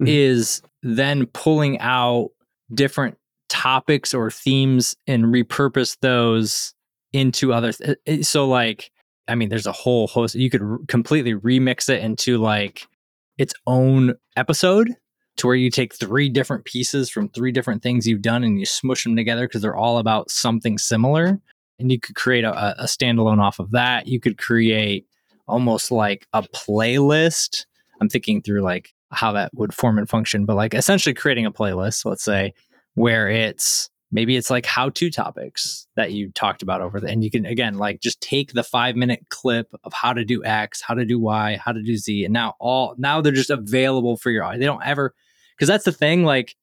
mm-hmm. 0.00 0.06
is 0.08 0.62
then 0.82 1.26
pulling 1.26 1.78
out 1.78 2.30
different 2.72 3.18
topics 3.50 4.14
or 4.14 4.30
themes 4.30 4.96
and 5.06 5.26
repurpose 5.26 5.98
those 6.00 6.74
into 7.12 7.52
other 7.52 7.72
th- 7.72 8.26
so 8.26 8.48
like 8.48 8.90
I 9.28 9.34
mean 9.34 9.50
there's 9.50 9.66
a 9.66 9.72
whole 9.72 10.06
host 10.06 10.34
you 10.34 10.50
could 10.50 10.62
r- 10.62 10.78
completely 10.88 11.34
remix 11.34 11.88
it 11.90 12.02
into 12.02 12.38
like 12.38 12.88
its 13.36 13.52
own 13.66 14.14
episode 14.36 14.96
to 15.36 15.46
where 15.46 15.54
you 15.54 15.70
take 15.70 15.94
three 15.94 16.30
different 16.30 16.64
pieces 16.64 17.10
from 17.10 17.28
three 17.28 17.52
different 17.52 17.82
things 17.82 18.06
you've 18.06 18.22
done 18.22 18.42
and 18.42 18.58
you 18.58 18.64
smush 18.64 19.04
them 19.04 19.16
together 19.16 19.46
because 19.46 19.60
they're 19.60 19.76
all 19.76 19.98
about 19.98 20.30
something 20.30 20.78
similar 20.78 21.38
and 21.78 21.92
you 21.92 22.00
could 22.00 22.14
create 22.14 22.44
a, 22.44 22.82
a 22.82 22.86
standalone 22.86 23.40
off 23.40 23.58
of 23.58 23.70
that 23.72 24.08
you 24.08 24.18
could 24.18 24.38
create 24.38 25.06
almost 25.46 25.90
like 25.90 26.26
a 26.32 26.42
playlist. 26.42 27.66
I'm 28.00 28.08
thinking 28.08 28.42
through 28.42 28.62
like 28.62 28.92
how 29.10 29.32
that 29.32 29.52
would 29.54 29.72
form 29.74 29.98
and 29.98 30.08
function, 30.08 30.44
but 30.44 30.56
like 30.56 30.74
essentially 30.74 31.14
creating 31.14 31.46
a 31.46 31.52
playlist, 31.52 32.04
let's 32.04 32.24
say, 32.24 32.54
where 32.94 33.28
it's 33.28 33.88
maybe 34.10 34.36
it's 34.36 34.50
like 34.50 34.66
how 34.66 34.90
to 34.90 35.10
topics 35.10 35.86
that 35.96 36.12
you 36.12 36.30
talked 36.30 36.62
about 36.62 36.80
over 36.80 37.00
there. 37.00 37.10
And 37.10 37.24
you 37.24 37.30
can, 37.30 37.44
again, 37.46 37.78
like 37.78 38.00
just 38.00 38.20
take 38.20 38.52
the 38.52 38.62
five 38.62 38.94
minute 38.94 39.26
clip 39.28 39.68
of 39.82 39.92
how 39.92 40.12
to 40.12 40.24
do 40.24 40.44
X, 40.44 40.80
how 40.80 40.94
to 40.94 41.04
do 41.04 41.18
Y, 41.18 41.60
how 41.64 41.72
to 41.72 41.82
do 41.82 41.96
Z. 41.96 42.24
And 42.24 42.32
now 42.32 42.54
all, 42.60 42.94
now 42.96 43.20
they're 43.20 43.32
just 43.32 43.50
available 43.50 44.16
for 44.16 44.30
your, 44.30 44.56
they 44.56 44.64
don't 44.64 44.84
ever, 44.84 45.14
because 45.56 45.68
that's 45.68 45.84
the 45.84 45.92
thing, 45.92 46.24
like, 46.24 46.54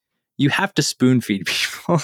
you 0.41 0.49
have 0.49 0.73
to 0.73 0.81
spoon 0.81 1.21
feed 1.21 1.45
people. 1.45 2.01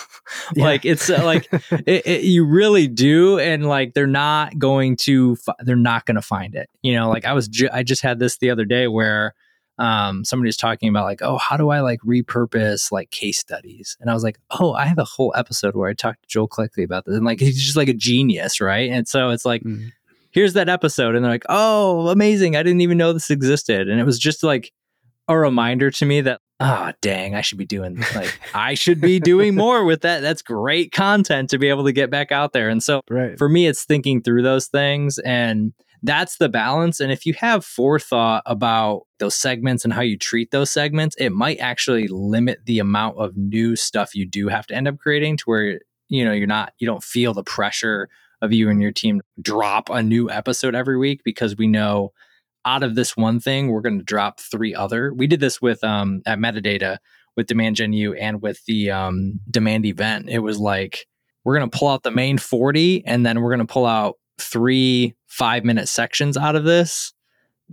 like 0.55 0.85
it's 0.85 1.09
uh, 1.09 1.23
like 1.23 1.49
it, 1.71 2.05
it, 2.05 2.23
you 2.23 2.45
really 2.45 2.87
do, 2.87 3.39
and 3.39 3.67
like 3.67 3.93
they're 3.93 4.07
not 4.07 4.57
going 4.57 4.95
to 4.97 5.35
they're 5.59 5.75
not 5.75 6.05
going 6.05 6.15
to 6.15 6.21
find 6.21 6.55
it. 6.55 6.69
You 6.81 6.93
know, 6.93 7.09
like 7.09 7.25
I 7.25 7.33
was 7.33 7.47
ju- 7.47 7.69
I 7.73 7.83
just 7.83 8.03
had 8.03 8.19
this 8.19 8.37
the 8.37 8.51
other 8.51 8.65
day 8.65 8.87
where 8.87 9.33
um 9.79 10.25
somebody 10.25 10.47
was 10.47 10.57
talking 10.57 10.89
about 10.89 11.03
like 11.03 11.21
oh 11.21 11.37
how 11.37 11.55
do 11.55 11.69
I 11.69 11.81
like 11.81 11.99
repurpose 11.99 12.91
like 12.91 13.09
case 13.11 13.39
studies, 13.39 13.97
and 13.99 14.09
I 14.09 14.13
was 14.13 14.23
like 14.23 14.39
oh 14.51 14.73
I 14.73 14.85
have 14.85 14.99
a 14.99 15.03
whole 15.03 15.33
episode 15.35 15.75
where 15.75 15.89
I 15.89 15.93
talked 15.93 16.23
to 16.23 16.29
Joel 16.29 16.47
Klettke 16.47 16.83
about 16.83 17.05
this, 17.05 17.15
and 17.15 17.25
like 17.25 17.39
he's 17.39 17.61
just 17.61 17.77
like 17.77 17.89
a 17.89 17.93
genius, 17.93 18.61
right? 18.61 18.89
And 18.89 19.07
so 19.07 19.29
it's 19.29 19.45
like. 19.45 19.63
Mm. 19.63 19.91
Here's 20.29 20.53
that 20.53 20.69
episode, 20.69 21.15
and 21.15 21.25
they're 21.25 21.31
like, 21.31 21.45
"Oh, 21.49 22.09
amazing! 22.09 22.55
I 22.55 22.61
didn't 22.61 22.81
even 22.81 22.97
know 22.97 23.11
this 23.11 23.31
existed." 23.31 23.89
And 23.89 23.99
it 23.99 24.03
was 24.03 24.19
just 24.19 24.43
like 24.43 24.71
a 25.27 25.35
reminder 25.35 25.89
to 25.89 26.05
me 26.05 26.21
that 26.21 26.41
oh 26.59 26.91
dang 27.01 27.35
i 27.35 27.41
should 27.41 27.57
be 27.57 27.65
doing 27.65 27.97
like 28.15 28.39
i 28.53 28.73
should 28.73 28.99
be 28.99 29.19
doing 29.19 29.55
more 29.55 29.83
with 29.83 30.01
that. 30.01 30.21
That's 30.21 30.41
great 30.41 30.91
content 30.91 31.49
to 31.49 31.57
be 31.57 31.69
able 31.69 31.85
to 31.85 31.91
get 31.91 32.09
back 32.09 32.31
out 32.31 32.53
there. 32.53 32.69
And 32.69 32.81
so 32.81 33.01
right. 33.09 33.37
for 33.37 33.49
me 33.49 33.67
it's 33.67 33.83
thinking 33.83 34.21
through 34.21 34.43
those 34.43 34.67
things 34.67 35.17
and 35.19 35.73
that's 36.03 36.37
the 36.37 36.47
balance. 36.47 36.99
And 36.99 37.11
if 37.11 37.25
you 37.25 37.33
have 37.33 37.65
forethought 37.65 38.43
about 38.45 39.07
those 39.17 39.33
segments 39.33 39.83
and 39.83 39.91
how 39.91 40.01
you 40.01 40.17
treat 40.17 40.51
those 40.51 40.69
segments 40.69 41.15
it 41.17 41.31
might 41.31 41.57
actually 41.57 42.07
limit 42.07 42.59
the 42.65 42.79
amount 42.79 43.17
of 43.17 43.35
new 43.35 43.75
stuff 43.75 44.15
you 44.15 44.25
do 44.25 44.47
have 44.47 44.67
to 44.67 44.75
end 44.75 44.87
up 44.87 44.97
creating 44.97 45.37
to 45.37 45.43
where 45.45 45.79
you 46.09 46.23
know 46.23 46.31
you're 46.31 46.47
not 46.47 46.73
you 46.77 46.87
don't 46.87 47.03
feel 47.03 47.33
the 47.33 47.43
pressure 47.43 48.09
of 48.41 48.53
you 48.53 48.69
and 48.69 48.81
your 48.81 48.91
team 48.91 49.21
drop 49.41 49.89
a 49.89 50.03
new 50.03 50.29
episode 50.29 50.75
every 50.75 50.97
week 50.97 51.21
because 51.23 51.57
we 51.57 51.65
know 51.65 52.11
out 52.67 52.83
of 52.83 52.95
this 52.95 53.15
one 53.15 53.39
thing, 53.39 53.69
we're 53.69 53.81
going 53.81 53.97
to 53.97 54.03
drop 54.03 54.41
three 54.41 54.75
other. 54.75 55.13
We 55.13 55.25
did 55.25 55.39
this 55.39 55.61
with 55.61 55.83
um, 55.85 56.21
at 56.25 56.37
Metadata 56.37 56.97
with 57.37 57.47
Demand 57.47 57.77
Gen 57.77 57.93
U 57.93 58.13
and 58.15 58.41
with 58.41 58.63
the 58.65 58.91
um, 58.91 59.39
demand 59.49 59.85
event. 59.85 60.27
It 60.27 60.39
was 60.39 60.59
like 60.59 61.07
we're 61.45 61.57
going 61.57 61.69
to 61.69 61.77
pull 61.77 61.87
out 61.87 62.03
the 62.03 62.11
main 62.11 62.37
40 62.37 63.05
and 63.05 63.25
then 63.25 63.41
we're 63.41 63.55
going 63.55 63.65
to 63.65 63.71
pull 63.71 63.85
out 63.85 64.15
three 64.37 65.15
five 65.27 65.63
minute 65.63 65.87
sections 65.87 66.35
out 66.35 66.57
of 66.57 66.65
this 66.65 67.13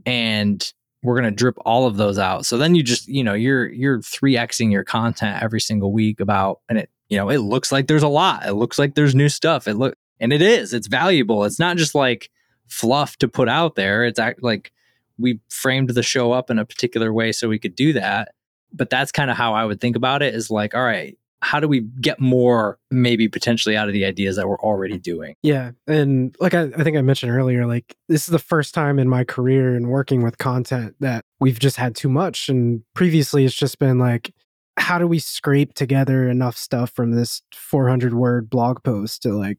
and 0.06 0.72
we're 1.02 1.20
going 1.20 1.30
to 1.30 1.36
drip 1.36 1.56
all 1.64 1.86
of 1.86 1.96
those 1.96 2.18
out. 2.18 2.46
So 2.46 2.56
then 2.56 2.74
you 2.74 2.82
just, 2.82 3.08
you 3.08 3.24
know, 3.24 3.34
you're 3.34 3.66
you're 3.66 3.98
3xing 3.98 4.70
your 4.70 4.84
content 4.84 5.42
every 5.42 5.60
single 5.60 5.92
week 5.92 6.20
about 6.20 6.60
and 6.68 6.78
it, 6.78 6.90
you 7.08 7.16
know, 7.16 7.30
it 7.30 7.38
looks 7.38 7.72
like 7.72 7.88
there's 7.88 8.04
a 8.04 8.08
lot. 8.08 8.46
It 8.46 8.54
looks 8.54 8.78
like 8.78 8.94
there's 8.94 9.14
new 9.14 9.28
stuff. 9.28 9.66
It 9.66 9.74
look 9.74 9.96
and 10.20 10.32
it 10.32 10.40
is. 10.40 10.72
It's 10.72 10.86
valuable. 10.86 11.44
It's 11.44 11.58
not 11.58 11.78
just 11.78 11.96
like 11.96 12.30
fluff 12.68 13.16
to 13.18 13.28
put 13.28 13.48
out 13.48 13.74
there. 13.74 14.04
It's 14.04 14.18
act 14.20 14.42
like 14.42 14.72
we 15.18 15.40
framed 15.50 15.90
the 15.90 16.02
show 16.02 16.32
up 16.32 16.50
in 16.50 16.58
a 16.58 16.64
particular 16.64 17.12
way 17.12 17.32
so 17.32 17.48
we 17.48 17.58
could 17.58 17.74
do 17.74 17.92
that. 17.92 18.32
But 18.72 18.90
that's 18.90 19.12
kind 19.12 19.30
of 19.30 19.36
how 19.36 19.54
I 19.54 19.64
would 19.64 19.80
think 19.80 19.96
about 19.96 20.22
it 20.22 20.34
is 20.34 20.50
like, 20.50 20.74
all 20.74 20.82
right, 20.82 21.16
how 21.44 21.60
do 21.60 21.68
we 21.68 21.80
get 22.00 22.18
more 22.18 22.78
maybe 22.90 23.28
potentially 23.28 23.76
out 23.76 23.86
of 23.86 23.92
the 23.92 24.06
ideas 24.06 24.36
that 24.36 24.48
we're 24.48 24.60
already 24.60 24.98
doing? 24.98 25.34
Yeah. 25.42 25.72
And 25.86 26.34
like 26.40 26.54
I, 26.54 26.62
I 26.62 26.82
think 26.82 26.96
I 26.96 27.02
mentioned 27.02 27.30
earlier, 27.30 27.66
like 27.66 27.94
this 28.08 28.22
is 28.22 28.32
the 28.32 28.38
first 28.38 28.72
time 28.72 28.98
in 28.98 29.10
my 29.10 29.24
career 29.24 29.76
and 29.76 29.88
working 29.90 30.22
with 30.22 30.38
content 30.38 30.96
that 31.00 31.22
we've 31.40 31.58
just 31.58 31.76
had 31.76 31.94
too 31.94 32.08
much. 32.08 32.48
And 32.48 32.82
previously 32.94 33.44
it's 33.44 33.54
just 33.54 33.78
been 33.78 33.98
like, 33.98 34.32
how 34.78 34.98
do 34.98 35.06
we 35.06 35.18
scrape 35.18 35.74
together 35.74 36.28
enough 36.28 36.56
stuff 36.56 36.90
from 36.90 37.12
this 37.12 37.42
400 37.52 38.14
word 38.14 38.48
blog 38.48 38.82
post 38.82 39.22
to 39.22 39.36
like, 39.36 39.58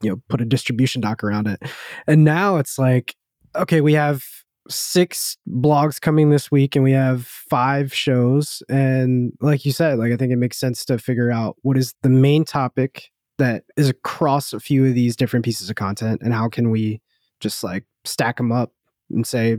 you 0.00 0.10
know, 0.10 0.22
put 0.28 0.40
a 0.40 0.44
distribution 0.44 1.00
doc 1.00 1.24
around 1.24 1.48
it? 1.48 1.60
And 2.06 2.22
now 2.22 2.56
it's 2.58 2.78
like, 2.78 3.16
okay, 3.56 3.80
we 3.80 3.94
have 3.94 4.24
six 4.68 5.36
blogs 5.48 6.00
coming 6.00 6.30
this 6.30 6.50
week 6.50 6.74
and 6.74 6.84
we 6.84 6.92
have 6.92 7.26
five 7.26 7.92
shows. 7.92 8.62
And 8.68 9.32
like 9.40 9.64
you 9.64 9.72
said 9.72 9.98
like 9.98 10.12
i 10.12 10.16
think 10.16 10.32
it 10.32 10.36
makes 10.36 10.58
sense 10.58 10.84
to 10.86 10.98
figure 10.98 11.30
out 11.30 11.56
what 11.62 11.76
is 11.76 11.94
the 12.02 12.08
main 12.08 12.44
topic 12.44 13.10
that 13.38 13.64
is 13.76 13.88
across 13.88 14.52
a 14.52 14.60
few 14.60 14.86
of 14.86 14.94
these 14.94 15.16
different 15.16 15.44
pieces 15.44 15.68
of 15.68 15.76
content 15.76 16.22
and 16.22 16.32
how 16.32 16.48
can 16.48 16.70
we 16.70 17.00
just 17.40 17.62
like 17.62 17.84
stack 18.04 18.38
them 18.38 18.50
up 18.50 18.72
and 19.10 19.26
say 19.26 19.58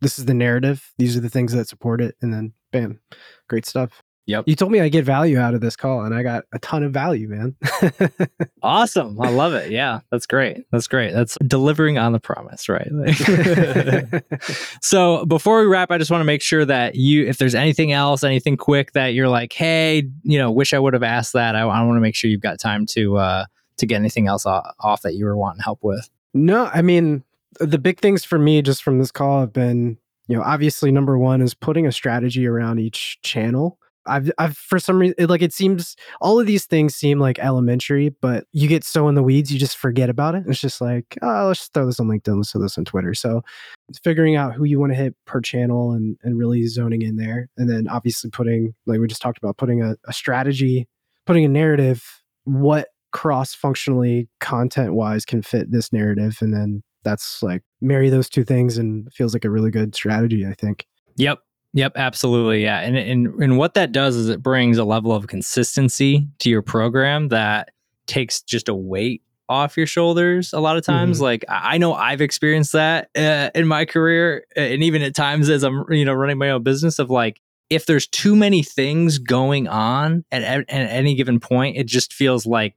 this 0.00 0.18
is 0.18 0.26
the 0.26 0.34
narrative. 0.34 0.92
These 0.98 1.16
are 1.16 1.20
the 1.20 1.30
things 1.30 1.52
that 1.52 1.68
support 1.68 2.00
it 2.00 2.16
and 2.20 2.32
then 2.32 2.52
bam 2.72 3.00
great 3.48 3.64
stuff 3.64 4.02
Yep. 4.26 4.44
You 4.46 4.56
told 4.56 4.72
me 4.72 4.80
I 4.80 4.88
get 4.88 5.04
value 5.04 5.38
out 5.38 5.54
of 5.54 5.60
this 5.60 5.76
call, 5.76 6.02
and 6.02 6.14
I 6.14 6.22
got 6.22 6.44
a 6.52 6.58
ton 6.58 6.82
of 6.82 6.92
value, 6.92 7.28
man. 7.28 7.56
awesome. 8.62 9.20
I 9.20 9.28
love 9.28 9.52
it. 9.52 9.70
Yeah, 9.70 10.00
that's 10.10 10.26
great. 10.26 10.64
That's 10.72 10.88
great. 10.88 11.12
That's 11.12 11.36
delivering 11.46 11.98
on 11.98 12.12
the 12.12 12.20
promise, 12.20 12.68
right? 12.68 12.88
so 14.82 15.26
before 15.26 15.60
we 15.60 15.66
wrap, 15.66 15.90
I 15.90 15.98
just 15.98 16.10
want 16.10 16.22
to 16.22 16.26
make 16.26 16.40
sure 16.40 16.64
that 16.64 16.94
you, 16.94 17.26
if 17.26 17.36
there's 17.36 17.54
anything 17.54 17.92
else, 17.92 18.24
anything 18.24 18.56
quick 18.56 18.92
that 18.92 19.08
you're 19.08 19.28
like, 19.28 19.52
hey, 19.52 20.04
you 20.22 20.38
know, 20.38 20.50
wish 20.50 20.72
I 20.72 20.78
would 20.78 20.94
have 20.94 21.02
asked 21.02 21.34
that. 21.34 21.54
I, 21.54 21.60
I 21.60 21.82
want 21.82 21.96
to 21.96 22.00
make 22.00 22.14
sure 22.14 22.30
you've 22.30 22.40
got 22.40 22.58
time 22.58 22.86
to 22.86 23.18
uh, 23.18 23.44
to 23.76 23.86
get 23.86 23.96
anything 23.96 24.26
else 24.26 24.46
off 24.46 25.02
that 25.02 25.14
you 25.14 25.26
were 25.26 25.36
wanting 25.36 25.60
help 25.60 25.80
with. 25.82 26.08
No, 26.32 26.70
I 26.72 26.80
mean 26.80 27.24
the 27.60 27.78
big 27.78 28.00
things 28.00 28.24
for 28.24 28.38
me 28.38 28.62
just 28.62 28.82
from 28.82 28.98
this 28.98 29.10
call 29.10 29.40
have 29.40 29.52
been, 29.52 29.98
you 30.26 30.36
know, 30.36 30.42
obviously 30.42 30.90
number 30.90 31.18
one 31.18 31.40
is 31.40 31.54
putting 31.54 31.86
a 31.86 31.92
strategy 31.92 32.46
around 32.46 32.80
each 32.80 33.18
channel 33.22 33.78
I've, 34.06 34.30
I've 34.38 34.56
for 34.56 34.78
some 34.78 34.98
reason 34.98 35.14
like 35.26 35.42
it 35.42 35.52
seems 35.52 35.96
all 36.20 36.38
of 36.38 36.46
these 36.46 36.66
things 36.66 36.94
seem 36.94 37.18
like 37.18 37.38
elementary, 37.38 38.10
but 38.10 38.46
you 38.52 38.68
get 38.68 38.84
so 38.84 39.08
in 39.08 39.14
the 39.14 39.22
weeds, 39.22 39.52
you 39.52 39.58
just 39.58 39.76
forget 39.76 40.10
about 40.10 40.34
it. 40.34 40.44
It's 40.46 40.60
just 40.60 40.80
like, 40.80 41.18
oh, 41.22 41.48
let's 41.48 41.68
throw 41.68 41.86
this 41.86 42.00
on 42.00 42.08
LinkedIn, 42.08 42.36
let's 42.36 42.52
throw 42.52 42.62
this 42.62 42.78
on 42.78 42.84
Twitter. 42.84 43.14
So 43.14 43.42
figuring 44.02 44.36
out 44.36 44.54
who 44.54 44.64
you 44.64 44.80
want 44.80 44.92
to 44.92 44.96
hit 44.96 45.14
per 45.26 45.40
channel 45.40 45.92
and 45.92 46.16
and 46.22 46.38
really 46.38 46.66
zoning 46.66 47.02
in 47.02 47.16
there, 47.16 47.48
and 47.56 47.70
then 47.70 47.88
obviously 47.88 48.30
putting 48.30 48.74
like 48.86 49.00
we 49.00 49.06
just 49.06 49.22
talked 49.22 49.38
about, 49.38 49.56
putting 49.56 49.82
a, 49.82 49.96
a 50.06 50.12
strategy, 50.12 50.86
putting 51.26 51.44
a 51.44 51.48
narrative, 51.48 52.22
what 52.44 52.88
cross 53.12 53.54
functionally 53.54 54.28
content 54.40 54.94
wise 54.94 55.24
can 55.24 55.42
fit 55.42 55.70
this 55.70 55.92
narrative, 55.92 56.38
and 56.40 56.52
then 56.52 56.82
that's 57.04 57.42
like 57.42 57.62
marry 57.80 58.10
those 58.10 58.28
two 58.28 58.44
things 58.44 58.78
and 58.78 59.12
feels 59.12 59.34
like 59.34 59.44
a 59.44 59.50
really 59.50 59.70
good 59.70 59.94
strategy. 59.94 60.46
I 60.46 60.54
think. 60.54 60.86
Yep. 61.16 61.40
Yep, 61.74 61.92
absolutely. 61.96 62.62
Yeah. 62.62 62.80
And, 62.80 62.96
and 62.96 63.26
and 63.42 63.58
what 63.58 63.74
that 63.74 63.90
does 63.92 64.14
is 64.16 64.28
it 64.28 64.42
brings 64.42 64.78
a 64.78 64.84
level 64.84 65.12
of 65.12 65.26
consistency 65.26 66.28
to 66.38 66.48
your 66.48 66.62
program 66.62 67.28
that 67.28 67.70
takes 68.06 68.40
just 68.42 68.68
a 68.68 68.74
weight 68.74 69.22
off 69.48 69.76
your 69.76 69.86
shoulders 69.86 70.54
a 70.54 70.60
lot 70.60 70.78
of 70.78 70.84
times 70.84 71.18
mm-hmm. 71.18 71.24
like 71.24 71.44
i 71.48 71.76
know 71.76 71.92
i've 71.92 72.22
experienced 72.22 72.72
that 72.72 73.10
uh, 73.14 73.50
in 73.54 73.66
my 73.66 73.84
career 73.84 74.46
and 74.56 74.82
even 74.82 75.02
at 75.02 75.14
times 75.14 75.50
as 75.50 75.62
i'm 75.62 75.84
you 75.90 76.04
know 76.04 76.14
running 76.14 76.38
my 76.38 76.48
own 76.48 76.62
business 76.62 76.98
of 76.98 77.10
like 77.10 77.42
if 77.68 77.84
there's 77.84 78.06
too 78.06 78.34
many 78.34 78.62
things 78.62 79.18
going 79.18 79.68
on 79.68 80.24
at, 80.32 80.42
at, 80.42 80.60
at 80.60 80.90
any 80.90 81.14
given 81.14 81.38
point 81.40 81.76
it 81.76 81.86
just 81.86 82.14
feels 82.14 82.46
like 82.46 82.74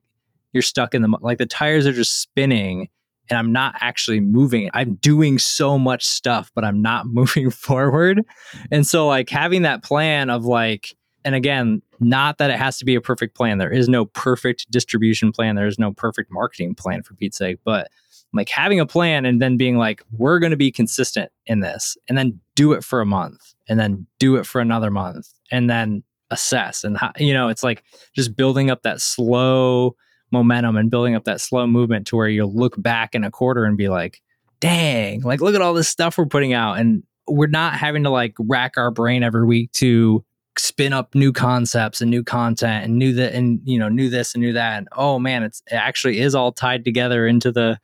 you're 0.51 0.61
stuck 0.61 0.93
in 0.93 1.01
the 1.01 1.17
like 1.21 1.37
the 1.37 1.45
tires 1.45 1.87
are 1.87 1.93
just 1.93 2.21
spinning 2.21 2.89
and 3.29 3.37
I'm 3.37 3.51
not 3.51 3.75
actually 3.79 4.19
moving. 4.19 4.69
I'm 4.73 4.95
doing 4.95 5.39
so 5.39 5.77
much 5.77 6.05
stuff, 6.05 6.51
but 6.55 6.63
I'm 6.63 6.81
not 6.81 7.05
moving 7.07 7.49
forward. 7.49 8.23
And 8.71 8.85
so, 8.85 9.07
like, 9.07 9.29
having 9.29 9.63
that 9.63 9.83
plan 9.83 10.29
of 10.29 10.45
like, 10.45 10.95
and 11.25 11.35
again, 11.35 11.81
not 11.99 12.37
that 12.37 12.51
it 12.51 12.57
has 12.57 12.77
to 12.77 12.85
be 12.85 12.95
a 12.95 13.01
perfect 13.01 13.35
plan. 13.35 13.57
There 13.57 13.71
is 13.71 13.89
no 13.89 14.05
perfect 14.05 14.69
distribution 14.71 15.31
plan. 15.31 15.55
There 15.55 15.67
is 15.67 15.79
no 15.79 15.91
perfect 15.91 16.31
marketing 16.31 16.75
plan 16.75 17.03
for 17.03 17.15
Pete's 17.15 17.37
sake. 17.37 17.59
But 17.65 17.89
like 18.33 18.49
having 18.49 18.79
a 18.79 18.85
plan 18.85 19.25
and 19.25 19.41
then 19.41 19.57
being 19.57 19.77
like, 19.77 20.01
we're 20.11 20.39
going 20.39 20.51
to 20.51 20.57
be 20.57 20.71
consistent 20.71 21.31
in 21.45 21.59
this 21.59 21.97
and 22.07 22.17
then 22.17 22.39
do 22.55 22.73
it 22.73 22.83
for 22.83 23.01
a 23.01 23.05
month 23.05 23.55
and 23.67 23.79
then 23.79 24.05
do 24.19 24.35
it 24.35 24.45
for 24.45 24.61
another 24.61 24.91
month 24.91 25.33
and 25.51 25.69
then 25.69 26.03
assess. 26.29 26.83
And, 26.83 26.97
you 27.17 27.33
know, 27.33 27.47
it's 27.49 27.63
like 27.63 27.83
just 28.13 28.35
building 28.35 28.69
up 28.69 28.83
that 28.83 29.01
slow, 29.01 29.95
momentum 30.31 30.77
and 30.77 30.91
building 30.91 31.15
up 31.15 31.23
that 31.25 31.41
slow 31.41 31.67
movement 31.67 32.07
to 32.07 32.15
where 32.15 32.27
you'll 32.27 32.53
look 32.53 32.81
back 32.81 33.15
in 33.15 33.23
a 33.23 33.31
quarter 33.31 33.65
and 33.65 33.77
be 33.77 33.89
like, 33.89 34.21
dang, 34.59 35.21
like 35.21 35.41
look 35.41 35.55
at 35.55 35.61
all 35.61 35.73
this 35.73 35.87
stuff 35.87 36.17
we're 36.17 36.25
putting 36.25 36.53
out. 36.53 36.79
And 36.79 37.03
we're 37.27 37.47
not 37.47 37.73
having 37.73 38.03
to 38.03 38.09
like 38.09 38.35
rack 38.39 38.73
our 38.77 38.91
brain 38.91 39.23
every 39.23 39.45
week 39.45 39.71
to 39.73 40.23
spin 40.57 40.93
up 40.93 41.13
new 41.13 41.31
concepts 41.31 42.01
and 42.01 42.09
new 42.09 42.23
content 42.23 42.83
and 42.83 42.97
new 42.97 43.13
that 43.13 43.33
and 43.33 43.59
you 43.63 43.77
know 43.77 43.89
new 43.89 44.09
this 44.09 44.33
and 44.33 44.41
new 44.41 44.53
that 44.53 44.77
and 44.79 44.87
oh 44.93 45.19
man 45.19 45.43
it's 45.43 45.61
it 45.67 45.75
actually 45.75 46.19
is 46.19 46.33
all 46.33 46.51
tied 46.51 46.83
together 46.83 47.27
into 47.27 47.51
the 47.51 47.79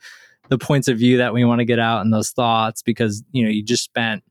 the 0.49 0.57
points 0.57 0.87
of 0.87 0.97
view 0.97 1.17
that 1.17 1.33
we 1.33 1.45
want 1.45 1.59
to 1.59 1.65
get 1.65 1.77
out 1.77 2.01
and 2.01 2.11
those 2.11 2.31
thoughts 2.31 2.81
because 2.81 3.23
you 3.31 3.43
know 3.43 3.49
you 3.49 3.63
just 3.63 3.83
spent 3.83 4.23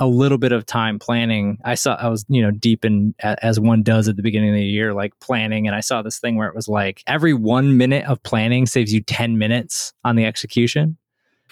a 0.00 0.06
little 0.06 0.38
bit 0.38 0.50
of 0.50 0.64
time 0.64 0.98
planning. 0.98 1.58
I 1.62 1.74
saw 1.74 1.94
I 1.94 2.08
was, 2.08 2.24
you 2.28 2.40
know, 2.40 2.50
deep 2.50 2.86
in 2.86 3.14
as 3.20 3.60
one 3.60 3.82
does 3.82 4.08
at 4.08 4.16
the 4.16 4.22
beginning 4.22 4.48
of 4.48 4.56
the 4.56 4.64
year, 4.64 4.94
like 4.94 5.12
planning. 5.20 5.66
And 5.66 5.76
I 5.76 5.80
saw 5.80 6.00
this 6.00 6.18
thing 6.18 6.36
where 6.36 6.48
it 6.48 6.54
was 6.54 6.68
like 6.68 7.04
every 7.06 7.34
one 7.34 7.76
minute 7.76 8.06
of 8.06 8.22
planning 8.22 8.64
saves 8.64 8.92
you 8.94 9.02
10 9.02 9.36
minutes 9.36 9.92
on 10.02 10.16
the 10.16 10.24
execution. 10.24 10.96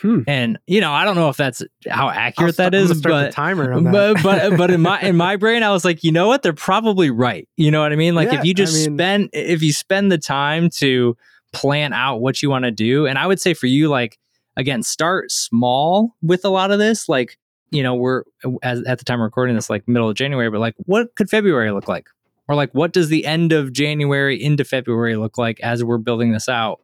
Hmm. 0.00 0.22
And 0.26 0.58
you 0.66 0.80
know, 0.80 0.92
I 0.92 1.04
don't 1.04 1.16
know 1.16 1.28
if 1.28 1.36
that's 1.36 1.62
how 1.88 2.08
accurate 2.08 2.56
that 2.56 2.72
is, 2.72 3.02
but 3.02 3.32
timer 3.32 3.80
but 3.80 4.22
but 4.22 4.56
but 4.56 4.70
in 4.70 4.80
my 4.80 5.00
in 5.00 5.16
my 5.16 5.36
brain, 5.36 5.62
I 5.62 5.70
was 5.70 5.84
like, 5.84 6.02
you 6.02 6.12
know 6.12 6.28
what? 6.28 6.42
They're 6.42 6.52
probably 6.52 7.10
right. 7.10 7.48
You 7.56 7.70
know 7.70 7.82
what 7.82 7.92
I 7.92 7.96
mean? 7.96 8.14
Like 8.14 8.30
yeah, 8.30 8.38
if 8.38 8.44
you 8.44 8.54
just 8.54 8.74
I 8.74 8.88
mean, 8.88 8.96
spend 8.96 9.30
if 9.32 9.62
you 9.62 9.72
spend 9.72 10.10
the 10.10 10.18
time 10.18 10.70
to 10.76 11.16
plan 11.52 11.92
out 11.92 12.20
what 12.20 12.42
you 12.42 12.48
want 12.48 12.64
to 12.64 12.70
do, 12.70 13.06
and 13.06 13.18
I 13.18 13.26
would 13.26 13.40
say 13.40 13.54
for 13.54 13.66
you, 13.66 13.88
like 13.88 14.18
again, 14.56 14.84
start 14.84 15.32
small 15.32 16.14
with 16.22 16.44
a 16.44 16.48
lot 16.48 16.70
of 16.70 16.78
this. 16.78 17.08
Like 17.08 17.36
you 17.70 17.82
know, 17.82 17.94
we're 17.94 18.24
as, 18.62 18.82
at 18.84 18.98
the 18.98 19.04
time 19.04 19.20
recording 19.20 19.54
this 19.54 19.70
like 19.70 19.86
middle 19.86 20.08
of 20.08 20.16
January, 20.16 20.50
but 20.50 20.60
like 20.60 20.74
what 20.86 21.14
could 21.14 21.30
February 21.30 21.70
look 21.70 21.88
like? 21.88 22.08
Or 22.48 22.54
like 22.54 22.72
what 22.72 22.92
does 22.92 23.08
the 23.08 23.26
end 23.26 23.52
of 23.52 23.72
January 23.72 24.42
into 24.42 24.64
February 24.64 25.16
look 25.16 25.36
like 25.36 25.60
as 25.60 25.84
we're 25.84 25.98
building 25.98 26.32
this 26.32 26.48
out? 26.48 26.80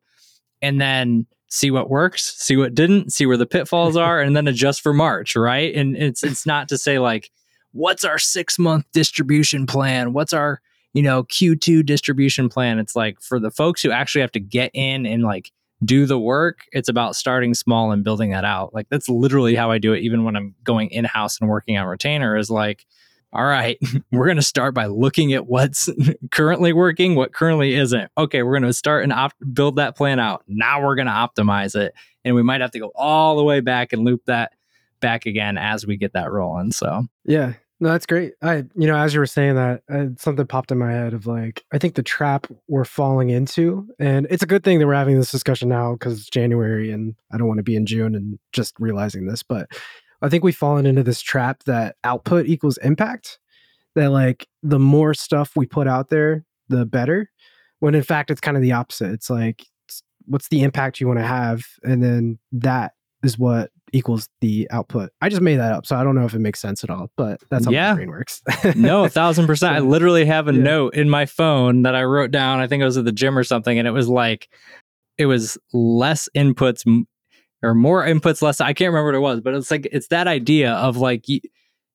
And 0.61 0.81
then 0.81 1.27
see 1.49 1.71
what 1.71 1.89
works, 1.89 2.35
see 2.37 2.57
what 2.57 2.75
didn't, 2.75 3.13
see 3.13 3.27
where 3.27 3.37
the 3.37 3.47
pitfalls 3.47 3.97
are, 3.97 4.21
and 4.21 4.37
then 4.37 4.49
adjust 4.49 4.83
for 4.83 4.93
March, 4.93 5.37
right? 5.37 5.75
And 5.75 5.97
it's 5.97 6.23
it's 6.23 6.45
not 6.45 6.69
to 6.69 6.79
say 6.79 6.99
like, 6.99 7.31
what's 7.73 8.05
our 8.05 8.19
six 8.19 8.59
month 8.59 8.87
distribution 8.93 9.67
plan? 9.67 10.13
What's 10.13 10.33
our, 10.33 10.61
you 10.93 11.03
know, 11.03 11.25
Q2 11.25 11.87
distribution 11.87 12.49
plan? 12.49 12.79
It's 12.79 12.97
like 12.97 13.21
for 13.21 13.39
the 13.39 13.51
folks 13.51 13.83
who 13.83 13.91
actually 13.91 14.23
have 14.23 14.33
to 14.33 14.41
get 14.41 14.71
in 14.75 15.07
and 15.07 15.23
like 15.23 15.53
do 15.85 16.07
the 16.07 16.19
work. 16.19 16.61
It's 16.73 16.89
about 16.89 17.17
starting 17.17 17.55
small 17.55 17.93
and 17.93 18.05
building 18.05 18.31
that 18.31 18.45
out. 18.45 18.75
Like 18.75 18.89
that's 18.89 19.09
literally 19.09 19.55
how 19.55 19.71
I 19.71 19.79
do 19.79 19.93
it, 19.93 20.01
even 20.01 20.25
when 20.25 20.37
I'm 20.37 20.55
going 20.65 20.91
in 20.91 21.05
house 21.05 21.41
and 21.41 21.49
working 21.49 21.77
on 21.77 21.87
retainer. 21.87 22.37
Is 22.37 22.51
like, 22.51 22.87
all 23.33 23.45
right, 23.45 23.79
we're 24.13 24.27
going 24.27 24.37
to 24.37 24.43
start 24.43 24.75
by 24.75 24.87
looking 24.87 25.33
at 25.33 25.47
what's 25.47 25.89
currently 26.31 26.73
working, 26.73 27.15
what 27.15 27.33
currently 27.33 27.75
isn't. 27.75 28.11
Okay, 28.17 28.43
we're 28.43 28.59
going 28.59 28.63
to 28.63 28.73
start 28.73 29.03
and 29.03 29.13
op- 29.13 29.33
build 29.53 29.77
that 29.77 29.97
plan 29.97 30.21
out. 30.21 30.45
Now 30.47 30.83
we're 30.85 30.97
going 30.97 31.07
to 31.07 31.13
optimize 31.13 31.75
it, 31.75 31.95
and 32.25 32.35
we 32.35 32.43
might 32.43 32.61
have 32.61 32.73
to 32.73 32.79
go 32.79 32.93
all 32.95 33.37
the 33.37 33.45
way 33.45 33.61
back 33.61 33.93
and 33.93 34.05
loop 34.05 34.25
that 34.27 34.53
back 35.01 35.27
again 35.27 35.59
as 35.59 35.87
we 35.87 35.97
get 35.97 36.15
that 36.15 36.31
rolling. 36.31 36.73
So 36.73 37.05
yeah, 37.25 37.55
no, 37.81 37.91
that's 37.91 38.07
great. 38.07 38.35
I, 38.41 38.65
you 38.77 38.87
know, 38.87 38.97
as 38.97 39.15
you 39.15 39.21
were 39.21 39.27
saying 39.27 39.57
that, 39.57 39.83
uh, 39.93 40.07
something 40.17 40.47
popped 40.47 40.71
in 40.71 40.79
my 40.79 40.93
head 40.93 41.13
of 41.13 41.27
like, 41.27 41.65
I 41.73 41.79
think 41.79 41.95
the 41.95 42.03
trap 42.03 42.47
we're 42.69 42.85
falling 42.85 43.31
into, 43.31 43.89
and 43.99 44.27
it's 44.31 44.43
a 44.43 44.47
good 44.47 44.65
thing 44.65 44.79
that 44.79 44.87
we're 44.87 44.95
having 44.95 45.19
this 45.19 45.31
discussion 45.31 45.69
now 45.69 45.93
because 45.95 46.21
it's 46.21 46.31
January 46.31 46.91
and 46.93 47.15
I 47.33 47.37
don't 47.37 47.49
want 47.49 47.59
to 47.59 47.65
be 47.65 47.77
in 47.77 47.87
June 47.87 48.15
and 48.15 48.39
just 48.53 48.75
realizing 48.79 49.27
this, 49.27 49.43
but 49.43 49.69
I 50.23 50.29
think 50.29 50.43
we've 50.45 50.57
fallen 50.57 50.87
into 50.87 51.03
this 51.03 51.21
trap 51.21 51.65
that 51.65 51.97
output 52.05 52.47
equals 52.47 52.79
impact. 52.79 53.39
That 53.95 54.11
like 54.11 54.49
the 54.63 54.81
more 54.81 55.15
stuff 55.15 55.53
we 55.55 55.67
put 55.67 55.87
out 55.87 56.09
there, 56.09 56.45
the 56.69 56.87
better. 56.87 57.31
When 57.79 57.95
in 57.95 58.03
fact, 58.03 58.31
it's 58.31 58.41
kind 58.41 58.57
of 58.57 58.63
the 58.63 58.73
opposite. 58.73 59.13
It's 59.13 59.31
like, 59.31 59.65
what's 60.27 60.49
the 60.49 60.63
impact 60.63 61.01
you 61.01 61.07
want 61.07 61.21
to 61.21 61.27
have, 61.27 61.65
and 61.83 62.03
then 62.03 62.39
that 62.53 62.93
is 63.23 63.39
what 63.39 63.71
equals 63.95 64.29
the 64.41 64.69
output. 64.71 65.11
I 65.21 65.29
just 65.29 65.41
made 65.41 65.57
that 65.57 65.73
up, 65.73 65.87
so 65.87 65.97
I 65.97 66.03
don't 66.03 66.17
know 66.17 66.25
if 66.25 66.35
it 66.35 66.41
makes 66.41 66.61
sense 66.61 66.83
at 66.83 66.91
all, 66.91 67.11
but 67.17 67.41
that's 67.49 67.65
how 67.65 67.71
yeah. 67.71 67.91
my 67.91 67.97
brain 67.97 68.09
works. 68.11 68.43
no, 68.75 69.05
a 69.05 69.09
thousand 69.11 69.47
percent. 69.47 69.75
I 69.75 69.79
literally 69.79 70.25
have 70.25 70.49
a 70.49 70.53
yeah. 70.53 70.63
note 70.63 70.95
in 70.95 71.09
my 71.09 71.27
phone 71.27 71.83
that 71.83 71.95
I 71.95 72.03
wrote 72.03 72.33
down. 72.33 72.61
I 72.61 72.67
think 72.67 72.83
it 72.83 72.85
was 72.85 72.97
at 72.97 73.05
the 73.05 73.13
gym 73.13 73.39
or 73.39 73.45
something, 73.45 73.79
and 73.79 73.87
it 73.87 73.93
was 73.93 74.09
like, 74.09 74.49
it 75.17 75.27
was 75.27 75.57
less 75.73 76.29
inputs 76.37 76.85
or 77.63 77.75
more 77.75 78.05
inputs, 78.05 78.43
less. 78.43 78.61
I 78.61 78.73
can't 78.73 78.93
remember 78.93 79.07
what 79.07 79.15
it 79.15 79.21
was, 79.21 79.41
but 79.41 79.55
it's 79.55 79.71
like 79.71 79.89
it's 79.93 80.09
that 80.09 80.27
idea 80.27 80.73
of 80.73 80.97
like 80.97 81.29
you, 81.29 81.41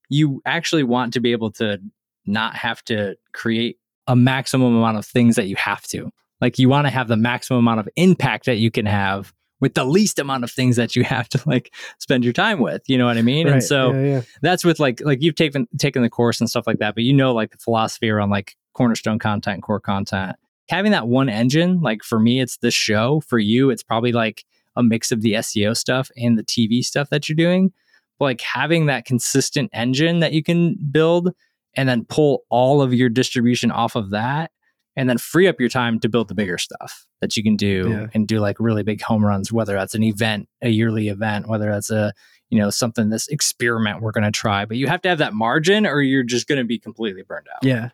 you 0.10 0.42
actually 0.46 0.84
want 0.84 1.14
to 1.14 1.20
be 1.20 1.34
able 1.34 1.52
to 1.54 1.80
not 2.26 2.56
have 2.56 2.82
to 2.86 3.16
create 3.34 3.78
a 4.08 4.16
maximum 4.16 4.76
amount 4.76 4.98
of 4.98 5.06
things 5.06 5.36
that 5.36 5.48
you 5.48 5.56
have 5.58 5.84
to. 5.88 6.10
Like 6.40 6.58
you 6.58 6.70
want 6.70 6.88
to 6.88 6.92
have 6.92 7.10
the 7.10 7.18
maximum 7.18 7.60
amount 7.60 7.82
of 7.82 7.90
impact 7.98 8.46
that 8.46 8.56
you 8.56 8.72
can 8.72 8.86
have 8.86 9.34
with 9.60 9.74
the 9.74 9.84
least 9.84 10.20
amount 10.20 10.44
of 10.44 10.52
things 10.52 10.76
that 10.76 10.96
you 10.96 11.04
have 11.04 11.30
to 11.30 11.42
like 11.46 11.74
spend 12.00 12.24
your 12.24 12.34
time 12.34 12.60
with. 12.60 12.82
You 12.88 12.98
know 12.98 13.06
what 13.06 13.18
I 13.18 13.22
mean? 13.22 13.48
Right. 13.48 13.54
And 13.54 13.64
so 13.64 13.94
yeah, 13.94 14.02
yeah. 14.02 14.22
that's 14.42 14.64
with 14.64 14.80
like 14.80 15.02
like 15.02 15.22
you've 15.22 15.36
taken 15.36 15.68
taken 15.78 16.02
the 16.02 16.10
course 16.10 16.40
and 16.40 16.50
stuff 16.50 16.68
like 16.68 16.80
that, 16.80 16.96
but 16.96 17.04
you 17.04 17.14
know 17.14 17.34
like 17.34 17.52
the 17.52 17.58
philosophy 17.58 18.10
around 18.10 18.30
like 18.30 18.56
cornerstone 18.74 19.20
content 19.20 19.64
core 19.64 19.80
content. 19.80 20.36
Having 20.70 20.92
that 20.92 21.08
one 21.08 21.30
engine, 21.30 21.82
like 21.82 22.04
for 22.04 22.20
me, 22.20 22.40
it's 22.40 22.58
this 22.58 22.76
show. 22.76 23.22
For 23.22 23.40
you, 23.40 23.72
it's 23.72 23.84
probably 23.84 24.12
like 24.12 24.46
a 24.76 24.84
mix 24.84 25.12
of 25.12 25.22
the 25.22 25.34
SEO 25.34 25.76
stuff 25.76 26.12
and 26.16 26.38
the 26.38 26.44
TV 26.44 26.84
stuff 26.84 27.10
that 27.10 27.28
you're 27.28 27.36
doing. 27.36 27.74
But 28.20 28.26
like 28.26 28.42
having 28.42 28.86
that 28.86 29.06
consistent 29.06 29.72
engine 29.74 30.20
that 30.20 30.34
you 30.34 30.44
can 30.44 30.76
build 30.92 31.34
and 31.76 31.88
then 31.88 32.06
pull 32.06 32.44
all 32.50 32.82
of 32.82 32.94
your 32.94 33.10
distribution 33.10 33.72
off 33.72 33.96
of 33.96 34.12
that 34.12 34.52
and 34.96 35.10
then 35.10 35.18
free 35.18 35.48
up 35.48 35.60
your 35.60 35.70
time 35.70 36.00
to 36.00 36.10
build 36.10 36.28
the 36.28 36.36
bigger 36.36 36.58
stuff 36.58 37.06
that 37.22 37.36
you 37.38 37.44
can 37.44 37.56
do 37.56 37.88
Yeah. 37.90 38.08
and 38.14 38.28
do 38.28 38.40
like 38.40 38.58
really 38.60 38.84
big 38.84 39.02
home 39.02 39.26
runs 39.26 39.52
whether 39.52 39.74
that's 39.74 39.96
an 39.96 40.04
event 40.04 40.48
a 40.62 40.70
yearly 40.70 41.08
event 41.10 41.48
whether 41.48 41.70
that's 41.72 41.90
a 41.90 42.14
you 42.50 42.58
know 42.60 42.70
something 42.70 43.10
this 43.10 43.28
experiment 43.28 44.02
we're 44.02 44.12
going 44.12 44.24
to 44.24 44.32
try 44.32 44.66
but 44.66 44.78
you 44.78 44.88
have 44.88 45.02
to 45.04 45.10
have 45.10 45.20
that 45.20 45.34
margin 45.34 45.86
or 45.86 46.02
you're 46.02 46.24
just 46.24 46.48
going 46.48 46.58
to 46.60 46.66
be 46.66 46.80
completely 46.80 47.22
burned 47.24 47.48
out 47.54 47.64
Yeah. 47.64 47.90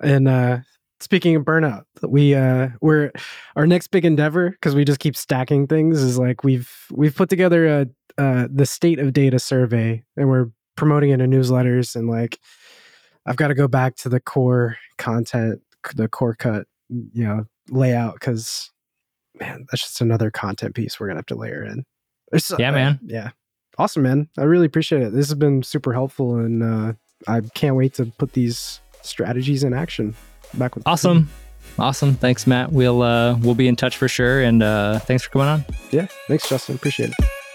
And 0.00 0.28
uh 0.28 0.58
speaking 1.00 1.36
of 1.36 1.42
burnout, 1.44 1.84
we 2.06 2.34
uh 2.34 2.68
we're 2.80 3.12
our 3.54 3.66
next 3.66 3.88
big 3.88 4.04
endeavor 4.04 4.50
because 4.50 4.74
we 4.74 4.84
just 4.84 4.98
keep 5.00 5.16
stacking 5.16 5.66
things 5.66 6.02
is 6.02 6.18
like 6.18 6.44
we've 6.44 6.70
we've 6.90 7.14
put 7.14 7.28
together 7.28 7.66
a 7.66 7.86
uh 8.18 8.48
the 8.50 8.64
state 8.66 8.98
of 8.98 9.12
data 9.12 9.38
survey 9.38 10.02
and 10.16 10.28
we're 10.28 10.46
promoting 10.76 11.10
it 11.10 11.20
in 11.20 11.30
newsletters 11.30 11.96
and 11.96 12.08
like 12.08 12.38
I've 13.26 13.36
got 13.36 13.48
to 13.48 13.54
go 13.54 13.66
back 13.66 13.96
to 13.96 14.08
the 14.08 14.20
core 14.20 14.76
content, 14.98 15.60
the 15.94 16.08
core 16.08 16.34
cut, 16.34 16.66
you 16.88 17.24
know, 17.24 17.46
layout 17.70 18.14
because 18.14 18.70
man, 19.38 19.66
that's 19.70 19.82
just 19.82 20.00
another 20.00 20.30
content 20.30 20.74
piece 20.74 20.98
we're 20.98 21.06
gonna 21.08 21.18
have 21.18 21.26
to 21.26 21.34
layer 21.34 21.62
in. 21.64 21.84
There's, 22.30 22.52
Yeah, 22.58 22.70
man. 22.70 22.98
yeah. 23.04 23.30
Awesome, 23.78 24.02
man. 24.04 24.28
I 24.38 24.44
really 24.44 24.64
appreciate 24.66 25.02
it. 25.02 25.12
This 25.12 25.28
has 25.28 25.34
been 25.38 25.62
super 25.62 25.92
helpful 25.92 26.36
and 26.36 26.62
uh 26.62 26.92
I 27.28 27.40
can't 27.54 27.76
wait 27.76 27.94
to 27.94 28.06
put 28.18 28.32
these 28.32 28.80
strategies 29.02 29.64
in 29.64 29.72
action. 29.74 30.14
Back 30.54 30.74
with 30.76 30.86
awesome 30.86 31.28
awesome 31.78 32.14
thanks 32.14 32.46
matt 32.46 32.70
we'll 32.72 33.02
uh 33.02 33.36
we'll 33.38 33.54
be 33.56 33.66
in 33.66 33.74
touch 33.74 33.96
for 33.96 34.06
sure 34.08 34.40
and 34.40 34.62
uh 34.62 34.98
thanks 35.00 35.24
for 35.24 35.30
coming 35.30 35.48
on. 35.48 35.64
Yeah. 35.90 36.06
Thanks, 36.28 36.48
Justin. 36.48 36.76
Appreciate 36.76 37.10
it. 37.10 37.45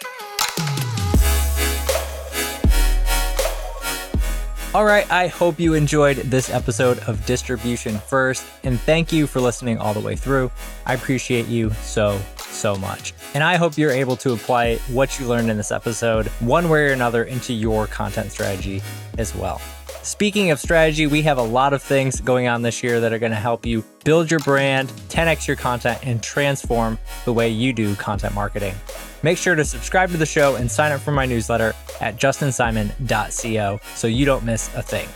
All 4.74 4.86
right, 4.86 5.10
I 5.12 5.28
hope 5.28 5.60
you 5.60 5.74
enjoyed 5.74 6.16
this 6.16 6.50
episode 6.50 7.00
of 7.00 7.26
Distribution 7.26 7.98
First, 7.98 8.46
and 8.64 8.80
thank 8.80 9.12
you 9.12 9.28
for 9.28 9.42
listening 9.42 9.78
all 9.78 9.94
the 9.94 10.00
way 10.00 10.16
through. 10.16 10.50
I 10.86 10.94
appreciate 10.94 11.48
you 11.48 11.72
so, 11.82 12.18
so 12.38 12.78
much. 12.78 13.14
And 13.34 13.44
I 13.44 13.58
hope 13.58 13.78
you're 13.78 13.92
able 13.92 14.16
to 14.16 14.32
apply 14.32 14.78
what 14.88 15.20
you 15.20 15.28
learned 15.28 15.50
in 15.50 15.58
this 15.58 15.74
episode, 15.74 16.28
one 16.40 16.70
way 16.70 16.88
or 16.88 16.94
another, 16.94 17.26
into 17.26 17.52
your 17.52 17.86
content 17.88 18.32
strategy 18.32 18.82
as 19.18 19.36
well. 19.36 19.60
Speaking 20.04 20.50
of 20.50 20.60
strategy, 20.60 21.06
we 21.06 21.22
have 21.22 21.38
a 21.38 21.44
lot 21.44 21.74
of 21.74 21.84
things 21.84 22.20
going 22.20 22.48
on 22.48 22.64
this 22.64 22.82
year 22.82 23.00
that 23.00 23.14
are 23.14 23.20
going 23.20 23.32
to 23.32 23.38
help 23.38 23.66
you 23.68 23.84
build 24.04 24.32
your 24.32 24.40
brand, 24.40 24.90
10x 25.10 25.48
your 25.48 25.56
content, 25.56 26.00
and 26.04 26.24
transform 26.24 26.98
the 27.26 27.34
way 27.34 27.50
you 27.50 27.72
do 27.72 27.96
content 27.96 28.34
marketing. 28.34 28.74
Make 29.22 29.38
sure 29.38 29.54
to 29.54 29.64
subscribe 29.64 30.10
to 30.10 30.18
the 30.18 30.26
show 30.26 30.56
and 30.56 30.70
sign 30.72 30.92
up 30.92 31.02
for 31.02 31.12
my 31.12 31.28
newsletter 31.28 31.76
at 32.00 32.18
justinsimon.co 32.18 33.80
so 33.94 34.08
you 34.08 34.26
don't 34.26 34.44
miss 34.44 34.74
a 34.74 34.82
thing. 34.82 35.08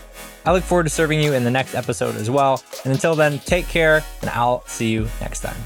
I 0.45 0.51
look 0.51 0.63
forward 0.63 0.83
to 0.83 0.91
serving 0.91 1.19
you 1.19 1.33
in 1.33 1.43
the 1.43 1.51
next 1.51 1.73
episode 1.73 2.15
as 2.15 2.29
well. 2.29 2.63
And 2.83 2.93
until 2.93 3.15
then, 3.15 3.39
take 3.39 3.67
care, 3.67 4.03
and 4.21 4.29
I'll 4.29 4.63
see 4.67 4.91
you 4.91 5.07
next 5.19 5.39
time. 5.39 5.57